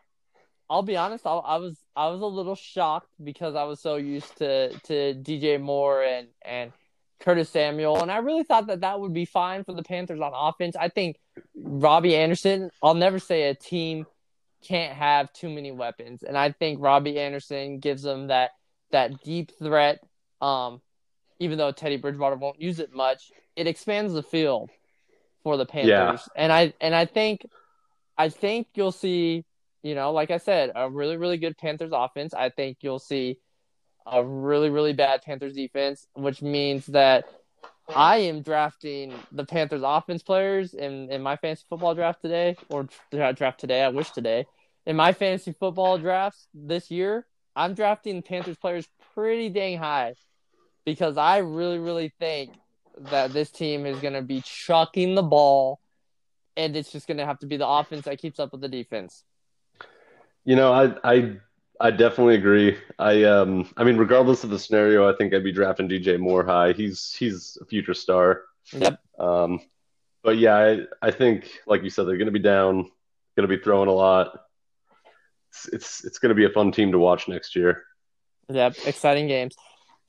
I'll 0.70 0.84
be 0.84 0.98
honest. 0.98 1.26
I, 1.26 1.32
I 1.34 1.58
was 1.58 1.78
I 1.96 2.08
was 2.08 2.22
a 2.22 2.26
little 2.26 2.56
shocked 2.56 3.10
because 3.24 3.56
I 3.56 3.64
was 3.64 3.80
so 3.80 3.96
used 3.98 4.38
to 4.38 4.70
to 4.80 5.14
DJ 5.14 5.62
Moore 5.62 6.04
and 6.04 6.28
and 6.44 6.72
Curtis 7.20 7.50
Samuel, 7.50 8.02
and 8.02 8.12
I 8.12 8.18
really 8.18 8.44
thought 8.44 8.68
that 8.68 8.82
that 8.82 9.00
would 9.00 9.14
be 9.14 9.26
fine 9.26 9.64
for 9.64 9.74
the 9.74 9.84
Panthers 9.84 10.20
on 10.20 10.32
offense. 10.34 10.76
I 10.76 10.90
think 10.90 11.18
Robbie 11.56 12.16
Anderson. 12.16 12.72
I'll 12.82 12.96
never 12.96 13.20
say 13.20 13.44
a 13.50 13.56
team 13.56 14.06
can't 14.64 14.94
have 14.96 15.32
too 15.34 15.50
many 15.50 15.72
weapons, 15.72 16.24
and 16.24 16.36
I 16.38 16.52
think 16.52 16.80
Robbie 16.82 17.20
Anderson 17.20 17.80
gives 17.80 18.02
them 18.02 18.28
that 18.28 18.52
that 18.92 19.22
deep 19.24 19.52
threat. 19.60 20.00
Um, 20.42 20.82
even 21.40 21.58
though 21.58 21.72
Teddy 21.72 21.98
Bridgewater 21.98 22.38
won't 22.38 22.60
use 22.62 22.80
it 22.80 22.94
much, 22.94 23.32
it 23.56 23.68
expands 23.68 24.14
the 24.14 24.24
field 24.24 24.72
for 25.44 25.58
the 25.58 25.66
Panthers, 25.66 25.90
Yeah. 25.90 26.18
and 26.36 26.52
I 26.52 26.74
and 26.82 26.96
I 26.96 27.06
think 27.06 27.46
I 28.18 28.30
think 28.30 28.68
you'll 28.76 28.92
see, 28.92 29.46
you 29.84 29.96
know, 29.96 30.12
like 30.12 30.32
I 30.32 30.38
said, 30.38 30.72
a 30.76 30.90
really, 30.90 31.18
really 31.18 31.38
good 31.38 31.58
Panthers 31.58 31.92
offense. 31.94 32.34
I 32.34 32.50
think 32.50 32.78
you'll 32.82 33.00
see 33.00 33.40
a 34.06 34.24
really, 34.24 34.70
really 34.70 34.94
bad 34.94 35.22
Panthers 35.22 35.54
defense, 35.54 36.08
which 36.14 36.42
means 36.42 36.86
that 36.88 37.26
I 37.94 38.18
am 38.18 38.42
drafting 38.42 39.14
the 39.32 39.46
Panthers 39.46 39.82
offense 39.84 40.24
players 40.24 40.74
in, 40.74 41.12
in 41.12 41.22
my 41.22 41.36
fantasy 41.36 41.66
football 41.70 41.94
draft 41.94 42.22
today, 42.22 42.56
or 42.70 42.88
uh, 43.14 43.32
draft 43.32 43.60
today. 43.60 43.84
I 43.84 43.90
wish 43.90 44.12
today. 44.12 44.46
In 44.86 44.96
my 44.96 45.14
fantasy 45.14 45.52
football 45.52 45.98
drafts 45.98 46.48
this 46.54 46.90
year, 46.92 47.26
I'm 47.56 47.74
drafting 47.74 48.22
Panthers 48.22 48.58
players 48.58 48.88
pretty 49.14 49.50
dang 49.50 49.78
high 49.78 50.16
because 50.86 51.18
I 51.18 51.38
really, 51.38 51.80
really 51.80 52.14
think 52.20 52.52
that 52.98 53.34
this 53.34 53.52
team 53.52 53.86
is 53.86 54.00
going 54.00 54.14
to 54.14 54.22
be 54.22 54.42
chucking 54.42 55.16
the 55.16 55.24
ball 55.24 55.80
and 56.58 56.76
it's 56.76 56.92
just 56.92 57.08
going 57.08 57.18
to 57.18 57.26
have 57.26 57.40
to 57.40 57.46
be 57.46 57.58
the 57.58 57.68
offense 57.68 58.06
that 58.06 58.20
keeps 58.20 58.40
up 58.40 58.52
with 58.52 58.62
the 58.62 58.70
defense. 58.70 59.24
You 60.44 60.56
know, 60.56 60.72
I 60.72 60.96
I 61.04 61.38
I 61.80 61.92
definitely 61.92 62.36
agree. 62.36 62.78
I 63.00 63.24
um 63.24 63.70
I 63.78 63.84
mean, 63.84 63.98
regardless 63.98 64.44
of 64.44 64.50
the 64.50 64.60
scenario, 64.60 65.12
I 65.12 65.16
think 65.18 65.34
I'd 65.34 65.44
be 65.44 65.52
drafting 65.52 65.90
DJ 65.90 66.20
Moore 66.20 66.46
high. 66.46 66.74
He's 66.74 67.14
he's 67.14 67.58
a 67.62 67.66
future 67.66 67.94
star. 67.94 68.44
Yep. 68.72 69.00
Um, 69.20 69.62
but 70.24 70.38
yeah, 70.38 70.56
I 70.56 71.08
I 71.08 71.12
think 71.12 71.50
like 71.66 71.84
you 71.84 71.90
said, 71.90 72.08
they're 72.08 72.18
going 72.18 72.26
to 72.28 72.32
be 72.32 72.40
down, 72.40 72.84
going 73.36 73.48
to 73.48 73.58
be 73.58 73.62
throwing 73.62 73.90
a 73.90 73.94
lot. 73.94 74.40
It's 75.50 75.68
it's, 75.70 76.06
it's 76.06 76.20
going 76.20 76.30
to 76.30 76.36
be 76.36 76.46
a 76.46 76.50
fun 76.50 76.72
team 76.72 76.92
to 76.92 77.00
watch 77.00 77.28
next 77.28 77.56
year. 77.56 77.84
Yep. 78.50 78.76
Exciting 78.86 79.28
games. 79.28 79.56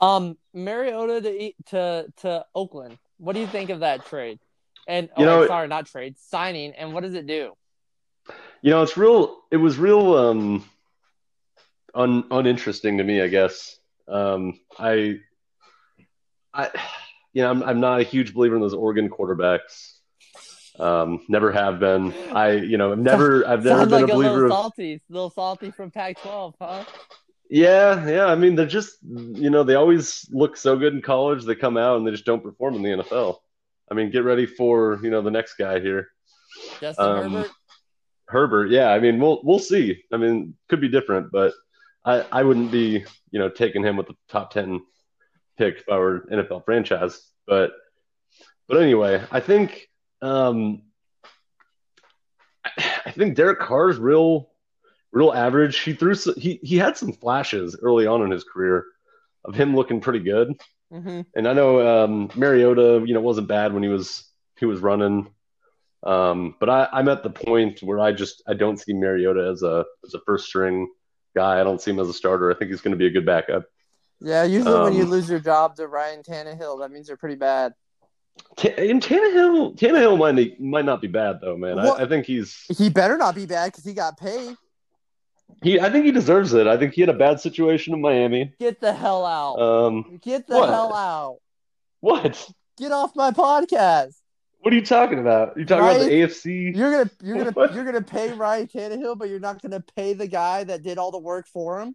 Um, 0.00 0.36
Mariota 0.52 1.20
to 1.22 1.52
to 1.70 2.06
to 2.18 2.46
Oakland. 2.54 2.98
What 3.18 3.32
do 3.32 3.40
you 3.40 3.46
think 3.46 3.70
of 3.70 3.80
that 3.80 4.04
trade? 4.06 4.38
And 4.86 5.08
You 5.16 5.24
oh, 5.24 5.40
know- 5.40 5.46
sorry, 5.46 5.68
not 5.68 5.86
trade, 5.86 6.16
signing. 6.18 6.72
And 6.74 6.92
what 6.92 7.02
does 7.02 7.14
it 7.14 7.26
do? 7.26 7.52
You 8.62 8.70
know, 8.70 8.82
it's 8.82 8.96
real. 8.96 9.36
It 9.50 9.58
was 9.58 9.78
real 9.78 10.16
um 10.16 10.64
un 11.94 12.24
uninteresting 12.30 12.98
to 12.98 13.04
me, 13.04 13.20
I 13.20 13.28
guess. 13.28 13.78
Um, 14.08 14.58
I 14.78 15.20
I 16.52 16.70
you 17.32 17.42
know, 17.42 17.50
I'm 17.50 17.62
I'm 17.62 17.80
not 17.80 18.00
a 18.00 18.04
huge 18.04 18.34
believer 18.34 18.56
in 18.56 18.62
those 18.62 18.74
Oregon 18.74 19.08
quarterbacks. 19.08 19.92
Um, 20.78 21.22
never 21.28 21.52
have 21.52 21.80
been. 21.80 22.12
I 22.32 22.52
you 22.52 22.76
know, 22.76 22.92
I've 22.92 22.98
never 23.12 23.46
I've 23.46 23.64
never 23.64 23.80
Sounds 23.80 23.90
been 23.90 24.02
like 24.02 24.10
a 24.10 24.12
a 24.12 24.16
believer 24.16 24.34
little 24.34 24.46
of 24.46 24.52
salty, 24.52 25.02
little 25.08 25.30
salty 25.30 25.70
from 25.70 25.90
Pac-12, 25.90 26.54
huh? 26.60 26.84
Yeah, 27.48 28.08
yeah. 28.08 28.26
I 28.26 28.34
mean, 28.34 28.56
they're 28.56 28.66
just, 28.66 28.96
you 29.04 29.50
know, 29.50 29.62
they 29.62 29.76
always 29.76 30.28
look 30.32 30.56
so 30.56 30.76
good 30.76 30.94
in 30.94 31.00
college. 31.00 31.44
They 31.44 31.54
come 31.54 31.76
out 31.76 31.96
and 31.96 32.06
they 32.06 32.10
just 32.10 32.24
don't 32.24 32.42
perform 32.42 32.74
in 32.74 32.82
the 32.82 33.04
NFL. 33.04 33.36
I 33.90 33.94
mean, 33.94 34.10
get 34.10 34.24
ready 34.24 34.46
for, 34.46 34.98
you 35.02 35.10
know, 35.10 35.22
the 35.22 35.30
next 35.30 35.54
guy 35.54 35.80
here, 35.80 36.08
Justin 36.80 37.04
Um, 37.04 37.32
Herbert. 37.32 37.50
Herbert. 38.28 38.70
Yeah, 38.70 38.90
I 38.90 38.98
mean, 38.98 39.20
we'll 39.20 39.40
we'll 39.44 39.58
see. 39.60 40.02
I 40.12 40.16
mean, 40.16 40.54
could 40.68 40.80
be 40.80 40.88
different, 40.88 41.30
but 41.30 41.52
I 42.04 42.24
I 42.32 42.42
wouldn't 42.42 42.72
be, 42.72 43.04
you 43.30 43.38
know, 43.38 43.48
taking 43.48 43.84
him 43.84 43.96
with 43.96 44.08
the 44.08 44.16
top 44.28 44.50
ten 44.50 44.82
pick 45.56 45.78
if 45.78 45.88
I 45.88 45.98
were 45.98 46.26
NFL 46.32 46.64
franchise. 46.64 47.20
But 47.46 47.72
but 48.68 48.82
anyway, 48.82 49.22
I 49.30 49.40
think 49.40 49.88
um 50.22 50.82
I, 53.04 53.12
think 53.12 53.36
Derek 53.36 53.60
Carr's 53.60 53.98
real 53.98 54.50
real 55.12 55.32
average. 55.32 55.78
He 55.78 55.92
threw 55.92 56.14
some, 56.14 56.34
he 56.36 56.58
he 56.62 56.76
had 56.76 56.96
some 56.96 57.12
flashes 57.12 57.78
early 57.80 58.06
on 58.06 58.22
in 58.22 58.30
his 58.30 58.44
career 58.44 58.86
of 59.44 59.54
him 59.54 59.76
looking 59.76 60.00
pretty 60.00 60.20
good. 60.20 60.52
Hmm 60.90 61.22
And 61.34 61.48
I 61.48 61.52
know 61.52 62.04
um, 62.04 62.30
Mariota, 62.34 63.02
you 63.06 63.14
know, 63.14 63.20
wasn't 63.20 63.48
bad 63.48 63.72
when 63.72 63.82
he 63.82 63.88
was 63.88 64.24
he 64.58 64.66
was 64.66 64.80
running. 64.80 65.28
Um, 66.02 66.54
but 66.60 66.70
I, 66.70 66.88
I'm 66.92 67.08
at 67.08 67.22
the 67.22 67.30
point 67.30 67.82
where 67.82 67.98
I 67.98 68.12
just 68.12 68.42
I 68.46 68.54
don't 68.54 68.78
see 68.78 68.92
Mariota 68.92 69.48
as 69.50 69.62
a 69.62 69.84
as 70.04 70.14
a 70.14 70.20
first 70.20 70.46
string 70.46 70.88
guy. 71.34 71.60
I 71.60 71.64
don't 71.64 71.80
see 71.80 71.90
him 71.90 71.98
as 71.98 72.08
a 72.08 72.12
starter. 72.14 72.50
I 72.50 72.54
think 72.54 72.70
he's 72.70 72.80
going 72.80 72.92
to 72.92 72.98
be 72.98 73.06
a 73.06 73.10
good 73.10 73.26
backup. 73.26 73.64
Yeah, 74.20 74.44
usually 74.44 74.80
when 74.80 74.94
you 74.94 75.02
Um, 75.02 75.10
lose 75.10 75.28
your 75.28 75.40
job 75.40 75.76
to 75.76 75.86
Ryan 75.88 76.22
Tannehill, 76.22 76.80
that 76.80 76.90
means 76.90 77.08
you're 77.08 77.18
pretty 77.18 77.34
bad. 77.34 77.74
Ta- 78.56 78.68
and 78.78 79.02
Tannehill 79.02 79.76
Tannehill 79.76 80.18
might 80.18 80.60
might 80.60 80.84
not 80.84 81.00
be 81.00 81.08
bad 81.08 81.40
though, 81.40 81.56
man. 81.56 81.76
What? 81.76 81.98
I, 82.00 82.04
I 82.04 82.08
think 82.08 82.26
he's 82.26 82.64
He 82.78 82.88
better 82.88 83.16
not 83.18 83.34
be 83.34 83.46
bad 83.46 83.72
because 83.72 83.84
he 83.84 83.92
got 83.92 84.16
paid. 84.18 84.56
He 85.62 85.80
I 85.80 85.90
think 85.90 86.04
he 86.04 86.12
deserves 86.12 86.52
it. 86.54 86.66
I 86.66 86.76
think 86.76 86.94
he 86.94 87.00
had 87.02 87.10
a 87.10 87.14
bad 87.14 87.40
situation 87.40 87.94
in 87.94 88.00
Miami. 88.00 88.52
Get 88.58 88.80
the 88.80 88.92
hell 88.92 89.24
out. 89.24 89.58
Um, 89.60 90.18
Get 90.22 90.46
the 90.46 90.56
what? 90.56 90.68
hell 90.68 90.94
out. 90.94 91.38
what? 92.00 92.50
Get 92.78 92.92
off 92.92 93.16
my 93.16 93.30
podcast. 93.30 94.14
What 94.60 94.72
are 94.72 94.76
you 94.76 94.84
talking 94.84 95.18
about? 95.20 95.56
You 95.56 95.64
talking 95.64 95.84
about 95.84 96.00
the 96.00 96.10
AFC? 96.10 96.76
You're 96.76 96.90
gonna 96.90 97.10
you're 97.22 97.38
gonna 97.38 97.50
What? 97.52 97.72
you're 97.74 97.84
gonna 97.84 98.02
pay 98.02 98.32
Ryan 98.32 98.66
Tannehill, 98.66 99.16
but 99.16 99.28
you're 99.28 99.38
not 99.40 99.62
gonna 99.62 99.84
pay 99.96 100.12
the 100.12 100.26
guy 100.26 100.64
that 100.64 100.82
did 100.82 100.98
all 100.98 101.10
the 101.12 101.18
work 101.18 101.46
for 101.46 101.80
him. 101.80 101.94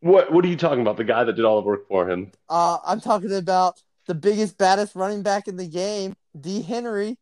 What 0.00 0.32
What 0.32 0.44
are 0.44 0.48
you 0.48 0.56
talking 0.56 0.80
about? 0.80 0.96
The 0.96 1.04
guy 1.04 1.24
that 1.24 1.34
did 1.36 1.44
all 1.44 1.60
the 1.60 1.66
work 1.66 1.86
for 1.88 2.08
him? 2.10 2.32
Uh, 2.48 2.78
I'm 2.84 3.00
talking 3.00 3.32
about 3.32 3.80
the 4.06 4.14
biggest, 4.14 4.58
baddest 4.58 4.96
running 4.96 5.22
back 5.22 5.46
in 5.46 5.56
the 5.56 5.68
game, 5.68 6.16
D. 6.38 6.62
Henry. 6.62 7.16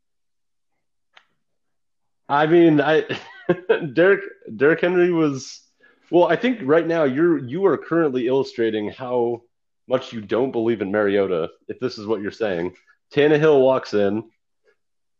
I 2.29 2.47
mean, 2.47 2.81
I 2.81 3.05
Derrick 3.95 4.23
Derrick 4.57 4.81
Henry 4.81 5.13
was 5.13 5.63
well. 6.11 6.27
I 6.27 6.37
think 6.37 6.61
right 6.63 6.87
now 6.87 7.05
you're 7.05 7.39
you 7.39 7.65
are 7.67 7.79
currently 7.79 8.27
illustrating 8.27 8.91
how 8.91 9.43
much 9.89 10.13
you 10.13 10.21
don't 10.21 10.53
believe 10.53 10.83
in 10.83 10.91
Mariota. 10.91 11.51
If 11.69 11.81
this 11.81 11.99
is 11.99 12.07
what 12.07 12.21
you're 12.21 12.31
saying, 12.31 12.75
Tannehill 13.13 13.61
walks 13.61 13.95
in, 13.95 14.25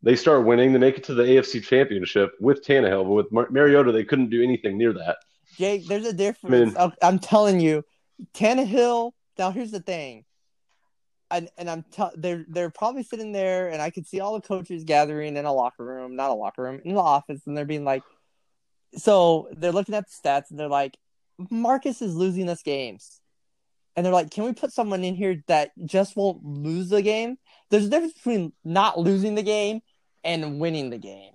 they 0.03 0.14
start 0.14 0.45
winning, 0.45 0.73
they 0.73 0.79
make 0.79 0.99
it 0.99 1.05
to 1.05 1.14
the 1.14 1.23
AFC 1.23 1.62
Championship 1.62 2.33
with 2.41 2.64
Tannehill, 2.64 3.05
but 3.05 3.12
with 3.12 3.33
Mar- 3.33 3.49
Mariota 3.51 3.93
they 3.93 4.05
couldn't 4.05 4.31
do 4.31 4.43
anything 4.43 4.77
near 4.77 4.93
that. 4.93 5.19
Jake, 5.57 5.87
there's 5.87 6.07
a 6.07 6.12
difference. 6.12 6.77
I 6.77 6.93
I'm 7.03 7.19
telling 7.19 7.61
you, 7.61 7.85
Tannehill. 8.35 9.12
Now 9.38 9.51
here's 9.53 9.71
the 9.71 9.81
thing, 9.81 10.25
and 11.31 11.49
and 11.57 11.71
I'm 11.71 11.85
t- 11.91 12.14
they're 12.17 12.45
they're 12.49 12.71
probably 12.71 13.05
sitting 13.05 13.33
there, 13.33 13.69
and 13.71 13.81
I 13.81 13.91
could 13.91 14.07
see 14.07 14.21
all 14.21 14.35
the 14.35 14.47
coaches 14.47 14.85
gathering 14.85 15.37
in 15.37 15.45
a 15.45 15.53
locker 15.53 15.85
room, 15.85 16.16
not 16.16 16.31
a 16.31 16.35
locker 16.35 16.62
room, 16.62 16.81
in 16.85 16.95
the 16.95 17.01
office, 17.01 17.47
and 17.47 17.57
they're 17.57 17.64
being 17.64 17.85
like, 17.85 18.03
so 18.97 19.49
they're 19.53 19.72
looking 19.72 19.95
at 19.95 20.07
the 20.07 20.28
stats, 20.28 20.51
and 20.51 20.59
they're 20.59 20.68
like, 20.68 20.97
Marcus 21.51 22.03
is 22.03 22.14
losing 22.14 22.49
us 22.49 22.62
games, 22.62 23.20
and 23.97 24.05
they're 24.05 24.12
like, 24.12 24.30
can 24.30 24.45
we 24.45 24.53
put 24.53 24.72
someone 24.72 25.05
in 25.05 25.14
here 25.14 25.43
that 25.47 25.70
just 25.84 26.16
won't 26.16 26.45
lose 26.45 26.89
the 26.89 27.03
game? 27.03 27.36
There's 27.70 27.86
a 27.86 27.91
difference 27.91 28.14
between 28.14 28.53
not 28.64 28.99
losing 28.99 29.34
the 29.34 29.43
game 29.43 29.80
and 30.24 30.61
winning 30.61 30.91
the 30.91 30.99
game, 30.99 31.32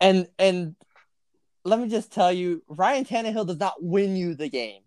and 0.00 0.28
and 0.38 0.76
let 1.64 1.80
me 1.80 1.88
just 1.88 2.12
tell 2.12 2.32
you, 2.32 2.62
Ryan 2.68 3.04
Tannehill 3.04 3.46
does 3.46 3.58
not 3.58 3.74
win 3.82 4.16
you 4.16 4.34
the 4.34 4.48
game. 4.48 4.82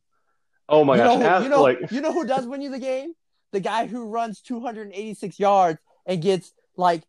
Oh 0.69 0.85
my 0.85 0.95
you 0.95 1.03
gosh! 1.03 1.19
know, 1.19 1.37
who, 1.37 1.43
you 1.43 1.49
know, 1.49 1.61
like 1.61 1.91
you 1.91 2.01
know 2.01 2.13
who 2.13 2.25
does 2.25 2.45
win 2.45 2.61
you 2.61 2.69
the 2.69 2.79
game? 2.79 3.13
The 3.51 3.59
guy 3.59 3.87
who 3.87 4.07
runs 4.07 4.41
286 4.41 5.39
yards 5.39 5.79
and 6.05 6.21
gets 6.21 6.53
like 6.77 7.03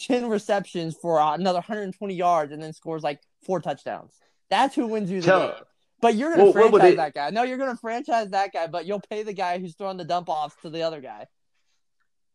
10 0.00 0.28
receptions 0.28 0.96
for 1.00 1.20
uh, 1.20 1.34
another 1.34 1.58
120 1.58 2.14
yards 2.14 2.52
and 2.52 2.62
then 2.62 2.72
scores 2.72 3.02
like 3.02 3.20
four 3.44 3.60
touchdowns. 3.60 4.12
That's 4.50 4.74
who 4.74 4.86
wins 4.86 5.10
you 5.10 5.20
the 5.20 5.26
Tell- 5.26 5.48
game. 5.48 5.56
But 6.00 6.16
you're 6.16 6.30
gonna 6.30 6.44
Well, 6.44 6.52
what 6.54 6.72
would 6.72 6.80
franchise 6.80 6.96
that 6.96 7.14
guy. 7.14 7.30
No, 7.30 7.44
you're 7.44 7.58
gonna 7.58 7.76
franchise 7.76 8.30
that 8.30 8.52
guy, 8.52 8.66
but 8.66 8.86
you'll 8.86 9.00
pay 9.08 9.22
the 9.22 9.32
guy 9.32 9.60
who's 9.60 9.76
throwing 9.76 9.98
the 9.98 10.04
dump 10.04 10.28
offs 10.28 10.56
to 10.62 10.70
the 10.70 10.82
other 10.82 11.00
guy. 11.00 11.28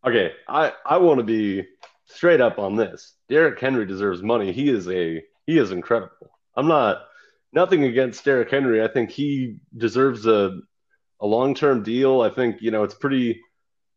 Okay, 0.05 0.31
I 0.47 0.71
I 0.85 0.97
want 0.99 1.19
to 1.19 1.25
be 1.25 1.65
straight 2.05 2.39
up 2.39 2.59
on 2.59 2.77
this. 2.77 3.13
Derrick 3.27 3.59
Henry 3.59 3.85
deserves 3.85 4.23
money. 4.23 4.53
He 4.53 4.69
is 4.69 4.87
a 4.87 5.21
he 5.45 5.57
is 5.57 5.71
incredible. 5.71 6.31
I'm 6.55 6.67
not 6.69 7.01
nothing 7.51 7.83
against 7.83 8.23
Derrick 8.23 8.49
Henry. 8.49 8.81
I 8.81 8.87
think 8.87 9.11
he 9.11 9.57
deserves 9.75 10.25
a 10.25 10.59
a 11.19 11.27
long 11.27 11.53
term 11.53 11.83
deal. 11.83 12.21
I 12.21 12.29
think 12.29 12.61
you 12.61 12.71
know 12.71 12.83
it's 12.83 12.95
pretty 12.95 13.41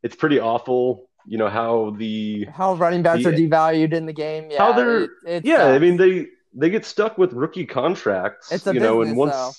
it's 0.03 0.17
pretty 0.17 0.41
awful. 0.41 1.10
You 1.27 1.39
know 1.39 1.49
how 1.49 1.95
the 1.99 2.47
How 2.53 2.75
running 2.75 3.03
backs 3.03 3.23
The- 3.25 3.31
are 3.31 3.33
devalued 3.33 3.93
in 3.93 4.07
the 4.07 4.13
game. 4.13 4.51
Yeah, 4.51 4.59
How 4.59 4.73
they're- 4.73 5.09
it, 5.27 5.45
yeah. 5.45 5.67
I 5.67 5.79
mean 5.79 5.97
they 5.97 6.29
they 6.53 6.71
get 6.71 6.85
stuck 6.85 7.19
with 7.19 7.33
rookie 7.33 7.67
contracts. 7.67 8.51
It's 8.53 8.67
a 8.67 8.75
you 8.75 8.81
know, 8.81 9.03
and 9.03 9.17
once 9.17 9.33
though. 9.33 9.51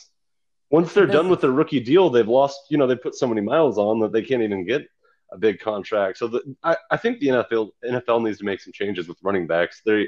once 0.69 0.93
they're 0.93 1.05
done 1.05 1.29
with 1.29 1.41
their 1.41 1.51
rookie 1.51 1.79
deal, 1.79 2.09
they've 2.09 2.27
lost. 2.27 2.59
You 2.69 2.77
know, 2.77 2.87
they 2.87 2.95
put 2.95 3.15
so 3.15 3.27
many 3.27 3.41
miles 3.41 3.77
on 3.77 3.99
that 4.01 4.11
they 4.11 4.21
can't 4.21 4.43
even 4.43 4.65
get 4.65 4.87
a 5.31 5.37
big 5.37 5.59
contract. 5.59 6.17
So 6.17 6.27
the, 6.27 6.55
I, 6.63 6.75
I 6.89 6.97
think 6.97 7.19
the 7.19 7.27
NFL 7.27 7.71
NFL 7.85 8.23
needs 8.23 8.39
to 8.39 8.45
make 8.45 8.59
some 8.59 8.73
changes 8.73 9.07
with 9.07 9.17
running 9.23 9.47
backs. 9.47 9.81
They 9.85 10.07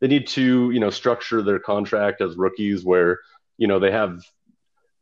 they 0.00 0.08
need 0.08 0.26
to 0.28 0.70
you 0.70 0.80
know 0.80 0.90
structure 0.90 1.42
their 1.42 1.58
contract 1.60 2.20
as 2.20 2.36
rookies 2.36 2.84
where 2.84 3.20
you 3.56 3.68
know 3.68 3.78
they 3.78 3.92
have 3.92 4.22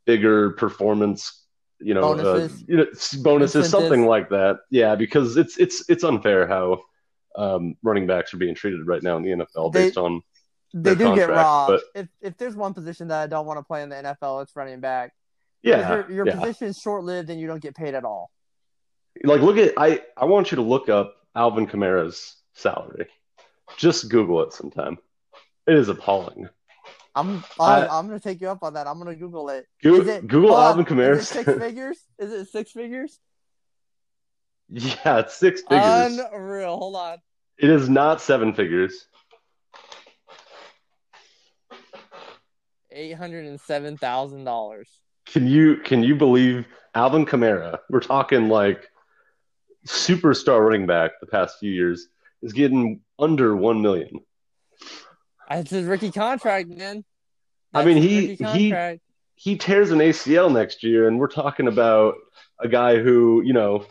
bigger 0.05 0.51
performance 0.51 1.43
you 1.79 1.93
know 1.93 2.01
Bonuses. 2.01 2.61
uh, 2.61 2.65
you 2.67 2.77
know 2.77 2.85
bonuses 3.21 3.55
Incentives. 3.55 3.69
something 3.69 4.05
like 4.05 4.29
that. 4.29 4.59
Yeah, 4.71 4.95
because 4.95 5.37
it's 5.37 5.57
it's 5.57 5.87
it's 5.89 6.03
unfair 6.03 6.47
how 6.47 6.79
um, 7.35 7.75
running 7.83 8.07
backs 8.07 8.33
are 8.33 8.37
being 8.37 8.55
treated 8.55 8.87
right 8.87 9.03
now 9.03 9.17
in 9.17 9.23
the 9.23 9.29
NFL 9.29 9.71
They- 9.71 9.85
based 9.85 9.97
on 9.97 10.21
they 10.73 10.95
do 10.95 11.15
get 11.15 11.29
robbed. 11.29 11.81
but- 11.93 12.01
If 12.01 12.07
if 12.21 12.37
there's 12.37 12.55
one 12.55 12.73
position 12.73 13.07
that 13.09 13.21
I 13.21 13.27
don't 13.27 13.45
want 13.45 13.59
to 13.59 13.63
play 13.63 13.83
in 13.83 13.89
the 13.89 13.95
NFL, 13.95 14.41
it's 14.43 14.55
running 14.55 14.79
back. 14.79 15.13
yeah 15.61 15.89
your, 15.93 16.11
your 16.11 16.27
yeah. 16.27 16.39
position 16.39 16.67
is 16.67 16.79
short 16.83 17.03
lived 17.03 17.29
and 17.29 17.39
you 17.39 17.47
don't 17.47 17.61
get 17.61 17.75
paid 17.75 17.93
at 17.95 18.03
all. 18.03 18.31
like 19.23 19.41
look 19.41 19.57
at 19.57 19.73
I 19.77 20.01
I 20.17 20.25
want 20.25 20.51
you 20.51 20.57
to 20.57 20.61
look 20.63 20.89
up 20.89 21.15
Alvin 21.35 21.67
Kamara's 21.67 22.35
salary. 22.53 23.07
Just 23.77 24.09
Google 24.09 24.41
it 24.43 24.53
sometime. 24.53 24.97
It 25.67 25.75
is 25.75 25.89
appalling. 25.89 26.49
I'm 27.17 27.43
I'm, 27.59 27.89
I'm 27.89 28.07
gonna 28.07 28.19
take 28.19 28.41
you 28.41 28.49
up 28.49 28.63
on 28.63 28.73
that. 28.75 28.85
I'm 28.87 28.97
gonna 28.99 29.15
Google 29.15 29.49
it. 29.49 29.65
Go- 29.83 29.95
Is 30.01 30.07
it- 30.07 30.27
Google 30.27 30.57
Alvin 30.57 30.85
Kamara. 30.85 31.21
Six 31.21 31.51
figures? 31.59 31.97
Is 32.19 32.31
it 32.31 32.47
six 32.49 32.71
figures? 32.71 33.19
yeah, 34.69 35.19
it's 35.19 35.35
six 35.35 35.61
figures. 35.61 36.19
Unreal. 36.33 36.77
Hold 36.77 36.95
on. 36.95 37.17
it 37.57 37.69
is 37.69 37.89
not 37.89 38.21
seven 38.21 38.53
figures. 38.53 39.07
Eight 42.91 43.13
hundred 43.13 43.45
and 43.45 43.59
seven 43.59 43.97
thousand 43.97 44.43
dollars. 44.43 44.89
Can 45.25 45.47
you 45.47 45.77
can 45.77 46.03
you 46.03 46.15
believe 46.15 46.65
Alvin 46.95 47.25
Kamara? 47.25 47.79
We're 47.89 47.99
talking 47.99 48.47
like 48.49 48.87
superstar 49.87 50.63
running 50.65 50.85
back 50.87 51.11
the 51.21 51.27
past 51.27 51.57
few 51.59 51.71
years 51.71 52.07
is 52.41 52.53
getting 52.53 53.01
under 53.19 53.55
one 53.55 53.81
million. 53.81 54.19
It's 55.49 55.71
his 55.71 55.85
rookie 55.85 56.11
contract, 56.11 56.69
man. 56.69 57.03
I 57.73 57.85
mean, 57.85 57.97
he- 58.01 58.35
he- 58.53 58.69
he 59.35 59.55
tears 59.57 59.91
an 59.91 59.99
ACL 60.01 60.49
next 60.51 60.83
year, 60.83 61.07
and 61.07 61.19
we're 61.19 61.27
talking 61.27 61.67
about 61.67 62.15
a 62.59 62.67
guy 62.67 62.97
who, 62.97 63.41
you 63.45 63.53
know, 63.53 63.85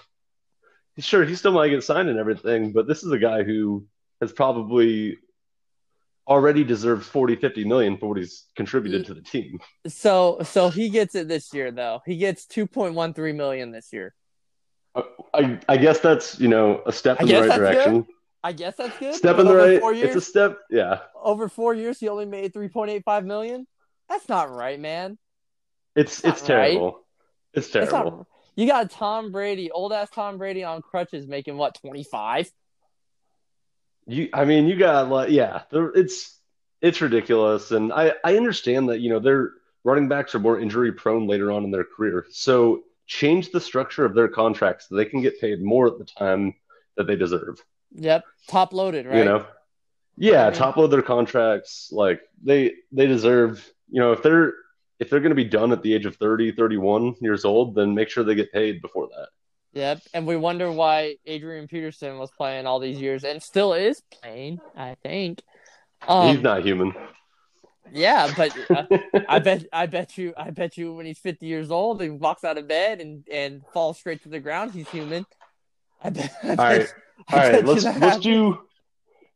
sure, 0.99 1.25
he 1.25 1.35
still 1.37 1.53
might 1.53 1.69
get 1.69 1.85
signed 1.85 2.09
and 2.09 2.19
everything, 2.19 2.73
but 2.73 2.87
this 2.89 3.03
is 3.05 3.13
a 3.13 3.19
guy 3.19 3.43
who 3.45 3.87
has 4.21 4.33
probably 4.33 5.19
already 6.27 6.65
deserved 6.65 7.05
40, 7.05 7.37
50 7.37 7.65
million 7.65 7.97
for 7.97 8.09
what 8.09 8.19
he's 8.19 8.47
contributed 8.57 9.07
to 9.07 9.15
the 9.15 9.21
team. 9.23 9.61
So 9.87 10.39
so 10.43 10.71
he 10.71 10.89
gets 10.89 11.15
it 11.15 11.29
this 11.29 11.55
year 11.55 11.71
though. 11.71 12.01
He 12.05 12.17
gets 12.17 12.47
two 12.47 12.67
point 12.67 12.95
one 12.95 13.15
three 13.15 13.33
million 13.33 13.71
this 13.71 13.93
year. 13.93 14.15
I, 15.35 15.61
I 15.69 15.77
guess 15.77 16.01
that's, 16.01 16.41
you 16.41 16.49
know, 16.49 16.83
a 16.87 16.93
step 16.93 17.21
in 17.21 17.29
the 17.29 17.35
right 17.35 17.49
that's 17.49 17.59
direction. 17.59 18.07
I 18.47 18.53
guess 18.53 18.77
that's 18.77 18.97
good. 18.99 19.13
Step 19.13 19.41
in 19.41 19.47
the 19.47 19.57
right. 19.57 19.81
Four 19.81 19.93
It's 19.93 20.03
years, 20.03 20.15
a 20.15 20.21
step. 20.21 20.59
Yeah. 20.71 21.01
over 21.21 21.49
four 21.49 21.75
years, 21.75 21.99
he 21.99 22.09
only 22.09 22.27
made 22.27 22.53
three 22.53 22.69
point 22.69 22.93
eight 22.93 23.03
five 23.05 23.25
million. 23.25 23.67
That's 24.09 24.29
not 24.29 24.53
right, 24.55 24.79
man. 24.79 25.19
It's 25.97 26.25
it's 26.25 26.43
terrible. 26.43 27.01
It's 27.53 27.69
That's 27.71 27.91
terrible. 27.91 28.19
not. 28.19 28.27
You 28.55 28.69
got 28.69 28.93
Tom 28.93 29.33
Brady, 29.33 29.73
old 29.73 29.93
ass 29.93 30.11
Tom 30.15 30.39
Brady 30.39 30.63
on 30.63 30.81
crutches, 30.81 31.27
making 31.27 31.57
what 31.57 31.75
twenty 31.81 32.05
five. 32.05 32.49
You, 34.07 34.29
I 34.33 34.45
mean, 34.45 34.69
you 34.69 34.77
got 34.77 35.09
like, 35.09 35.31
yeah, 35.31 35.63
it's 35.73 36.39
it's 36.81 37.01
ridiculous, 37.01 37.73
and 37.73 37.93
I 37.93 38.13
I 38.25 38.37
understand 38.37 38.91
that 38.91 39.01
you 39.01 39.11
know 39.11 39.19
their 39.19 39.55
running 39.83 40.07
backs 40.07 40.37
are 40.37 40.39
more 40.39 40.61
injury 40.61 40.93
prone 40.93 41.27
later 41.27 41.51
on 41.51 41.65
in 41.65 41.73
their 41.73 41.83
career, 41.83 42.27
so 42.31 42.85
change 43.09 43.51
the 43.51 43.61
structure 43.61 44.05
of 44.05 44.15
their 44.15 44.29
contracts 44.29 44.89
so 44.89 44.95
they 44.95 45.05
can 45.05 45.21
get 45.21 45.41
paid 45.41 45.61
more 45.61 45.89
at 45.89 45.99
the 45.99 46.05
time 46.05 46.55
that 46.97 47.09
they 47.09 47.17
deserve. 47.17 47.61
Yep, 47.93 48.25
top 48.49 48.73
loaded, 48.73 49.07
right? 49.07 49.19
You 49.19 49.25
know, 49.25 49.47
yeah, 50.17 50.47
I 50.47 50.51
mean- 50.51 50.59
top 50.59 50.77
load 50.77 50.89
their 50.89 51.03
contracts 51.03 51.91
like 51.93 52.21
they 52.43 52.75
they 52.93 53.07
deserve. 53.07 53.69
You 53.89 54.01
know, 54.01 54.13
if 54.13 54.23
they're 54.23 54.55
if 54.99 55.11
they're 55.11 55.21
going 55.21 55.31
to 55.31 55.37
be 55.37 55.45
done 55.45 55.73
at 55.73 55.83
the 55.83 55.95
age 55.95 56.07
of 56.07 56.17
30, 56.17 56.53
31 56.53 57.17
years 57.21 57.45
old, 57.45 57.75
then 57.75 57.95
make 57.95 58.09
sure 58.09 58.25
they 58.25 58.35
get 58.35 58.51
paid 58.53 58.81
before 58.81 59.09
that. 59.09 59.29
Yep, 59.75 60.01
and 60.15 60.27
we 60.27 60.37
wonder 60.37 60.73
why 60.73 61.17
Adrian 61.27 61.69
Peterson 61.69 62.19
was 62.19 62.31
playing 62.31 62.67
all 62.67 62.81
these 62.81 62.99
years 62.99 63.25
and 63.25 63.43
still 63.43 63.75
is 63.75 64.03
playing. 64.23 64.59
I 64.77 64.97
think. 65.03 65.43
Um, 66.09 66.35
He's 66.35 66.43
not 66.43 66.65
human. 66.65 66.95
Yeah, 67.93 68.33
but 68.37 68.57
uh, 68.71 68.85
I 69.29 69.39
bet 69.39 69.67
I 69.73 69.87
bet 69.87 70.17
you 70.19 70.35
I 70.37 70.51
bet 70.51 70.77
you 70.77 70.95
when 70.95 71.07
he's 71.07 71.19
50 71.19 71.47
years 71.47 71.71
old 71.71 72.03
and 72.03 72.19
walks 72.19 72.43
out 72.43 72.59
of 72.59 72.67
bed 72.67 73.01
and 73.01 73.25
and 73.31 73.63
falls 73.73 73.99
straight 73.99 74.23
to 74.23 74.29
the 74.29 74.41
ground, 74.41 74.73
he's 74.73 74.89
human. 74.89 75.27
I 76.03 76.11
bet. 76.11 76.35
I 76.43 76.47
bet, 76.55 76.59
right. 76.59 76.95
I 77.19 77.23
All 77.33 77.39
bet 77.41 77.53
right, 77.53 77.65
you 77.75 77.81
let's 77.83 77.85
let's 77.85 77.95
happens. 77.95 78.25
do. 78.25 78.59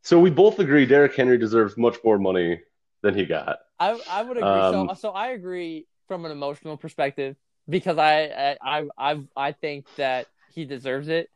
So 0.02 0.18
we 0.18 0.30
both 0.30 0.58
agree 0.58 0.86
Derrick 0.86 1.14
Henry 1.14 1.38
deserves 1.38 1.76
much 1.76 1.98
more 2.04 2.18
money 2.18 2.60
than 3.02 3.14
he 3.14 3.26
got. 3.26 3.58
I 3.78 3.98
I 4.08 4.22
would 4.22 4.36
agree. 4.36 4.62
Um, 4.62 4.88
so 4.88 4.94
so 4.94 5.10
I 5.10 5.28
agree 5.28 5.86
from 6.08 6.24
an 6.24 6.32
emotional 6.32 6.76
perspective 6.76 7.36
because 7.68 7.98
I 7.98 8.24
I 8.24 8.56
I 8.62 8.88
I, 8.98 9.20
I 9.36 9.52
think 9.52 9.86
that 9.96 10.26
he 10.54 10.64
deserves 10.64 11.08
it. 11.08 11.28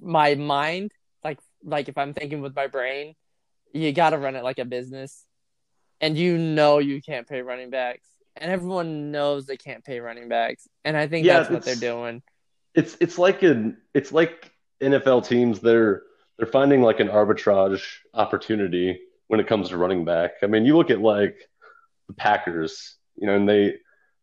My 0.00 0.34
mind, 0.34 0.92
like 1.24 1.38
like 1.64 1.88
if 1.88 1.98
I'm 1.98 2.14
thinking 2.14 2.40
with 2.40 2.54
my 2.54 2.66
brain, 2.66 3.14
you 3.72 3.92
got 3.92 4.10
to 4.10 4.18
run 4.18 4.36
it 4.36 4.44
like 4.44 4.58
a 4.58 4.64
business, 4.64 5.24
and 6.00 6.16
you 6.16 6.38
know 6.38 6.78
you 6.78 7.00
can't 7.02 7.28
pay 7.28 7.42
running 7.42 7.70
backs, 7.70 8.08
and 8.36 8.50
everyone 8.50 9.10
knows 9.10 9.46
they 9.46 9.56
can't 9.56 9.84
pay 9.84 10.00
running 10.00 10.28
backs, 10.28 10.68
and 10.84 10.96
I 10.96 11.06
think 11.06 11.26
Yeah, 11.26 11.38
that's 11.38 11.50
what 11.50 11.64
they're 11.64 11.74
doing. 11.76 12.22
It's 12.74 12.96
it's 13.00 13.18
like 13.18 13.42
an 13.42 13.78
it's 13.94 14.12
like 14.12 14.52
NFL 14.82 15.26
teams 15.26 15.60
they're 15.60 16.02
they're 16.38 16.46
finding 16.46 16.82
like 16.82 17.00
an 17.00 17.08
arbitrage 17.08 17.82
opportunity 18.14 19.00
when 19.28 19.40
it 19.40 19.46
comes 19.46 19.68
to 19.68 19.76
running 19.76 20.04
back. 20.04 20.32
I 20.42 20.46
mean, 20.46 20.64
you 20.64 20.76
look 20.76 20.90
at 20.90 21.00
like 21.00 21.36
the 22.08 22.14
Packers, 22.14 22.96
you 23.16 23.26
know, 23.26 23.36
and 23.36 23.48
they 23.48 23.76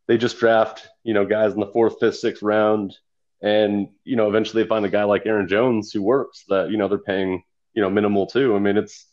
they 0.08 0.18
just 0.18 0.39
draft 0.39 0.88
you 1.03 1.14
know 1.14 1.26
guys 1.26 1.53
in 1.53 1.60
the 1.60 1.68
fourth, 1.68 1.99
fifth, 1.99 2.18
sixth 2.18 2.41
round, 2.41 2.95
and 3.41 3.89
you 4.03 4.16
know 4.16 4.28
eventually 4.28 4.64
they 4.64 4.70
find 4.70 4.86
a 4.86 4.89
guy 4.89 5.03
like 5.03 5.26
Aaron 5.26 5.47
Jones 5.47 5.91
who 5.91 6.01
works 6.01 6.43
that 6.49 6.70
you 6.72 6.78
know 6.78 6.88
they're 6.88 6.97
paying 6.97 7.43
you 7.74 7.82
know 7.82 7.89
minimal 7.89 8.26
too. 8.26 8.55
I 8.55 8.60
mean, 8.60 8.78
it's 8.78 9.05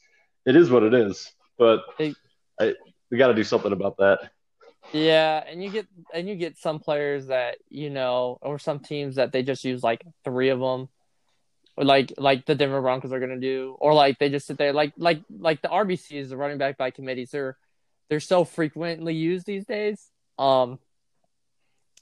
it 0.46 0.56
is 0.56 0.70
what 0.70 0.82
it 0.82 0.94
is, 0.94 1.30
but 1.58 1.82
Hey. 1.98 2.14
I, 2.60 2.74
we 3.10 3.18
got 3.18 3.28
to 3.28 3.34
do 3.34 3.44
something 3.44 3.72
about 3.72 3.98
that. 3.98 4.30
Yeah, 4.92 5.42
and 5.46 5.62
you 5.62 5.70
get 5.70 5.86
and 6.12 6.28
you 6.28 6.34
get 6.36 6.58
some 6.58 6.78
players 6.78 7.26
that 7.26 7.58
you 7.68 7.90
know, 7.90 8.38
or 8.42 8.58
some 8.58 8.80
teams 8.80 9.16
that 9.16 9.32
they 9.32 9.42
just 9.42 9.64
use 9.64 9.82
like 9.82 10.04
three 10.24 10.50
of 10.50 10.60
them, 10.60 10.88
or 11.76 11.84
like 11.84 12.12
like 12.16 12.46
the 12.46 12.54
Denver 12.54 12.80
Broncos 12.80 13.12
are 13.12 13.20
gonna 13.20 13.40
do, 13.40 13.76
or 13.80 13.94
like 13.94 14.18
they 14.18 14.28
just 14.28 14.46
sit 14.46 14.58
there 14.58 14.72
like 14.72 14.92
like 14.96 15.22
like 15.38 15.62
the 15.62 15.68
RBCs, 15.68 16.28
the 16.28 16.36
running 16.36 16.58
back 16.58 16.76
by 16.76 16.90
committees, 16.90 17.30
they're 17.30 17.56
they're 18.08 18.20
so 18.20 18.44
frequently 18.44 19.14
used 19.14 19.46
these 19.46 19.64
days, 19.64 20.10
um, 20.38 20.78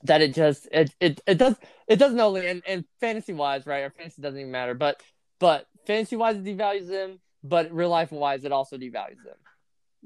that 0.04 0.20
it 0.20 0.34
just 0.34 0.68
it 0.72 0.94
it, 1.00 1.20
it 1.26 1.38
does 1.38 1.56
it 1.86 1.96
doesn't 1.96 2.20
only 2.20 2.46
and, 2.46 2.62
and 2.66 2.84
fantasy 3.00 3.32
wise, 3.32 3.66
right? 3.66 3.80
Or 3.80 3.90
fantasy 3.90 4.20
doesn't 4.20 4.38
even 4.40 4.52
matter, 4.52 4.74
but 4.74 5.00
but 5.38 5.66
fantasy 5.86 6.16
wise 6.16 6.36
it 6.36 6.44
devalues 6.44 6.88
them, 6.88 7.20
but 7.42 7.72
real 7.72 7.88
life 7.88 8.12
wise 8.12 8.44
it 8.44 8.52
also 8.52 8.76
devalues 8.76 9.22
them 9.24 9.36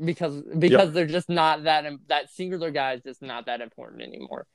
because 0.04 0.42
because 0.58 0.92
they're 0.92 1.06
just 1.06 1.28
not 1.28 1.64
that 1.64 1.84
that 2.08 2.30
singular 2.30 2.70
guy 2.70 2.94
is 2.94 3.02
just 3.02 3.22
not 3.22 3.46
that 3.46 3.60
important 3.60 4.02
anymore. 4.02 4.46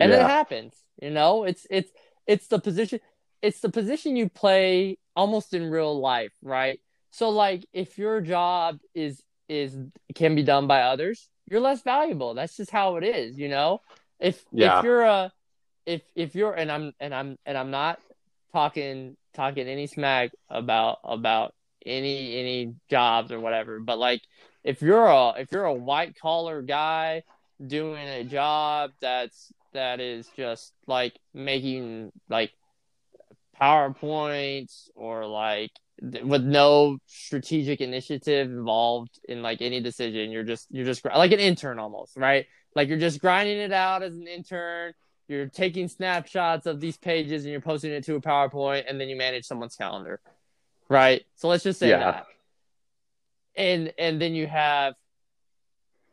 And 0.00 0.10
it 0.10 0.20
happens, 0.20 0.74
you 1.00 1.10
know. 1.10 1.44
It's 1.44 1.66
it's 1.70 1.90
it's 2.26 2.46
the 2.48 2.58
position 2.58 3.00
it's 3.42 3.60
the 3.60 3.68
position 3.68 4.16
you 4.16 4.28
play 4.28 4.98
almost 5.16 5.52
in 5.52 5.70
real 5.70 6.00
life, 6.00 6.32
right? 6.42 6.80
So 7.10 7.28
like 7.28 7.66
if 7.72 7.98
your 7.98 8.20
job 8.20 8.78
is 8.94 9.22
is 9.48 9.76
can 10.14 10.34
be 10.34 10.42
done 10.42 10.66
by 10.66 10.82
others, 10.82 11.28
you're 11.50 11.60
less 11.60 11.82
valuable. 11.82 12.34
That's 12.34 12.56
just 12.56 12.70
how 12.70 12.96
it 12.96 13.04
is, 13.04 13.38
you 13.38 13.48
know. 13.48 13.80
If 14.18 14.44
Yeah. 14.52 14.78
if 14.78 14.84
you're 14.84 15.02
a 15.02 15.32
if 15.84 16.02
if 16.14 16.34
you're 16.34 16.54
and 16.54 16.70
I'm 16.70 16.92
and 17.00 17.14
I'm 17.14 17.36
and 17.44 17.58
I'm 17.58 17.70
not 17.70 17.98
talking 18.52 19.16
talking 19.34 19.66
any 19.66 19.86
smack 19.86 20.30
about 20.48 20.98
about 21.04 21.54
any 21.84 22.38
any 22.38 22.74
jobs 22.88 23.32
or 23.32 23.40
whatever, 23.40 23.80
but 23.80 23.98
like 23.98 24.22
if 24.64 24.80
you're 24.80 25.06
a 25.06 25.30
if 25.38 25.50
you're 25.52 25.64
a 25.64 25.74
white 25.74 26.16
collar 26.18 26.62
guy 26.62 27.24
doing 27.64 28.06
a 28.06 28.24
job 28.24 28.92
that's 29.00 29.52
that 29.72 30.00
is 30.00 30.28
just 30.36 30.72
like 30.86 31.18
making 31.34 32.12
like 32.28 32.52
PowerPoints 33.62 34.88
or 34.96 35.24
like 35.24 35.70
with 36.24 36.42
no 36.42 36.98
strategic 37.06 37.80
initiative 37.80 38.50
involved 38.50 39.20
in 39.28 39.40
like 39.40 39.62
any 39.62 39.80
decision. 39.80 40.32
You're 40.32 40.42
just 40.42 40.66
you're 40.70 40.84
just 40.84 41.04
like 41.04 41.30
an 41.30 41.38
intern 41.38 41.78
almost, 41.78 42.16
right? 42.16 42.46
Like 42.74 42.88
you're 42.88 42.98
just 42.98 43.20
grinding 43.20 43.58
it 43.58 43.72
out 43.72 44.02
as 44.02 44.16
an 44.16 44.26
intern. 44.26 44.94
You're 45.28 45.46
taking 45.46 45.86
snapshots 45.88 46.66
of 46.66 46.80
these 46.80 46.96
pages 46.96 47.44
and 47.44 47.52
you're 47.52 47.60
posting 47.60 47.92
it 47.92 48.04
to 48.04 48.16
a 48.16 48.20
PowerPoint, 48.20 48.84
and 48.88 49.00
then 49.00 49.08
you 49.08 49.16
manage 49.16 49.44
someone's 49.44 49.76
calendar, 49.76 50.20
right? 50.88 51.22
So 51.36 51.48
let's 51.48 51.62
just 51.62 51.78
say 51.78 51.90
yeah. 51.90 51.98
that. 51.98 52.26
And 53.54 53.92
and 53.96 54.20
then 54.20 54.34
you 54.34 54.48
have 54.48 54.94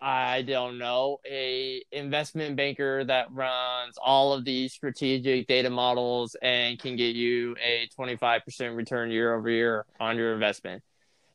I 0.01 0.43
don't 0.43 0.77
know, 0.77 1.19
a 1.29 1.83
investment 1.91 2.55
banker 2.55 3.03
that 3.03 3.31
runs 3.33 3.97
all 4.01 4.31
of 4.31 4.45
these 4.45 4.71
strategic 4.71 5.47
data 5.47 5.69
models 5.69 6.35
and 6.41 6.79
can 6.79 6.95
get 6.95 7.15
you 7.15 7.55
a 7.61 7.89
25% 7.99 8.75
return 8.75 9.11
year 9.11 9.35
over 9.35 9.49
year 9.49 9.85
on 9.99 10.15
your 10.15 10.33
investment. 10.33 10.83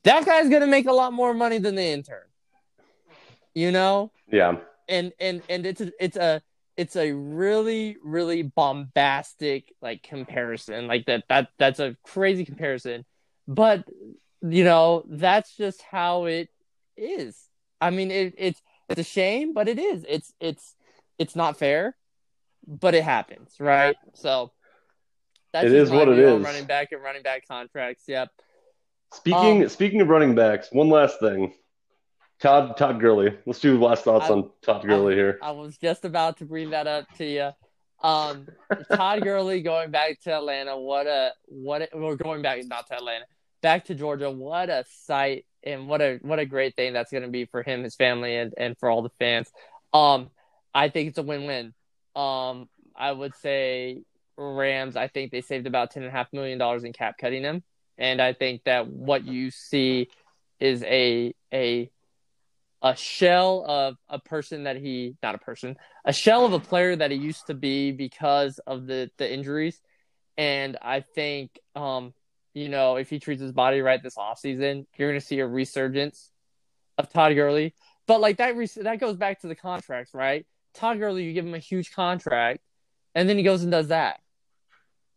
That 0.04 0.24
guy's 0.24 0.48
going 0.48 0.62
to 0.62 0.66
make 0.66 0.86
a 0.86 0.92
lot 0.92 1.12
more 1.12 1.34
money 1.34 1.58
than 1.58 1.74
the 1.74 1.82
intern. 1.82 2.24
You 3.54 3.70
know? 3.70 4.12
Yeah. 4.30 4.56
And 4.88 5.12
and 5.20 5.42
and 5.48 5.64
it's 5.64 5.80
a, 5.80 5.92
it's 5.98 6.16
a 6.16 6.42
it's 6.76 6.96
a 6.96 7.12
really 7.12 7.96
really 8.02 8.42
bombastic 8.42 9.72
like 9.80 10.02
comparison. 10.02 10.86
Like 10.86 11.06
that 11.06 11.24
that 11.28 11.48
that's 11.58 11.80
a 11.80 11.96
crazy 12.02 12.44
comparison. 12.44 13.04
But 13.48 13.84
you 14.42 14.64
know, 14.64 15.04
that's 15.08 15.56
just 15.56 15.80
how 15.82 16.24
it 16.26 16.48
is 16.96 17.48
I 17.84 17.90
mean, 17.90 18.10
it, 18.10 18.34
it's 18.38 18.62
it's 18.88 19.00
a 19.00 19.04
shame, 19.04 19.52
but 19.52 19.68
it 19.68 19.78
is. 19.78 20.06
It's 20.08 20.32
it's 20.40 20.74
it's 21.18 21.36
not 21.36 21.58
fair, 21.58 21.94
but 22.66 22.94
it 22.94 23.04
happens, 23.04 23.54
right? 23.60 23.96
So 24.14 24.52
that's 25.52 25.66
it 25.66 25.72
is 25.72 25.90
what 25.90 26.08
it 26.08 26.18
is. 26.18 26.42
Running 26.42 26.64
back 26.64 26.92
and 26.92 27.02
running 27.02 27.22
back 27.22 27.46
contracts. 27.46 28.04
Yep. 28.08 28.30
Speaking 29.12 29.62
um, 29.62 29.68
speaking 29.68 30.00
of 30.00 30.08
running 30.08 30.34
backs, 30.34 30.68
one 30.72 30.88
last 30.88 31.20
thing. 31.20 31.52
Todd 32.40 32.76
Todd 32.78 33.00
Gurley. 33.00 33.36
Let's 33.44 33.60
do 33.60 33.78
last 33.78 34.04
thoughts 34.04 34.30
I, 34.30 34.32
on 34.32 34.50
Todd 34.62 34.86
Gurley 34.86 35.12
I, 35.12 35.16
here. 35.16 35.38
I 35.42 35.50
was 35.50 35.76
just 35.76 36.06
about 36.06 36.38
to 36.38 36.46
bring 36.46 36.70
that 36.70 36.86
up 36.86 37.06
to 37.18 37.24
you. 37.24 37.50
Um, 38.02 38.48
Todd 38.92 39.22
Gurley 39.22 39.60
going 39.60 39.90
back 39.90 40.20
to 40.22 40.34
Atlanta. 40.34 40.78
What 40.78 41.06
a 41.06 41.32
what 41.46 41.82
a, 41.82 41.88
we're 41.94 42.16
going 42.16 42.40
back 42.40 42.64
not 42.66 42.86
to 42.88 42.94
Atlanta, 42.96 43.26
back 43.64 43.86
to 43.86 43.94
Georgia. 43.94 44.30
What 44.30 44.68
a 44.68 44.84
sight 45.06 45.46
and 45.62 45.88
what 45.88 46.02
a 46.02 46.18
what 46.20 46.38
a 46.38 46.44
great 46.44 46.76
thing 46.76 46.92
that's 46.92 47.10
going 47.10 47.22
to 47.22 47.30
be 47.30 47.46
for 47.46 47.62
him, 47.62 47.82
his 47.82 47.96
family, 47.96 48.36
and 48.36 48.52
and 48.58 48.76
for 48.78 48.90
all 48.90 49.00
the 49.00 49.10
fans. 49.18 49.50
Um, 49.94 50.28
I 50.74 50.90
think 50.90 51.08
it's 51.08 51.18
a 51.18 51.22
win-win. 51.22 51.72
Um, 52.14 52.68
I 52.94 53.10
would 53.10 53.34
say 53.36 54.02
Rams. 54.36 54.96
I 54.96 55.08
think 55.08 55.32
they 55.32 55.40
saved 55.40 55.66
about 55.66 55.90
ten 55.90 56.02
and 56.02 56.12
a 56.12 56.14
half 56.14 56.30
million 56.30 56.58
dollars 56.58 56.84
in 56.84 56.92
cap 56.92 57.16
cutting 57.18 57.42
him, 57.42 57.62
and 57.96 58.20
I 58.20 58.34
think 58.34 58.64
that 58.64 58.86
what 58.86 59.24
you 59.24 59.50
see 59.50 60.10
is 60.60 60.82
a 60.82 61.34
a 61.52 61.90
a 62.82 62.94
shell 62.94 63.64
of 63.66 63.96
a 64.10 64.18
person 64.18 64.64
that 64.64 64.76
he 64.76 65.16
not 65.22 65.34
a 65.34 65.38
person 65.38 65.74
a 66.04 66.12
shell 66.12 66.44
of 66.44 66.52
a 66.52 66.60
player 66.60 66.94
that 66.94 67.10
he 67.10 67.16
used 67.16 67.46
to 67.46 67.54
be 67.54 67.92
because 67.92 68.60
of 68.66 68.86
the 68.86 69.10
the 69.16 69.32
injuries 69.32 69.80
and 70.36 70.76
i 70.82 71.00
think 71.00 71.58
um 71.74 72.12
you 72.54 72.68
know, 72.68 72.96
if 72.96 73.10
he 73.10 73.18
treats 73.18 73.42
his 73.42 73.52
body 73.52 73.80
right 73.80 74.02
this 74.02 74.16
offseason, 74.16 74.86
you're 74.96 75.10
going 75.10 75.20
to 75.20 75.26
see 75.26 75.40
a 75.40 75.46
resurgence 75.46 76.30
of 76.96 77.12
Todd 77.12 77.34
Gurley. 77.34 77.74
But 78.06 78.20
like 78.20 78.36
that, 78.38 78.54
that 78.82 79.00
goes 79.00 79.16
back 79.16 79.40
to 79.40 79.48
the 79.48 79.56
contracts, 79.56 80.14
right? 80.14 80.46
Todd 80.74 80.98
Gurley, 80.98 81.24
you 81.24 81.32
give 81.32 81.44
him 81.44 81.54
a 81.54 81.58
huge 81.58 81.92
contract, 81.92 82.60
and 83.14 83.28
then 83.28 83.36
he 83.36 83.42
goes 83.42 83.62
and 83.62 83.72
does 83.72 83.88
that. 83.88 84.20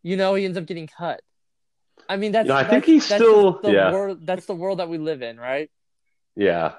You 0.03 0.17
know, 0.17 0.35
he 0.35 0.45
ends 0.45 0.57
up 0.57 0.65
getting 0.65 0.87
cut. 0.87 1.21
I 2.09 2.17
mean, 2.17 2.31
that's. 2.31 2.47
You 2.47 2.53
know, 2.53 2.59
I 2.59 2.63
that's, 2.63 2.71
think 2.71 2.85
he's 2.85 3.05
still. 3.05 3.59
The 3.61 3.71
yeah. 3.71 3.91
World, 3.91 4.25
that's 4.25 4.45
the 4.45 4.55
world 4.55 4.79
that 4.79 4.89
we 4.89 4.97
live 4.97 5.21
in, 5.21 5.37
right? 5.37 5.69
Yeah. 6.35 6.73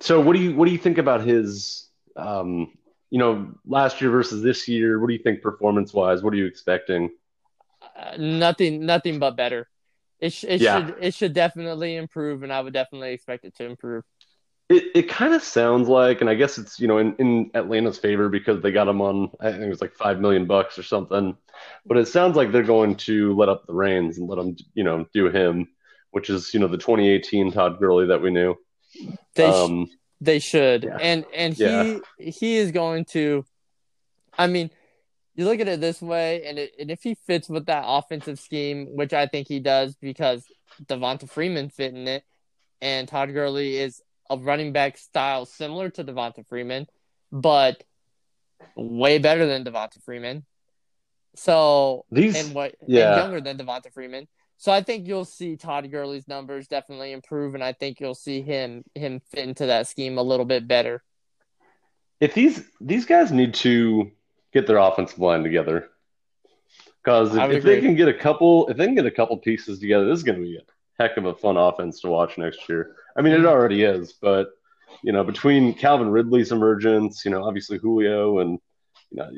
So, 0.00 0.20
what 0.20 0.34
do 0.34 0.42
you 0.42 0.56
what 0.56 0.66
do 0.66 0.72
you 0.72 0.78
think 0.78 0.98
about 0.98 1.22
his? 1.22 1.88
Um, 2.16 2.72
you 3.10 3.18
know, 3.18 3.54
last 3.66 4.00
year 4.00 4.10
versus 4.10 4.42
this 4.42 4.66
year. 4.66 4.98
What 4.98 5.08
do 5.08 5.12
you 5.12 5.22
think 5.22 5.42
performance 5.42 5.92
wise? 5.92 6.22
What 6.22 6.32
are 6.32 6.36
you 6.36 6.46
expecting? 6.46 7.10
Nothing, 8.18 8.86
nothing 8.86 9.18
but 9.18 9.36
better. 9.36 9.68
It, 10.20 10.32
sh- 10.32 10.44
it 10.44 10.60
yeah. 10.60 10.86
should 10.86 10.96
it 11.00 11.14
should 11.14 11.32
definitely 11.32 11.96
improve, 11.96 12.42
and 12.42 12.52
I 12.52 12.60
would 12.60 12.72
definitely 12.72 13.12
expect 13.12 13.44
it 13.44 13.54
to 13.56 13.64
improve. 13.64 14.04
It 14.68 14.84
it 14.94 15.08
kind 15.08 15.34
of 15.34 15.42
sounds 15.42 15.88
like, 15.88 16.20
and 16.20 16.30
I 16.30 16.34
guess 16.34 16.56
it's 16.56 16.80
you 16.80 16.88
know 16.88 16.98
in, 16.98 17.14
in 17.16 17.50
Atlanta's 17.54 17.98
favor 17.98 18.28
because 18.28 18.62
they 18.62 18.72
got 18.72 18.88
him 18.88 19.00
on 19.00 19.30
I 19.40 19.50
think 19.50 19.64
it 19.64 19.68
was 19.68 19.80
like 19.80 19.94
five 19.94 20.20
million 20.20 20.46
bucks 20.46 20.78
or 20.78 20.82
something, 20.82 21.36
but 21.84 21.98
it 21.98 22.08
sounds 22.08 22.36
like 22.36 22.52
they're 22.52 22.62
going 22.62 22.96
to 22.96 23.34
let 23.36 23.48
up 23.48 23.66
the 23.66 23.74
reins 23.74 24.18
and 24.18 24.28
let 24.28 24.38
him 24.38 24.56
you 24.74 24.84
know 24.84 25.06
do 25.12 25.28
him, 25.28 25.68
which 26.12 26.30
is 26.30 26.54
you 26.54 26.60
know 26.60 26.68
the 26.68 26.78
2018 26.78 27.52
Todd 27.52 27.78
Gurley 27.78 28.06
that 28.06 28.22
we 28.22 28.30
knew. 28.30 28.56
They 29.34 29.44
um, 29.44 29.86
sh- 29.86 29.96
they 30.20 30.38
should, 30.38 30.84
yeah. 30.84 30.96
and 31.00 31.26
and 31.34 31.54
he 31.54 31.64
yeah. 31.64 31.98
he 32.18 32.56
is 32.56 32.72
going 32.72 33.04
to. 33.06 33.44
I 34.36 34.46
mean, 34.46 34.70
you 35.34 35.44
look 35.44 35.60
at 35.60 35.68
it 35.68 35.80
this 35.80 36.00
way, 36.00 36.44
and, 36.46 36.58
it, 36.58 36.72
and 36.78 36.90
if 36.90 37.02
he 37.02 37.16
fits 37.26 37.48
with 37.48 37.66
that 37.66 37.84
offensive 37.86 38.38
scheme, 38.38 38.86
which 38.94 39.12
I 39.12 39.26
think 39.26 39.48
he 39.48 39.60
does 39.60 39.96
because 39.96 40.44
Devonta 40.84 41.28
Freeman 41.28 41.68
fit 41.70 41.94
in 41.94 42.06
it, 42.06 42.24
and 42.80 43.08
Todd 43.08 43.32
Gurley 43.32 43.76
is 43.76 44.02
a 44.30 44.36
running 44.36 44.72
back 44.72 44.96
style 44.96 45.46
similar 45.46 45.90
to 45.90 46.04
Devonta 46.04 46.46
Freeman, 46.46 46.86
but 47.32 47.82
way 48.76 49.18
better 49.18 49.46
than 49.46 49.64
Devonta 49.64 50.02
Freeman. 50.02 50.44
So 51.36 52.04
these 52.10 52.36
and 52.36 52.54
what 52.54 52.76
yeah. 52.86 53.14
and 53.14 53.22
younger 53.22 53.40
than 53.40 53.58
Devonta 53.58 53.92
Freeman. 53.92 54.28
So 54.56 54.70
I 54.70 54.82
think 54.82 55.06
you'll 55.06 55.24
see 55.24 55.56
Todd 55.56 55.90
Gurley's 55.90 56.28
numbers 56.28 56.68
definitely 56.68 57.12
improve, 57.12 57.54
and 57.54 57.64
I 57.64 57.72
think 57.72 58.00
you'll 58.00 58.14
see 58.14 58.40
him 58.40 58.84
him 58.94 59.20
fit 59.30 59.48
into 59.48 59.66
that 59.66 59.88
scheme 59.88 60.16
a 60.16 60.22
little 60.22 60.46
bit 60.46 60.68
better. 60.68 61.02
If 62.20 62.34
these 62.34 62.62
these 62.80 63.04
guys 63.04 63.32
need 63.32 63.54
to 63.54 64.12
get 64.54 64.66
their 64.66 64.78
offensive 64.78 65.18
line 65.18 65.42
together. 65.42 65.90
Because 67.02 67.36
if, 67.36 67.50
if 67.50 67.62
they 67.62 67.82
can 67.82 67.94
get 67.94 68.08
a 68.08 68.14
couple, 68.14 68.68
if 68.68 68.78
they 68.78 68.86
can 68.86 68.94
get 68.94 69.04
a 69.04 69.10
couple 69.10 69.36
pieces 69.36 69.78
together, 69.78 70.06
this 70.06 70.16
is 70.16 70.22
going 70.22 70.38
to 70.38 70.44
be 70.44 70.56
a 70.56 70.62
heck 71.02 71.18
of 71.18 71.26
a 71.26 71.34
fun 71.34 71.58
offense 71.58 72.00
to 72.00 72.08
watch 72.08 72.38
next 72.38 72.66
year. 72.68 72.96
I 73.16 73.20
mean, 73.20 73.34
it 73.34 73.38
mm-hmm. 73.38 73.46
already 73.46 73.82
is, 73.82 74.14
but 74.14 74.52
you 75.02 75.12
know, 75.12 75.22
between 75.22 75.74
Calvin 75.74 76.08
Ridley's 76.08 76.52
emergence, 76.52 77.24
you 77.24 77.30
know, 77.30 77.44
obviously 77.44 77.78
Julio 77.78 78.38
and 78.38 78.58
you 79.10 79.16
know, 79.16 79.30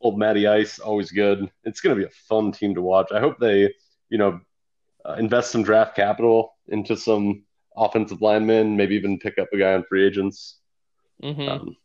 old 0.00 0.18
Matty 0.18 0.46
Ice, 0.46 0.78
always 0.78 1.10
good. 1.10 1.50
It's 1.64 1.80
going 1.80 1.94
to 1.94 2.00
be 2.00 2.06
a 2.06 2.14
fun 2.28 2.50
team 2.50 2.74
to 2.76 2.82
watch. 2.82 3.12
I 3.12 3.20
hope 3.20 3.38
they, 3.38 3.74
you 4.08 4.18
know, 4.18 4.40
uh, 5.04 5.14
invest 5.14 5.50
some 5.50 5.62
draft 5.62 5.96
capital 5.96 6.54
into 6.68 6.96
some 6.96 7.44
offensive 7.76 8.22
linemen, 8.22 8.76
maybe 8.76 8.94
even 8.94 9.18
pick 9.18 9.38
up 9.38 9.48
a 9.52 9.58
guy 9.58 9.74
on 9.74 9.84
free 9.84 10.06
agents. 10.06 10.58
Mm-hmm. 11.22 11.48
Um, 11.48 11.76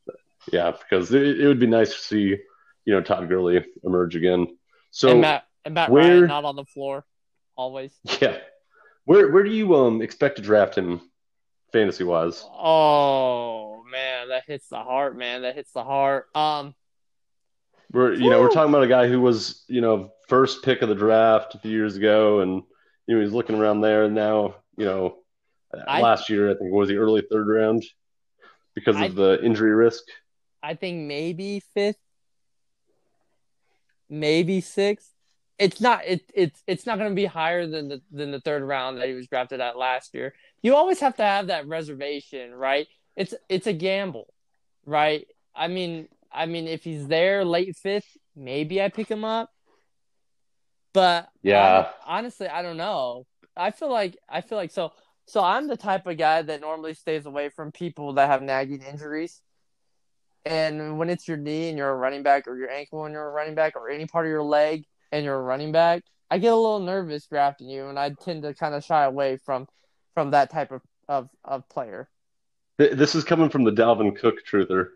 yeah, 0.51 0.71
because 0.71 1.13
it, 1.13 1.39
it 1.39 1.47
would 1.47 1.59
be 1.59 1.67
nice 1.67 1.93
to 1.93 1.99
see 1.99 2.38
you 2.88 2.93
know 2.93 3.01
Todd 3.01 3.27
Gurley 3.27 3.63
emerge 3.83 4.15
again. 4.15 4.47
So 4.91 5.09
and 5.09 5.21
Matt, 5.21 5.43
and 5.65 5.75
Matt 5.75 5.91
where, 5.91 6.03
Ryan 6.03 6.27
not 6.27 6.45
on 6.45 6.55
the 6.55 6.65
floor 6.65 7.05
always. 7.55 7.93
Yeah, 8.21 8.38
where 9.03 9.29
where 9.31 9.43
do 9.43 9.51
you 9.51 9.75
um 9.75 10.01
expect 10.01 10.38
to 10.38 10.41
draft 10.41 10.75
him, 10.75 11.01
fantasy 11.73 12.05
wise? 12.05 12.43
Oh 12.49 13.83
man, 13.91 14.29
that 14.29 14.43
hits 14.47 14.69
the 14.69 14.79
heart, 14.79 15.17
man. 15.17 15.41
That 15.41 15.53
hits 15.53 15.73
the 15.73 15.83
heart. 15.83 16.27
Um, 16.33 16.73
we're 17.91 18.13
you 18.13 18.23
woo. 18.23 18.29
know 18.29 18.39
we're 18.39 18.49
talking 18.49 18.69
about 18.69 18.83
a 18.83 18.88
guy 18.88 19.07
who 19.09 19.19
was 19.19 19.65
you 19.67 19.81
know 19.81 20.11
first 20.29 20.63
pick 20.63 20.81
of 20.81 20.88
the 20.88 20.95
draft 20.95 21.55
a 21.55 21.59
few 21.59 21.71
years 21.71 21.97
ago, 21.97 22.39
and 22.39 22.63
you 23.05 23.15
know 23.15 23.21
he's 23.21 23.33
looking 23.33 23.57
around 23.57 23.81
there, 23.81 24.05
and 24.05 24.15
now 24.15 24.55
you 24.77 24.85
know 24.85 25.17
I, 25.85 25.99
last 26.01 26.29
year 26.29 26.49
I 26.49 26.53
think 26.53 26.71
was 26.71 26.88
the 26.88 26.97
early 26.97 27.21
third 27.29 27.47
round 27.47 27.83
because 28.75 28.95
of 28.95 29.01
I, 29.01 29.07
the 29.09 29.43
injury 29.43 29.75
risk. 29.75 30.03
I 30.63 30.75
think 30.75 31.05
maybe 31.07 31.61
fifth 31.73 31.97
maybe 34.09 34.61
sixth. 34.61 35.11
It's 35.59 35.81
not 35.81 36.01
it, 36.05 36.21
it's 36.33 36.61
it's 36.67 36.85
not 36.85 36.99
going 36.99 37.09
to 37.09 37.15
be 37.15 37.25
higher 37.25 37.65
than 37.65 37.87
the 37.87 38.01
than 38.11 38.31
the 38.31 38.39
third 38.39 38.63
round 38.63 38.97
that 38.97 39.07
he 39.07 39.13
was 39.13 39.27
drafted 39.27 39.59
at 39.59 39.77
last 39.77 40.13
year. 40.13 40.33
You 40.61 40.75
always 40.75 40.99
have 40.99 41.15
to 41.17 41.23
have 41.23 41.47
that 41.47 41.67
reservation, 41.67 42.53
right? 42.53 42.87
It's 43.15 43.33
it's 43.49 43.65
a 43.67 43.73
gamble, 43.73 44.31
right? 44.85 45.25
I 45.55 45.67
mean, 45.67 46.07
I 46.31 46.45
mean, 46.45 46.67
if 46.67 46.83
he's 46.83 47.07
there 47.07 47.43
late 47.43 47.75
fifth, 47.75 48.17
maybe 48.35 48.81
I 48.81 48.89
pick 48.89 49.09
him 49.09 49.25
up. 49.25 49.49
But 50.93 51.29
yeah, 51.41 51.89
I, 52.05 52.17
honestly, 52.17 52.47
I 52.47 52.61
don't 52.61 52.77
know. 52.77 53.25
I 53.55 53.71
feel 53.71 53.91
like 53.91 54.17
I 54.29 54.41
feel 54.41 54.57
like 54.57 54.71
so. 54.71 54.93
So 55.25 55.43
I'm 55.43 55.67
the 55.67 55.75
type 55.75 56.07
of 56.07 56.17
guy 56.17 56.41
that 56.41 56.61
normally 56.61 56.93
stays 56.93 57.25
away 57.25 57.49
from 57.49 57.71
people 57.71 58.13
that 58.13 58.29
have 58.29 58.41
nagging 58.41 58.81
injuries. 58.81 59.41
And 60.47 60.97
when 60.97 61.09
it's 61.09 61.27
your 61.27 61.37
knee 61.37 61.69
and 61.69 61.77
you're 61.77 61.89
a 61.89 61.95
running 61.95 62.23
back, 62.23 62.47
or 62.47 62.57
your 62.57 62.69
ankle 62.69 63.03
and 63.05 63.13
you're 63.13 63.27
a 63.27 63.31
running 63.31 63.53
back, 63.53 63.75
or 63.75 63.89
any 63.89 64.05
part 64.05 64.25
of 64.25 64.29
your 64.29 64.43
leg 64.43 64.85
and 65.11 65.25
you're 65.25 65.35
a 65.35 65.41
running 65.41 65.73
back, 65.73 66.03
I 66.31 66.37
get 66.37 66.53
a 66.53 66.55
little 66.55 66.79
nervous 66.79 67.25
drafting 67.27 67.69
you, 67.69 67.87
and 67.87 67.99
I 67.99 68.11
tend 68.11 68.43
to 68.43 68.53
kind 68.53 68.73
of 68.73 68.83
shy 68.83 69.03
away 69.03 69.37
from 69.37 69.67
from 70.13 70.31
that 70.31 70.49
type 70.49 70.71
of 70.71 70.81
of, 71.07 71.29
of 71.43 71.67
player. 71.69 72.09
This 72.77 73.15
is 73.15 73.23
coming 73.23 73.49
from 73.49 73.63
the 73.63 73.71
Dalvin 73.71 74.15
Cook 74.17 74.45
truther. 74.45 74.89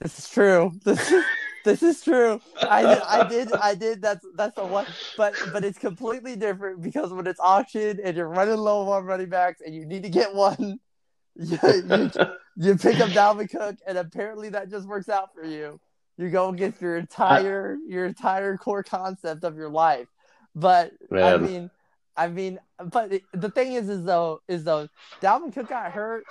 This 0.00 0.18
is 0.18 0.28
true. 0.28 0.72
This 0.84 1.10
is, 1.10 1.24
this 1.64 1.82
is 1.82 2.02
true. 2.02 2.40
I 2.62 2.82
did, 2.82 3.02
I 3.02 3.28
did, 3.28 3.52
I 3.52 3.74
did. 3.74 4.02
That's 4.02 4.24
that's 4.36 4.54
the 4.56 4.66
one. 4.66 4.86
But 5.16 5.34
but 5.52 5.64
it's 5.64 5.78
completely 5.78 6.36
different 6.36 6.82
because 6.82 7.12
when 7.12 7.26
it's 7.26 7.40
auction 7.40 8.00
and 8.02 8.16
you're 8.16 8.28
running 8.28 8.56
low 8.56 8.88
on 8.90 9.04
running 9.04 9.28
backs 9.28 9.60
and 9.64 9.74
you 9.74 9.84
need 9.84 10.02
to 10.02 10.08
get 10.08 10.34
one, 10.34 10.80
you, 11.36 11.58
you, 11.62 12.10
you 12.58 12.76
pick 12.76 13.00
up 13.00 13.10
Dalvin 13.10 13.50
Cook, 13.50 13.76
and 13.86 13.96
apparently 13.96 14.48
that 14.50 14.70
just 14.70 14.86
works 14.86 15.08
out 15.08 15.32
for 15.34 15.44
you. 15.44 15.80
You 16.16 16.28
go 16.30 16.50
get 16.52 16.80
your 16.80 16.96
entire 16.96 17.76
your 17.86 18.04
entire 18.06 18.56
core 18.56 18.82
concept 18.82 19.44
of 19.44 19.56
your 19.56 19.68
life. 19.68 20.08
But 20.54 20.92
Man. 21.10 21.22
I 21.22 21.36
mean, 21.38 21.70
I 22.16 22.28
mean, 22.28 22.58
but 22.84 23.12
the 23.32 23.50
thing 23.50 23.74
is, 23.74 23.88
is 23.88 24.04
though, 24.04 24.42
is 24.48 24.64
though, 24.64 24.88
Dalvin 25.22 25.52
Cook 25.54 25.68
got 25.68 25.92
hurt, 25.92 26.24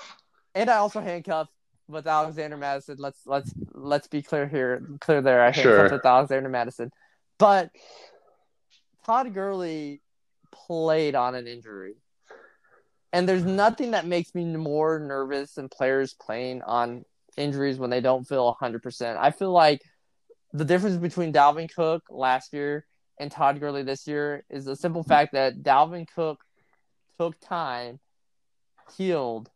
and 0.53 0.69
I 0.69 0.75
also 0.78 0.99
handcuffed 0.99 1.51
with 1.88 2.05
Alexander 2.05 2.57
Mattison. 2.57 2.97
Let's 2.99 3.19
let's 3.25 3.53
let's 3.73 4.07
be 4.07 4.21
clear 4.21 4.45
here, 4.47 4.84
clear 4.99 5.21
there. 5.21 5.41
I 5.41 5.45
handcuffed 5.45 5.63
Sure. 5.63 5.89
with 5.89 6.05
Alexander 6.05 6.49
Mattison, 6.49 6.91
but 7.38 7.71
Todd 9.05 9.34
Gurley 9.34 10.01
played 10.51 11.15
on 11.15 11.36
an 11.36 11.47
injury. 11.47 11.95
And 13.18 13.28
there's 13.28 13.45
nothing 13.45 13.91
that 13.91 14.05
makes 14.05 14.36
me 14.36 14.45
more 14.45 14.99
nervous 14.99 15.53
than 15.55 15.70
players 15.70 16.13
playing 16.13 16.61
on 16.61 17.03
injuries 17.36 17.80
when 17.80 17.89
they 17.89 17.99
don't 17.99 18.28
feel 18.28 18.55
100%. 18.61 19.18
I 19.18 19.32
feel 19.32 19.51
like 19.51 19.82
the 20.53 20.63
difference 20.63 20.97
between 20.97 21.34
Dalvin 21.34 21.68
Cook 21.74 22.03
last 22.11 22.53
year 22.53 22.86
and 23.20 23.32
Todd 23.32 23.59
Gurley 23.59 23.82
this 23.82 24.05
year 24.05 24.43
is 24.51 24.65
the 24.65 24.76
simple 24.76 25.01
fact 25.01 25.34
that 25.34 25.63
Dalvin 25.63 26.07
Cook 26.13 26.43
took 27.18 27.39
time, 27.39 27.99
healed, 28.95 29.49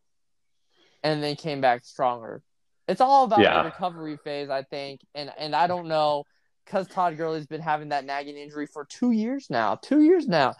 and 1.03 1.21
then 1.21 1.35
came 1.35 1.61
back 1.61 1.85
stronger. 1.85 2.41
It's 2.87 2.99
all 2.99 3.25
about 3.25 3.41
Yeah. 3.41 3.59
the 3.59 3.65
recovery 3.65 4.17
phase, 4.17 4.49
I 4.49 4.63
think, 4.63 5.01
and 5.13 5.31
and 5.37 5.55
I 5.55 5.67
don't 5.67 5.87
know 5.87 6.23
because 6.65 6.87
Todd 6.87 7.15
Gurley's 7.15 7.45
been 7.45 7.61
having 7.61 7.89
that 7.89 8.05
nagging 8.05 8.37
injury 8.37 8.65
for 8.65 8.85
two 8.85 9.11
years 9.11 9.51
now. 9.51 9.75
Two 9.75 10.01
years 10.01 10.27
now. 10.27 10.55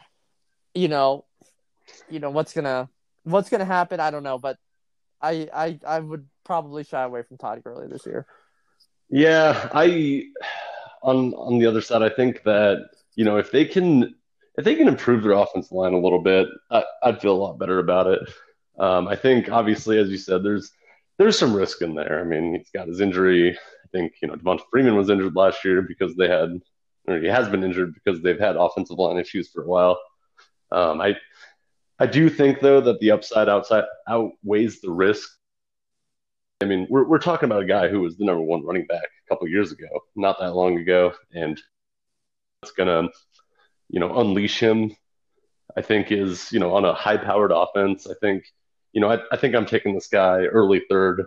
You 0.76 0.88
know, 0.88 1.26
you 2.10 2.20
know 2.20 2.30
what's 2.30 2.54
gonna 2.54 2.90
what's 3.24 3.50
gonna 3.50 3.66
happen. 3.66 4.00
I 4.00 4.12
don't 4.12 4.24
know, 4.24 4.38
but 4.38 4.58
I 5.22 5.50
I 5.54 5.80
I 5.86 6.00
would 6.00 6.28
probably 6.44 6.84
shy 6.84 7.04
away 7.04 7.24
from 7.24 7.38
Todd 7.38 7.64
Gurley 7.64 7.88
this 7.88 8.06
year. 8.06 8.26
Yeah, 9.10 9.70
I 9.74 10.26
on 11.04 11.34
on 11.34 11.60
the 11.60 11.68
other 11.68 11.82
side, 11.82 12.02
I 12.02 12.10
think 12.10 12.44
that 12.44 12.90
you 13.16 13.26
know 13.26 13.38
if 13.38 13.52
they 13.52 13.66
can 13.66 14.16
if 14.58 14.66
they 14.66 14.76
can 14.76 14.88
improve 14.88 15.24
their 15.24 15.32
offensive 15.34 15.72
line 15.72 15.94
a 15.94 16.00
little 16.00 16.22
bit, 16.22 16.48
I, 16.70 16.84
I'd 17.04 17.22
feel 17.22 17.34
a 17.34 17.44
lot 17.44 17.58
better 17.60 17.80
about 17.80 18.08
it. 18.08 18.20
Um, 18.80 19.08
I 19.08 19.16
think 19.16 19.50
obviously, 19.50 19.98
as 19.98 20.10
you 20.10 20.18
said, 20.18 20.44
there's 20.44 20.72
there's 21.18 21.38
some 21.38 21.56
risk 21.56 21.82
in 21.82 21.94
there. 21.94 22.20
I 22.20 22.24
mean, 22.24 22.56
he's 22.56 22.72
got 22.72 22.88
his 22.88 23.02
injury. 23.02 23.52
I 23.52 23.88
think 23.92 24.14
you 24.22 24.28
know 24.28 24.36
Devonta 24.36 24.62
Freeman 24.72 24.96
was 24.96 25.10
injured 25.10 25.36
last 25.36 25.64
year 25.64 25.82
because 25.82 26.16
they 26.16 26.28
had, 26.28 26.62
or 27.08 27.20
he 27.20 27.28
has 27.28 27.50
been 27.50 27.64
injured 27.64 27.94
because 27.94 28.22
they've 28.22 28.40
had 28.40 28.56
offensive 28.56 28.98
line 28.98 29.18
issues 29.18 29.50
for 29.50 29.64
a 29.64 29.68
while. 29.68 30.00
Um, 30.72 31.02
I 31.02 31.16
I 32.02 32.08
do 32.08 32.32
think 32.32 32.62
though 32.62 32.82
that 32.82 33.00
the 33.00 33.12
upside 33.12 33.48
outside 33.48 33.84
outweighs 34.10 34.82
the 34.82 34.90
risk. 34.90 35.30
I 36.60 36.66
mean, 36.66 36.88
we're 36.90 37.08
we're 37.08 37.20
talking 37.20 37.46
about 37.46 37.62
a 37.62 37.66
guy 37.68 37.90
who 37.90 38.02
was 38.02 38.18
the 38.18 38.26
number 38.26 38.42
one 38.42 38.66
running 38.66 38.88
back 38.88 39.04
a 39.04 39.30
couple 39.30 39.48
years 39.48 39.72
ago, 39.72 39.86
not 40.16 40.40
that 40.40 40.56
long 40.56 40.80
ago, 40.80 41.14
and 41.32 41.62
it's 42.64 42.72
gonna, 42.72 43.08
you 43.90 44.00
know, 44.00 44.18
unleash 44.18 44.60
him. 44.60 44.96
I 45.78 45.84
think 45.84 46.12
is 46.12 46.52
you 46.52 46.60
know 46.60 46.74
on 46.74 46.86
a 46.86 46.94
high-powered 46.96 47.52
offense. 47.52 48.08
I 48.08 48.16
think, 48.20 48.46
you 48.94 49.00
know, 49.00 49.12
I, 49.12 49.20
I 49.32 49.38
think 49.38 49.54
I'm 49.54 49.68
taking 49.68 49.94
this 49.94 50.08
guy 50.08 50.46
early 50.46 50.82
third 50.90 51.24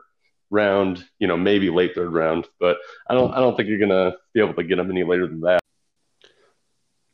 round, 0.50 1.04
you 1.20 1.28
know, 1.28 1.36
maybe 1.36 1.70
late 1.70 1.94
third 1.94 2.12
round, 2.12 2.48
but 2.58 2.78
I 3.08 3.14
don't 3.14 3.32
I 3.32 3.38
don't 3.38 3.56
think 3.56 3.68
you're 3.68 3.78
gonna 3.78 4.16
be 4.32 4.40
able 4.40 4.54
to 4.54 4.64
get 4.64 4.80
him 4.80 4.90
any 4.90 5.04
later 5.04 5.28
than 5.28 5.42
that. 5.42 5.60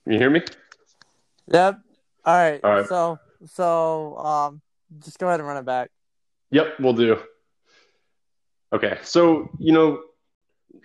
You 0.07 0.17
hear 0.17 0.31
me? 0.31 0.41
Yep. 1.49 1.79
All 2.25 2.35
right. 2.35 2.61
All 2.65 2.71
right. 2.71 2.89
So 2.89 3.19
so 3.47 4.16
um 4.18 4.61
just 4.99 5.18
go 5.18 5.28
ahead 5.28 5.41
and 5.41 5.49
run 5.49 5.57
it 5.57 5.64
back. 5.64 5.91
Yep, 6.51 6.80
we'll 6.80 6.95
do. 6.95 7.18
Okay, 8.72 8.99
so 9.03 9.51
you 9.59 9.72
know, 9.72 10.03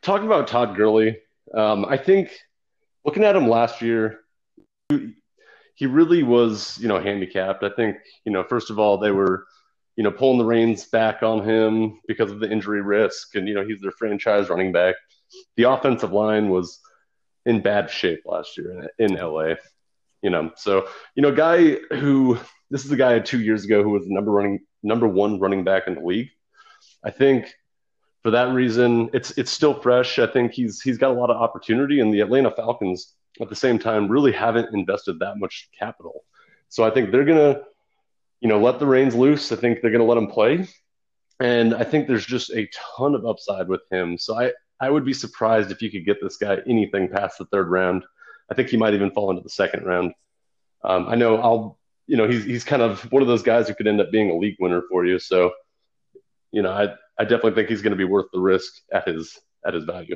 talking 0.02 0.26
about 0.26 0.48
Todd 0.48 0.76
Gurley, 0.76 1.18
um, 1.54 1.86
I 1.86 1.98
think 1.98 2.32
looking 3.04 3.24
at 3.24 3.36
him 3.36 3.48
last 3.48 3.82
year, 3.82 4.22
he- 4.90 5.86
really 5.86 6.24
was, 6.24 6.78
you 6.80 6.88
know, 6.88 7.00
handicapped. 7.00 7.64
I 7.64 7.70
think, 7.70 7.98
you 8.26 8.32
know, 8.32 8.44
first 8.44 8.70
of 8.70 8.80
all, 8.80 8.98
they 8.98 9.12
were, 9.12 9.46
you 9.96 10.04
know, 10.04 10.12
pulling 10.12 10.38
the 10.40 10.46
reins 10.46 10.86
back 10.86 11.22
on 11.22 11.48
him 11.48 12.00
because 12.08 12.32
of 12.32 12.40
the 12.40 12.52
injury 12.52 12.82
risk, 12.82 13.36
and 13.36 13.48
you 13.48 13.54
know, 13.54 13.66
he's 13.66 13.82
their 13.82 13.92
franchise 13.92 14.50
running 14.50 14.72
back. 14.72 14.96
The 15.58 15.64
offensive 15.64 16.12
line 16.12 16.50
was 16.50 16.80
in 17.46 17.62
bad 17.62 17.90
shape 17.90 18.22
last 18.26 18.58
year 18.58 18.90
in, 18.98 19.12
in 19.12 19.18
LA. 19.18 19.56
You 20.26 20.32
know, 20.32 20.52
so 20.56 20.88
you 21.14 21.22
know, 21.22 21.32
guy 21.32 21.76
who 21.94 22.40
this 22.72 22.84
is 22.84 22.92
a 22.92 22.96
guy 22.96 23.20
two 23.20 23.42
years 23.42 23.64
ago 23.64 23.84
who 23.84 23.92
was 23.92 24.06
the 24.06 24.12
number 24.12 24.32
running 24.32 24.62
number 24.82 25.08
one 25.08 25.40
running 25.40 25.64
back 25.64 25.84
in 25.86 25.94
the 25.94 26.02
league. 26.02 26.32
I 27.04 27.12
think 27.12 27.54
for 28.24 28.32
that 28.32 28.52
reason, 28.52 29.12
it's 29.14 29.38
it's 29.38 29.52
still 29.52 29.80
fresh. 29.80 30.18
I 30.18 30.26
think 30.26 30.54
he's 30.54 30.82
he's 30.82 30.98
got 30.98 31.12
a 31.12 31.20
lot 31.22 31.30
of 31.30 31.38
opportunity, 31.40 32.00
and 32.00 32.12
the 32.12 32.22
Atlanta 32.22 32.50
Falcons 32.50 33.14
at 33.40 33.50
the 33.50 33.56
same 33.56 33.78
time 33.78 34.08
really 34.08 34.32
haven't 34.32 34.74
invested 34.74 35.20
that 35.20 35.38
much 35.38 35.70
capital. 35.78 36.24
So 36.70 36.84
I 36.84 36.90
think 36.90 37.12
they're 37.12 37.24
gonna, 37.24 37.62
you 38.42 38.50
know, 38.50 38.60
let 38.60 38.80
the 38.80 38.88
reins 38.88 39.14
loose. 39.14 39.52
I 39.52 39.58
think 39.58 39.84
they're 39.84 39.92
gonna 39.92 40.06
let 40.06 40.18
him 40.18 40.26
play, 40.26 40.68
and 41.40 41.76
I 41.76 41.84
think 41.84 42.08
there's 42.08 42.26
just 42.26 42.50
a 42.50 42.68
ton 42.98 43.14
of 43.14 43.28
upside 43.28 43.68
with 43.68 43.82
him. 43.92 44.18
So 44.18 44.36
I 44.36 44.54
I 44.80 44.90
would 44.90 45.06
be 45.06 45.14
surprised 45.14 45.70
if 45.70 45.84
you 45.84 45.92
could 45.92 46.04
get 46.04 46.18
this 46.20 46.38
guy 46.38 46.58
anything 46.66 47.10
past 47.10 47.38
the 47.38 47.46
third 47.46 47.70
round. 47.70 48.06
I 48.50 48.54
think 48.54 48.70
he 48.70 48.78
might 48.78 48.94
even 48.94 49.12
fall 49.12 49.30
into 49.32 49.44
the 49.44 49.50
second 49.50 49.86
round. 49.86 50.14
Um, 50.84 51.08
I 51.08 51.16
know 51.16 51.38
I'll, 51.38 51.80
you 52.08 52.18
know, 52.18 52.28
he's 52.28 52.44
he's 52.44 52.64
kind 52.64 52.82
of 52.82 53.02
one 53.12 53.22
of 53.22 53.28
those 53.28 53.44
guys 53.44 53.68
who 53.68 53.76
could 53.76 53.88
end 53.88 54.02
up 54.02 54.12
being 54.12 54.30
a 54.30 54.36
league 54.36 54.58
winner 54.60 54.84
for 54.90 55.06
you. 55.06 55.18
So, 55.20 55.52
you 56.52 56.62
know, 56.62 56.72
I 56.72 56.94
I 57.18 57.24
definitely 57.24 57.54
think 57.54 57.70
he's 57.70 57.82
going 57.82 57.92
to 57.92 57.98
be 57.98 58.04
worth 58.04 58.28
the 58.32 58.40
risk 58.40 58.74
at 58.92 59.08
his 59.08 59.40
at 59.66 59.74
his 59.74 59.86
value. 59.86 60.16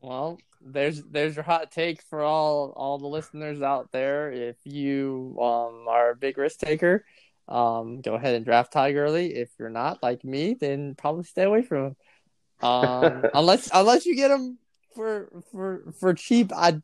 Well, 0.00 0.38
there's 0.60 1.02
there's 1.02 1.36
your 1.36 1.44
hot 1.44 1.70
take 1.70 2.02
for 2.02 2.22
all 2.22 2.72
all 2.76 2.98
the 2.98 3.06
listeners 3.06 3.62
out 3.62 3.90
there. 3.92 4.30
If 4.30 4.56
you 4.64 5.36
um 5.40 5.86
are 5.88 6.10
a 6.10 6.16
big 6.16 6.38
risk 6.38 6.58
taker, 6.58 7.04
um 7.48 8.00
go 8.00 8.14
ahead 8.14 8.34
and 8.34 8.44
draft 8.44 8.72
Ty 8.72 8.92
Gurley. 8.92 9.34
If 9.34 9.50
you're 9.58 9.70
not 9.70 10.02
like 10.02 10.24
me, 10.24 10.54
then 10.54 10.94
probably 10.94 11.24
stay 11.24 11.44
away 11.44 11.62
from 11.62 11.86
him. 11.86 11.96
Um 12.68 13.22
unless 13.34 13.70
unless 13.72 14.06
you 14.06 14.14
get 14.16 14.30
him 14.30 14.58
for 14.94 15.28
for 15.50 15.92
for 15.98 16.14
cheap, 16.14 16.52
I 16.54 16.80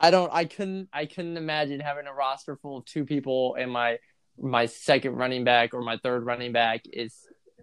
I 0.00 0.10
don't 0.10 0.30
I 0.32 0.44
couldn't 0.44 0.88
I 0.92 1.06
couldn't 1.06 1.36
imagine 1.36 1.80
having 1.80 2.06
a 2.06 2.12
roster 2.12 2.56
full 2.56 2.78
of 2.78 2.84
two 2.84 3.04
people 3.04 3.56
and 3.58 3.70
my 3.70 3.98
my 4.40 4.66
second 4.66 5.16
running 5.16 5.44
back 5.44 5.74
or 5.74 5.82
my 5.82 5.96
third 5.96 6.24
running 6.24 6.52
back 6.52 6.82
is 6.92 7.14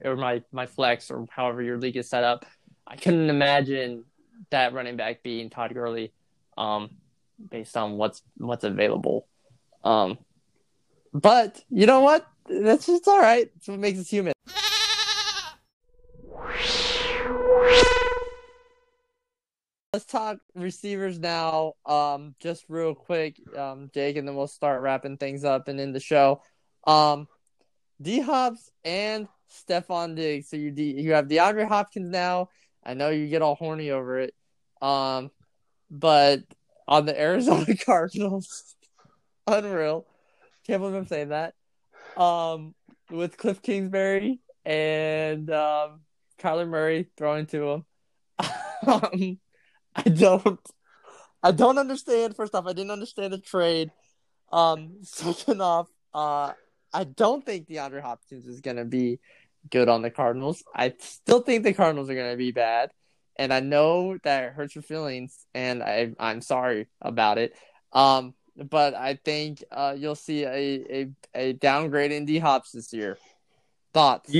or 0.03 0.15
my 0.15 0.43
my 0.51 0.65
flex 0.65 1.09
or 1.11 1.25
however 1.29 1.61
your 1.61 1.77
league 1.77 1.97
is 1.97 2.09
set 2.09 2.23
up. 2.23 2.45
I 2.85 2.97
couldn't 2.97 3.29
imagine 3.29 4.03
that 4.49 4.73
running 4.73 4.97
back 4.97 5.23
being 5.23 5.49
Todd 5.49 5.73
Gurley, 5.73 6.13
um, 6.57 6.89
based 7.49 7.75
on 7.77 7.97
what's 7.97 8.21
what's 8.37 8.63
available. 8.63 9.27
Um, 9.83 10.17
but 11.13 11.63
you 11.69 11.85
know 11.85 12.01
what? 12.01 12.27
That's 12.47 12.85
just 12.85 13.07
all 13.07 13.19
right. 13.19 13.49
It's 13.55 13.67
what 13.67 13.79
makes 13.79 13.99
us 13.99 14.09
human. 14.09 14.33
Let's 19.95 20.03
talk 20.03 20.39
receivers 20.55 21.19
now. 21.19 21.75
Um, 21.85 22.35
just 22.41 22.65
real 22.67 22.93
quick, 22.93 23.39
um, 23.55 23.89
Jake, 23.93 24.17
and 24.17 24.27
then 24.27 24.35
we'll 24.35 24.45
start 24.45 24.81
wrapping 24.81 25.15
things 25.15 25.45
up 25.45 25.69
and 25.69 25.79
in 25.79 25.93
the 25.93 26.01
show. 26.01 26.41
Um, 26.85 27.29
D 28.01 28.19
Hops 28.19 28.69
and 28.83 29.29
Stefon 29.49 30.17
Diggs. 30.17 30.49
So 30.49 30.57
you 30.57 30.71
de- 30.71 31.01
you 31.01 31.13
have 31.13 31.29
DeAndre 31.29 31.65
Hopkins 31.65 32.09
now. 32.09 32.49
I 32.83 32.93
know 32.93 33.07
you 33.07 33.29
get 33.29 33.41
all 33.41 33.55
horny 33.55 33.91
over 33.91 34.19
it. 34.19 34.33
Um, 34.81 35.31
but 35.89 36.41
on 36.89 37.05
the 37.05 37.17
Arizona 37.21 37.73
Cardinals, 37.77 38.75
unreal. 39.47 40.05
Can't 40.67 40.81
believe 40.81 40.95
I'm 40.97 41.07
saying 41.07 41.29
that. 41.29 41.53
Um, 42.21 42.75
with 43.09 43.37
Cliff 43.37 43.61
Kingsbury 43.61 44.41
and 44.65 45.49
um, 45.51 46.01
Kyler 46.37 46.67
Murray 46.67 47.07
throwing 47.15 47.45
to 47.45 47.69
him. 47.69 47.85
um, 48.87 49.39
I 50.05 50.09
don't, 50.09 50.59
I 51.41 51.51
don't 51.51 51.77
understand. 51.77 52.35
First 52.35 52.55
off, 52.55 52.65
I 52.67 52.73
didn't 52.73 52.91
understand 52.91 53.33
the 53.33 53.37
trade. 53.37 53.91
Um, 54.51 54.97
second 55.03 55.61
off, 55.61 55.87
uh, 56.13 56.51
I 56.93 57.03
don't 57.03 57.45
think 57.45 57.67
DeAndre 57.67 58.01
Hopkins 58.01 58.45
is 58.45 58.61
gonna 58.61 58.85
be 58.85 59.19
good 59.69 59.89
on 59.89 60.01
the 60.01 60.09
Cardinals. 60.09 60.63
I 60.73 60.93
still 60.99 61.41
think 61.41 61.63
the 61.63 61.73
Cardinals 61.73 62.09
are 62.09 62.15
gonna 62.15 62.37
be 62.37 62.51
bad, 62.51 62.91
and 63.37 63.53
I 63.53 63.59
know 63.59 64.17
that 64.23 64.53
hurts 64.53 64.75
your 64.75 64.81
feelings, 64.81 65.45
and 65.53 65.83
I 65.83 66.13
I'm 66.19 66.41
sorry 66.41 66.87
about 67.01 67.37
it. 67.37 67.55
Um, 67.91 68.33
but 68.57 68.93
I 68.93 69.15
think 69.23 69.63
uh, 69.71 69.95
you'll 69.97 70.15
see 70.15 70.45
a, 70.45 70.49
a 70.53 71.11
a 71.33 71.53
downgrade 71.53 72.11
in 72.11 72.25
D 72.25 72.39
Hops 72.39 72.71
this 72.71 72.93
year. 72.93 73.17
Thoughts? 73.93 74.33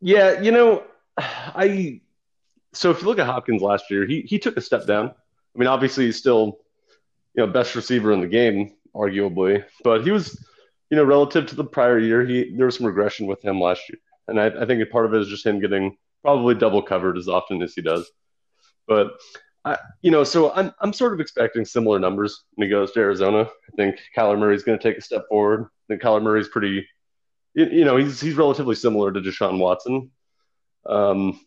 Yeah, 0.00 0.40
you 0.40 0.50
know, 0.50 0.84
I 1.16 2.00
so 2.72 2.90
if 2.90 3.02
you 3.02 3.08
look 3.08 3.18
at 3.18 3.26
Hopkins 3.26 3.62
last 3.62 3.90
year, 3.90 4.06
he 4.06 4.22
he 4.22 4.38
took 4.38 4.56
a 4.56 4.60
step 4.60 4.86
down. 4.86 5.08
I 5.08 5.58
mean, 5.58 5.68
obviously 5.68 6.06
he's 6.06 6.18
still 6.18 6.58
you 7.34 7.44
know 7.44 7.52
best 7.52 7.74
receiver 7.74 8.12
in 8.12 8.20
the 8.20 8.26
game, 8.26 8.72
arguably, 8.94 9.64
but 9.84 10.02
he 10.04 10.10
was 10.10 10.44
you 10.90 10.96
know 10.96 11.04
relative 11.04 11.46
to 11.46 11.56
the 11.56 11.64
prior 11.64 11.98
year, 11.98 12.24
he 12.24 12.54
there 12.56 12.66
was 12.66 12.76
some 12.76 12.86
regression 12.86 13.26
with 13.26 13.44
him 13.44 13.60
last 13.60 13.88
year, 13.88 13.98
and 14.28 14.40
I, 14.40 14.62
I 14.62 14.66
think 14.66 14.88
part 14.90 15.06
of 15.06 15.14
it 15.14 15.20
is 15.20 15.28
just 15.28 15.46
him 15.46 15.60
getting 15.60 15.96
probably 16.22 16.54
double 16.54 16.82
covered 16.82 17.18
as 17.18 17.28
often 17.28 17.62
as 17.62 17.74
he 17.74 17.82
does. 17.82 18.10
But 18.86 19.12
I, 19.64 19.78
you 20.00 20.10
know, 20.10 20.24
so 20.24 20.52
I'm 20.52 20.72
I'm 20.80 20.92
sort 20.92 21.12
of 21.12 21.20
expecting 21.20 21.64
similar 21.64 21.98
numbers 21.98 22.44
when 22.54 22.66
he 22.66 22.70
goes 22.70 22.92
to 22.92 23.00
Arizona. 23.00 23.42
I 23.42 23.76
think 23.76 24.00
Kyler 24.16 24.38
Murray's 24.38 24.64
going 24.64 24.78
to 24.78 24.82
take 24.82 24.98
a 24.98 25.02
step 25.02 25.24
forward. 25.28 25.64
I 25.64 25.84
think 25.88 26.02
Kyler 26.02 26.22
Murray's 26.22 26.48
pretty, 26.48 26.86
you, 27.54 27.66
you 27.66 27.84
know, 27.84 27.96
he's 27.96 28.20
he's 28.20 28.34
relatively 28.34 28.74
similar 28.74 29.12
to 29.12 29.20
Deshaun 29.20 29.58
Watson. 29.58 30.10
Um, 30.84 31.38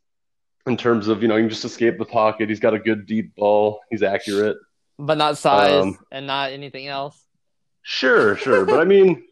in 0.68 0.78
terms 0.78 1.08
of 1.08 1.22
you 1.22 1.28
know, 1.28 1.36
he 1.36 1.44
can 1.44 1.50
just 1.50 1.66
escape 1.66 1.98
the 1.98 2.06
pocket. 2.06 2.50
He's 2.50 2.60
got 2.60 2.74
a 2.74 2.80
good 2.80 3.06
deep 3.06 3.36
ball. 3.36 3.82
He's 3.90 4.04
accurate, 4.04 4.58
but 4.98 5.18
not 5.18 5.38
size 5.38 5.84
um, 5.84 6.00
and 6.12 6.28
not 6.28 6.52
anything 6.52 6.88
else. 6.88 7.22
Sure, 7.84 8.36
sure, 8.36 8.66
but 8.66 8.80
I 8.80 8.84
mean, 8.84 9.24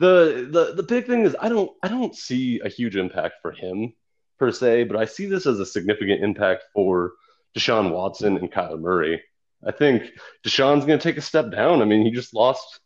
the 0.00 0.48
the 0.50 0.74
the 0.74 0.82
big 0.82 1.06
thing 1.06 1.22
is 1.22 1.36
I 1.40 1.48
don't 1.48 1.70
I 1.82 1.88
don't 1.88 2.14
see 2.14 2.60
a 2.60 2.68
huge 2.68 2.96
impact 2.96 3.36
for 3.42 3.52
him 3.52 3.92
per 4.38 4.50
se, 4.50 4.84
but 4.84 4.96
I 4.96 5.04
see 5.04 5.26
this 5.26 5.46
as 5.46 5.60
a 5.60 5.66
significant 5.66 6.22
impact 6.22 6.64
for 6.74 7.12
Deshaun 7.56 7.92
Watson 7.92 8.36
and 8.36 8.50
Kyler 8.50 8.80
Murray. 8.80 9.22
I 9.66 9.72
think 9.72 10.04
Deshaun's 10.44 10.84
going 10.84 10.98
to 10.98 11.02
take 11.02 11.16
a 11.16 11.22
step 11.22 11.50
down. 11.50 11.82
I 11.82 11.84
mean, 11.84 12.04
he 12.04 12.12
just 12.12 12.34
lost 12.34 12.80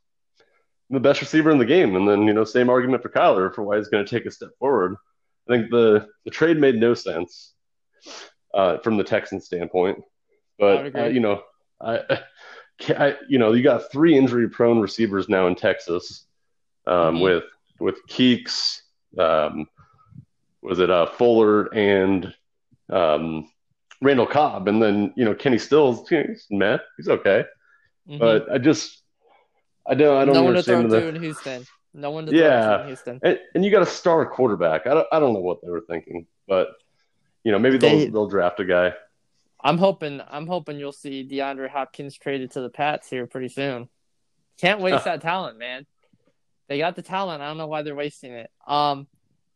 the 0.88 1.00
best 1.00 1.20
receiver 1.20 1.50
in 1.50 1.58
the 1.58 1.66
game, 1.66 1.96
and 1.96 2.06
then 2.06 2.22
you 2.22 2.34
know, 2.34 2.44
same 2.44 2.68
argument 2.68 3.02
for 3.02 3.08
Kyler 3.08 3.54
for 3.54 3.62
why 3.62 3.78
he's 3.78 3.88
going 3.88 4.04
to 4.04 4.10
take 4.10 4.26
a 4.26 4.30
step 4.30 4.50
forward. 4.58 4.96
I 5.48 5.54
think 5.56 5.70
the 5.70 6.06
the 6.26 6.30
trade 6.30 6.58
made 6.58 6.76
no 6.76 6.92
sense 6.92 7.54
uh, 8.54 8.78
from 8.78 8.96
the 8.96 9.04
Texans 9.04 9.44
standpoint, 9.46 10.02
but 10.58 10.94
uh, 10.96 11.04
you 11.06 11.20
know, 11.20 11.42
I, 11.80 12.00
I, 12.88 13.16
you 13.28 13.38
know, 13.38 13.52
you 13.52 13.62
got 13.62 13.90
three 13.90 14.16
injury 14.16 14.48
prone 14.48 14.80
receivers 14.80 15.28
now 15.28 15.46
in 15.46 15.54
Texas 15.54 16.26
um, 16.86 16.94
mm-hmm. 16.94 17.20
with 17.20 17.44
with 17.80 18.06
Keeks, 18.08 18.82
um, 19.18 19.66
was 20.62 20.78
it 20.78 20.90
uh, 20.90 21.06
Fuller 21.06 21.64
and 21.74 22.32
um, 22.90 23.50
Randall 24.00 24.26
Cobb, 24.26 24.68
and 24.68 24.82
then 24.82 25.12
you 25.16 25.24
know 25.24 25.34
Kenny 25.34 25.58
Stills, 25.58 26.10
you 26.10 26.18
know, 26.18 26.24
he's 26.28 26.46
meh, 26.50 26.78
he's 26.96 27.08
okay, 27.08 27.44
mm-hmm. 28.08 28.18
but 28.18 28.50
I 28.50 28.58
just 28.58 29.02
I 29.86 29.94
don't 29.94 30.16
I 30.16 30.24
don't 30.24 30.34
no 30.34 30.48
understand 30.48 30.84
one 30.84 30.90
to 30.90 30.90
throw 30.90 31.00
the... 31.00 31.12
to 31.12 31.16
in 31.16 31.22
Houston. 31.22 31.66
No 31.94 32.10
one 32.10 32.26
to 32.26 32.34
yeah, 32.34 32.64
throw 32.64 32.80
in 32.80 32.86
Houston. 32.86 33.20
And, 33.22 33.38
and 33.54 33.64
you 33.64 33.70
got 33.70 33.82
a 33.82 33.86
star 33.86 34.24
quarterback. 34.26 34.86
I 34.86 34.94
don't 34.94 35.06
I 35.12 35.20
don't 35.20 35.34
know 35.34 35.40
what 35.40 35.62
they 35.62 35.70
were 35.70 35.82
thinking, 35.82 36.26
but 36.48 36.68
you 37.44 37.52
know 37.52 37.58
maybe 37.58 37.78
they'll 37.78 37.98
they, 37.98 38.06
they'll 38.06 38.28
draft 38.28 38.60
a 38.60 38.64
guy. 38.64 38.94
I'm 39.62 39.78
hoping 39.78 40.20
I'm 40.28 40.46
hoping 40.46 40.78
you'll 40.78 40.92
see 40.92 41.28
DeAndre 41.30 41.68
Hopkins 41.68 42.16
traded 42.16 42.52
to 42.52 42.60
the 42.60 42.70
Pats 42.70 43.08
here 43.08 43.26
pretty 43.26 43.48
soon. 43.48 43.88
Can't 44.58 44.80
waste 44.80 45.04
that 45.04 45.22
talent, 45.22 45.58
man. 45.58 45.86
They 46.68 46.78
got 46.78 46.96
the 46.96 47.02
talent. 47.02 47.42
I 47.42 47.48
don't 47.48 47.58
know 47.58 47.66
why 47.66 47.82
they're 47.82 47.94
wasting 47.94 48.32
it. 48.32 48.50
Um, 48.66 49.06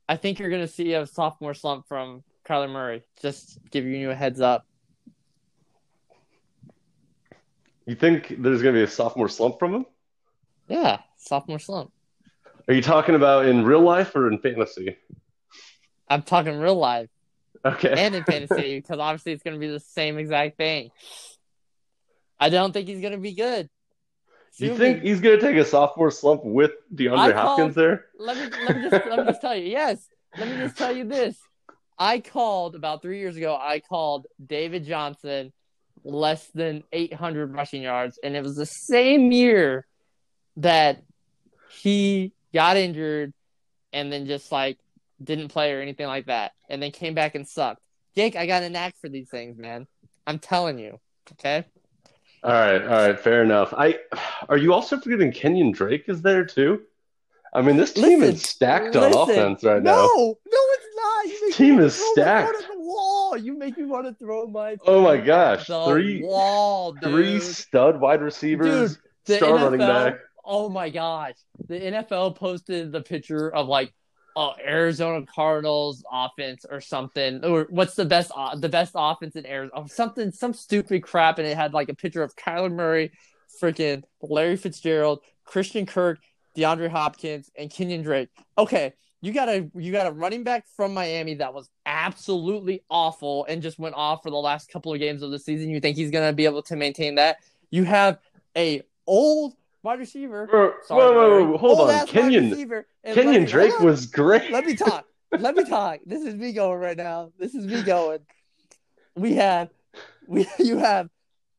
I 0.09 0.17
think 0.17 0.39
you're 0.39 0.51
gonna 0.51 0.69
see 0.69 0.95
a 0.95 1.07
sophomore 1.07 1.55
slump 1.55 1.87
from 1.89 2.23
Kyler 2.47 2.71
Murray. 2.71 3.03
Just 3.21 3.59
giving 3.71 3.93
you 3.93 4.11
a 4.11 4.15
heads 4.15 4.41
up. 4.41 4.67
You 7.87 7.95
think 7.95 8.29
there's 8.39 8.63
going 8.63 8.75
to 8.75 8.81
be 8.81 8.83
a 8.83 8.89
sophomore 8.89 9.29
slump 9.29 9.61
from 9.61 9.75
him? 9.75 9.87
Yeah, 10.69 10.99
sophomore 11.17 11.61
slump. 11.61 11.93
Are 12.67 12.75
you 12.75 12.83
talking 12.83 13.15
about 13.15 13.47
in 13.47 13.65
real 13.65 13.81
life 13.81 14.17
or 14.17 14.29
in 14.29 14.39
fantasy? 14.39 14.97
I'm 16.09 16.23
talking 16.23 16.59
real 16.59 16.75
life. 16.75 17.09
Okay. 17.65 17.95
And 17.97 18.15
in 18.15 18.25
fantasy, 18.25 18.79
because 18.79 18.99
obviously 18.99 19.33
it's 19.33 19.43
going 19.43 19.55
to 19.55 19.61
be 19.61 19.69
the 19.69 19.81
same 19.81 20.19
exact 20.19 20.57
thing. 20.57 20.91
I 22.39 22.49
don't 22.49 22.73
think 22.73 22.89
he's 22.89 23.01
going 23.01 23.13
to 23.13 23.19
be 23.19 23.35
good. 23.35 23.69
You 24.59 24.77
think 24.77 25.03
he's 25.03 25.21
going 25.21 25.39
to 25.39 25.47
take 25.47 25.57
a 25.57 25.65
sophomore 25.65 26.11
slump 26.11 26.43
with 26.45 26.73
DeAndre 26.95 27.35
Hopkins 27.35 27.75
there? 27.75 28.07
Let 28.19 28.37
me, 28.39 28.59
let, 28.67 28.77
me 28.77 28.91
just, 28.91 29.07
let 29.07 29.19
me 29.19 29.25
just 29.27 29.41
tell 29.41 29.55
you. 29.55 29.69
Yes. 29.69 30.09
Let 30.39 30.49
me 30.49 30.57
just 30.57 30.79
tell 30.79 30.97
you 30.97 31.05
this. 31.05 31.37
I 31.99 32.21
called 32.21 32.75
about 32.75 33.03
three 33.03 33.19
years 33.19 33.37
ago. 33.37 33.55
I 33.55 33.81
called 33.81 34.27
David 34.45 34.85
Johnson 34.85 35.53
less 36.05 36.47
than 36.55 36.85
800 36.93 37.53
rushing 37.53 37.83
yards, 37.83 38.19
and 38.23 38.37
it 38.37 38.43
was 38.43 38.57
the 38.57 38.67
same 38.67 39.33
year 39.33 39.87
that 40.57 41.03
he 41.71 42.33
got 42.55 42.77
injured 42.77 43.33
and 43.93 44.13
then 44.13 44.27
just 44.27 44.53
like 44.53 44.79
didn't 45.23 45.49
play 45.49 45.73
or 45.73 45.81
anything 45.81 46.07
like 46.07 46.27
that, 46.27 46.53
and 46.69 46.83
then 46.83 46.91
came 46.91 47.15
back 47.15 47.35
and 47.35 47.47
sucked. 47.47 47.83
Jake, 48.15 48.37
I 48.37 48.47
got 48.47 48.63
a 48.63 48.71
knack 48.71 48.95
for 49.01 49.09
these 49.09 49.29
things, 49.29 49.59
man. 49.59 49.87
I'm 50.27 50.39
telling 50.39 50.79
you. 50.79 50.99
Okay. 51.33 51.65
All 52.43 52.53
right, 52.53 52.83
all 52.83 53.09
right, 53.09 53.19
fair 53.19 53.43
enough. 53.43 53.75
I 53.77 53.99
are 54.49 54.57
you 54.57 54.73
also 54.73 55.01
forgetting 55.01 55.33
Kenyan 55.33 55.75
Drake 55.75 56.05
is 56.09 56.23
there 56.23 56.45
too? 56.45 56.83
I 57.53 57.63
mean, 57.63 57.77
this 57.77 57.93
team 57.93 58.21
listen, 58.21 58.35
is 58.35 58.43
stacked 58.43 58.95
listen, 58.95 59.13
on 59.15 59.31
offense 59.31 59.65
right 59.65 59.83
no, 59.83 59.93
now. 59.93 60.03
No, 60.03 60.39
no, 60.47 60.61
it's 60.73 60.87
not. 60.95 61.27
You 61.27 61.53
team 61.53 61.79
is 61.81 61.95
stacked. 62.13 62.67
The 62.69 62.79
wall. 62.79 63.37
You 63.37 63.57
make 63.57 63.79
me 63.79 63.85
want 63.85 64.07
to 64.07 64.15
throw 64.15 64.47
my. 64.47 64.77
Oh 64.87 65.03
my 65.03 65.17
gosh! 65.17 65.67
Three 65.67 66.23
wall, 66.23 66.93
dude. 66.93 67.03
three 67.03 67.41
stud 67.41 68.01
wide 68.01 68.21
receivers, 68.23 68.99
dude, 69.25 69.39
star 69.39 69.51
NFL, 69.51 69.63
running 69.63 69.81
back. 69.81 70.19
Oh 70.45 70.69
my 70.69 70.91
gosh! 70.91 71.35
The 71.67 71.81
NFL 71.81 72.37
posted 72.37 72.93
the 72.93 73.01
picture 73.01 73.53
of 73.53 73.69
like 73.69 73.93
uh, 74.37 74.53
Arizona 74.65 75.25
Cardinals 75.25 76.05
offense 76.13 76.67
or 76.71 76.81
something, 76.81 77.43
or 77.43 77.67
what's 77.71 77.95
the 77.95 78.05
best 78.05 78.31
uh, 78.37 78.55
the 78.55 78.69
best 78.69 78.93
offense 78.95 79.35
in 79.35 79.47
Arizona? 79.47 79.83
Oh, 79.83 79.87
something 79.87 80.31
some 80.31 80.53
stupid 80.53 81.03
crap, 81.03 81.39
and 81.39 81.49
it 81.49 81.57
had 81.57 81.73
like 81.73 81.89
a 81.89 81.95
picture 81.95 82.23
of 82.23 82.37
Kyler 82.37 82.71
Murray, 82.71 83.13
freaking 83.61 84.03
Larry 84.21 84.57
Fitzgerald, 84.57 85.21
Christian 85.45 85.87
Kirk, 85.87 86.19
DeAndre 86.55 86.91
Hopkins, 86.91 87.51
and 87.59 87.71
Kenyan 87.71 88.03
Drake. 88.03 88.29
Okay, 88.59 88.93
you 89.23 89.33
got 89.33 89.49
a 89.49 89.71
you 89.75 89.91
got 89.91 90.07
a 90.07 90.13
running 90.13 90.45
back 90.45 90.67
from 90.77 90.93
Miami 90.93 91.35
that 91.37 91.55
was 91.55 91.71
absolutely 91.87 92.85
awful 92.91 93.47
and 93.47 93.63
just 93.63 93.79
went 93.79 93.95
off 93.95 94.23
for 94.23 94.31
the 94.31 94.37
last 94.37 94.71
couple 94.71 94.93
of 94.93 95.01
games 95.01 95.23
of 95.23 95.31
the 95.31 95.39
season. 95.39 95.71
You 95.71 95.81
think 95.81 95.97
he's 95.97 96.11
gonna 96.11 96.35
be 96.35 96.45
able 96.45 96.63
to 96.65 96.77
maintain 96.77 97.15
that? 97.15 97.39
You 97.71 97.85
have 97.85 98.19
a 98.55 98.83
old 99.07 99.55
wide 99.87 100.01
receiver. 100.01 100.47
Whoa, 100.51 100.75
Sorry, 100.83 101.01
whoa, 101.01 101.13
whoa, 101.15 101.51
whoa, 101.53 101.59
hold 101.59 101.91
on, 101.91 102.07
Kenyan. 102.09 102.85
Kenyan 103.07 103.41
me, 103.41 103.47
Drake 103.47 103.79
was 103.79 104.07
great. 104.07 104.51
Let 104.51 104.67
me 104.67 104.75
talk. 104.75 105.07
Let 105.39 105.55
me 105.55 105.65
talk. 105.65 106.01
This 106.05 106.25
is 106.25 106.35
me 106.35 106.53
going 106.53 106.81
right 106.81 106.97
now. 106.97 107.31
This 107.39 107.55
is 107.55 107.65
me 107.67 107.83
going. 107.83 108.19
We 109.15 109.35
have, 109.35 109.71
we 110.27 110.49
you 110.59 110.79
have 110.79 111.09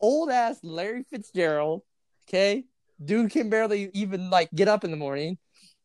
old 0.01 0.29
ass 0.29 0.59
Larry 0.61 1.03
Fitzgerald. 1.09 1.83
Okay, 2.27 2.65
Dude 3.03 3.31
can 3.31 3.49
barely 3.49 3.89
even 3.93 4.29
like 4.29 4.49
get 4.53 4.67
up 4.67 4.83
in 4.83 4.91
the 4.91 4.97
morning. 4.97 5.37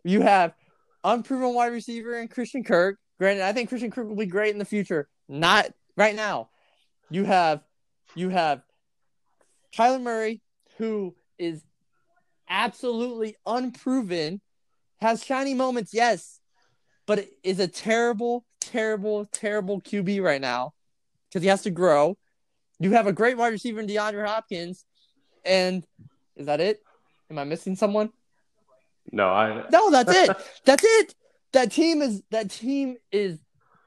You 0.02 0.22
have 0.22 0.52
unproven 1.04 1.54
wide 1.54 1.72
receiver 1.72 2.18
and 2.18 2.28
Christian 2.28 2.64
Kirk. 2.64 2.98
Granted, 3.20 3.44
I 3.44 3.52
think 3.52 3.68
Christian 3.68 3.92
Kirk 3.92 4.08
will 4.08 4.16
be 4.16 4.26
great 4.26 4.52
in 4.52 4.58
the 4.58 4.64
future. 4.64 5.08
Not 5.28 5.68
right 5.96 6.16
now. 6.16 6.50
You 7.08 7.22
have 7.22 7.62
you 8.16 8.30
have 8.30 8.62
Kyler 9.76 10.02
Murray, 10.02 10.42
who 10.78 11.14
is 11.38 11.62
absolutely 12.52 13.34
unproven, 13.46 14.40
has 15.00 15.24
shiny 15.24 15.54
moments, 15.54 15.92
yes, 15.92 16.38
but 17.06 17.26
is 17.42 17.58
a 17.58 17.66
terrible, 17.66 18.44
terrible, 18.60 19.26
terrible 19.32 19.80
QB 19.80 20.22
right 20.22 20.40
now 20.40 20.74
because 21.28 21.42
he 21.42 21.48
has 21.48 21.62
to 21.62 21.70
grow. 21.70 22.16
You 22.78 22.92
have 22.92 23.06
a 23.06 23.12
great 23.12 23.36
wide 23.36 23.52
receiver 23.52 23.80
in 23.80 23.86
DeAndre 23.86 24.26
Hopkins, 24.26 24.84
and 25.44 25.84
is 26.36 26.46
that 26.46 26.60
it? 26.60 26.80
Am 27.30 27.38
I 27.38 27.44
missing 27.44 27.74
someone? 27.74 28.10
No, 29.10 29.28
I. 29.28 29.64
No, 29.70 29.90
that's 29.90 30.12
it. 30.12 30.36
that's 30.64 30.84
it. 30.84 31.14
That 31.52 31.72
team 31.72 32.02
is. 32.02 32.22
That 32.30 32.50
team 32.50 32.96
is. 33.10 33.38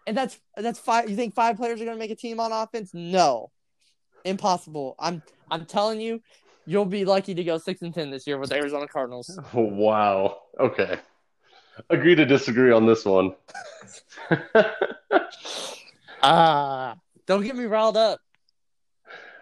And 0.07 0.17
that's 0.17 0.39
that's 0.57 0.79
five. 0.79 1.09
You 1.09 1.15
think 1.15 1.33
five 1.33 1.57
players 1.57 1.81
are 1.81 1.85
going 1.85 1.97
to 1.97 1.99
make 1.99 2.11
a 2.11 2.15
team 2.15 2.39
on 2.39 2.51
offense? 2.51 2.91
No, 2.93 3.51
impossible. 4.23 4.95
I'm 4.99 5.21
I'm 5.49 5.65
telling 5.65 6.01
you, 6.01 6.21
you'll 6.65 6.85
be 6.85 7.05
lucky 7.05 7.33
to 7.35 7.43
go 7.43 7.57
six 7.57 7.81
and 7.81 7.93
ten 7.93 8.09
this 8.09 8.27
year 8.27 8.37
with 8.37 8.49
the 8.49 8.55
Arizona 8.55 8.87
Cardinals. 8.87 9.39
Wow. 9.53 10.39
Okay. 10.59 10.97
Agree 11.89 12.15
to 12.15 12.25
disagree 12.25 12.71
on 12.71 12.85
this 12.85 13.05
one. 13.05 13.35
Ah, 16.27 16.93
uh, 16.93 16.95
don't 17.27 17.43
get 17.43 17.55
me 17.55 17.65
riled 17.65 17.97
up. 17.97 18.19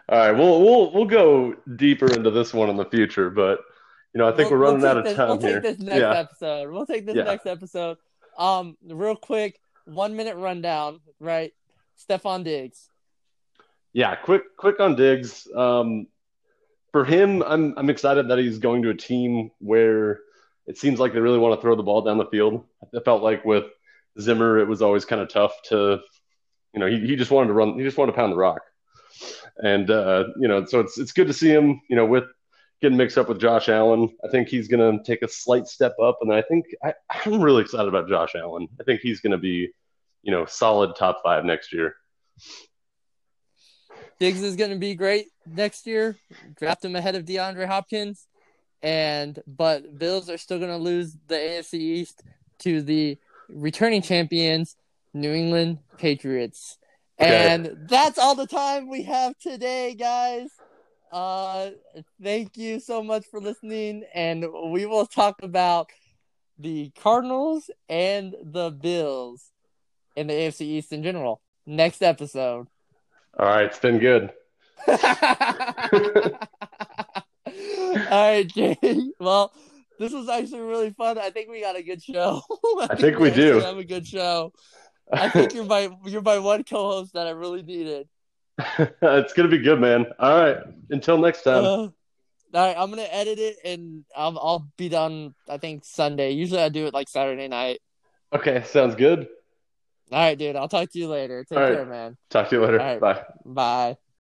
All 0.09 0.17
right, 0.17 0.31
we'll 0.31 0.61
we'll 0.61 0.91
we'll 0.91 1.05
go 1.05 1.55
deeper 1.77 2.11
into 2.13 2.29
this 2.29 2.53
one 2.53 2.69
in 2.69 2.75
the 2.75 2.83
future, 2.83 3.29
but 3.29 3.61
you 4.13 4.19
know, 4.19 4.27
I 4.27 4.31
think 4.31 4.49
we'll, 4.49 4.59
we're 4.59 4.65
running 4.65 4.81
we'll 4.81 4.89
out 4.89 4.97
of 4.97 5.05
this, 5.05 5.15
time 5.15 5.27
we'll 5.29 5.39
here. 5.39 5.61
We'll 5.61 5.61
take 5.61 5.77
this 5.77 5.85
next 5.85 5.99
yeah. 6.01 6.13
episode. 6.13 6.71
We'll 6.71 6.85
take 6.85 7.05
this 7.05 7.15
yeah. 7.15 7.23
next 7.23 7.45
episode. 7.45 7.97
Um, 8.37 8.75
real 8.85 9.15
quick, 9.15 9.61
one 9.85 10.17
minute 10.17 10.35
rundown, 10.35 10.99
right? 11.21 11.53
Stefon 11.97 12.43
Diggs. 12.43 12.89
Yeah, 13.93 14.15
quick, 14.15 14.57
quick 14.57 14.79
on 14.79 14.95
Diggs. 14.95 15.47
Um, 15.55 16.07
for 16.93 17.03
him, 17.03 17.43
I'm 17.43 17.73
I'm 17.75 17.89
excited 17.89 18.29
that 18.29 18.37
he's 18.37 18.59
going 18.59 18.83
to 18.83 18.91
a 18.91 18.95
team 18.95 19.51
where 19.59 20.21
it 20.67 20.77
seems 20.77 20.99
like 20.99 21.11
they 21.11 21.19
really 21.19 21.39
want 21.39 21.59
to 21.59 21.61
throw 21.61 21.75
the 21.75 21.83
ball 21.83 22.03
down 22.03 22.19
the 22.19 22.25
field. 22.27 22.63
It 22.93 23.03
felt 23.03 23.23
like 23.23 23.43
with 23.43 23.65
Zimmer, 24.21 24.59
it 24.59 24.67
was 24.67 24.81
always 24.81 25.03
kind 25.03 25.21
of 25.21 25.27
tough 25.27 25.53
to, 25.69 25.99
you 26.73 26.79
know, 26.79 26.85
he, 26.85 26.99
he 26.99 27.15
just 27.15 27.31
wanted 27.31 27.47
to 27.47 27.53
run, 27.53 27.77
he 27.77 27.83
just 27.83 27.97
wanted 27.97 28.13
to 28.13 28.15
pound 28.15 28.31
the 28.31 28.37
rock. 28.37 28.61
And, 29.57 29.89
uh, 29.89 30.25
you 30.39 30.47
know, 30.47 30.65
so 30.65 30.79
it's, 30.79 30.97
it's 30.97 31.11
good 31.11 31.27
to 31.27 31.33
see 31.33 31.49
him, 31.49 31.81
you 31.89 31.95
know, 31.95 32.05
with 32.05 32.25
getting 32.81 32.97
mixed 32.97 33.17
up 33.17 33.27
with 33.27 33.41
Josh 33.41 33.69
Allen. 33.69 34.09
I 34.23 34.29
think 34.29 34.47
he's 34.47 34.67
going 34.67 34.97
to 34.97 35.03
take 35.03 35.21
a 35.21 35.27
slight 35.27 35.67
step 35.67 35.95
up. 36.01 36.19
And 36.21 36.33
I 36.33 36.41
think 36.43 36.65
I, 36.83 36.93
I'm 37.25 37.41
really 37.41 37.63
excited 37.63 37.87
about 37.87 38.07
Josh 38.07 38.35
Allen. 38.35 38.67
I 38.79 38.83
think 38.83 39.01
he's 39.01 39.19
going 39.19 39.31
to 39.31 39.37
be, 39.37 39.69
you 40.21 40.31
know, 40.31 40.45
solid 40.45 40.95
top 40.95 41.21
five 41.23 41.43
next 41.43 41.73
year. 41.73 41.95
Diggs 44.19 44.41
is 44.41 44.55
going 44.55 44.71
to 44.71 44.77
be 44.77 44.95
great 44.95 45.27
next 45.45 45.87
year. 45.87 46.17
Draft 46.55 46.85
him 46.85 46.95
ahead 46.95 47.15
of 47.15 47.25
DeAndre 47.25 47.67
Hopkins, 47.67 48.27
and 48.81 49.41
but 49.47 49.97
Bills 49.97 50.29
are 50.29 50.37
still 50.37 50.59
going 50.59 50.71
to 50.71 50.77
lose 50.77 51.15
the 51.27 51.35
AFC 51.35 51.75
East 51.75 52.23
to 52.59 52.81
the 52.81 53.17
returning 53.49 54.01
champions, 54.01 54.75
New 55.13 55.33
England 55.33 55.79
Patriots. 55.97 56.77
And 57.19 57.87
that's 57.87 58.17
all 58.17 58.35
the 58.35 58.47
time 58.47 58.89
we 58.89 59.03
have 59.03 59.37
today, 59.37 59.95
guys. 59.95 60.49
Uh, 61.11 61.69
thank 62.21 62.57
you 62.57 62.79
so 62.79 63.03
much 63.03 63.25
for 63.27 63.39
listening, 63.39 64.03
and 64.13 64.45
we 64.71 64.85
will 64.85 65.05
talk 65.05 65.41
about 65.43 65.89
the 66.57 66.91
Cardinals 66.99 67.69
and 67.87 68.35
the 68.41 68.71
Bills 68.71 69.51
in 70.15 70.27
the 70.27 70.33
AFC 70.33 70.61
East 70.61 70.91
in 70.91 71.03
general 71.03 71.41
next 71.65 72.01
episode. 72.01 72.67
All 73.37 73.45
right, 73.45 73.65
it's 73.65 73.79
been 73.79 73.99
good. 73.99 74.31
All 74.87 74.97
right, 78.09 78.47
Jay. 78.47 78.77
Well, 79.19 79.51
this 79.99 80.11
was 80.11 80.29
actually 80.29 80.61
really 80.61 80.91
fun. 80.91 81.17
I 81.17 81.29
think 81.29 81.49
we 81.49 81.61
got 81.61 81.75
a 81.75 81.83
good 81.83 82.03
show. 82.03 82.41
I, 82.81 82.87
I 82.91 82.95
think, 82.95 83.19
we, 83.19 83.29
we 83.29 83.35
do 83.35 83.59
have 83.59 83.77
a 83.77 83.83
good 83.83 84.07
show. 84.07 84.53
I 85.11 85.29
think 85.29 85.53
you're 85.53 85.65
my 85.65 85.89
you're 86.05 86.21
my 86.21 86.39
one 86.39 86.63
co-host 86.63 87.13
that 87.13 87.27
I 87.27 87.31
really 87.31 87.61
needed. 87.61 88.07
it's 88.79 89.33
gonna 89.33 89.49
be 89.49 89.59
good, 89.59 89.79
man. 89.79 90.05
All 90.19 90.37
right, 90.37 90.57
until 90.89 91.17
next 91.17 91.43
time. 91.43 91.63
Uh, 91.63 91.67
all 91.67 91.93
right, 92.53 92.75
I'm 92.77 92.89
gonna 92.89 93.07
edit 93.09 93.39
it 93.39 93.57
and 93.65 94.05
I'll 94.15 94.37
I'll 94.39 94.67
be 94.77 94.89
done. 94.89 95.33
I 95.49 95.57
think 95.57 95.85
Sunday. 95.85 96.31
Usually 96.31 96.61
I 96.61 96.69
do 96.69 96.85
it 96.85 96.93
like 96.93 97.09
Saturday 97.09 97.47
night. 97.47 97.79
Okay, 98.33 98.63
sounds 98.65 98.95
good. 98.95 99.27
All 100.11 100.19
right, 100.19 100.37
dude. 100.37 100.55
I'll 100.55 100.69
talk 100.69 100.91
to 100.91 100.99
you 100.99 101.07
later. 101.07 101.43
Take 101.43 101.57
care, 101.57 101.85
man. 101.85 102.17
Talk 102.29 102.49
to 102.49 102.55
you 102.55 102.63
later. 102.63 102.99
Bye. 102.99 103.23
Bye. 103.45 103.97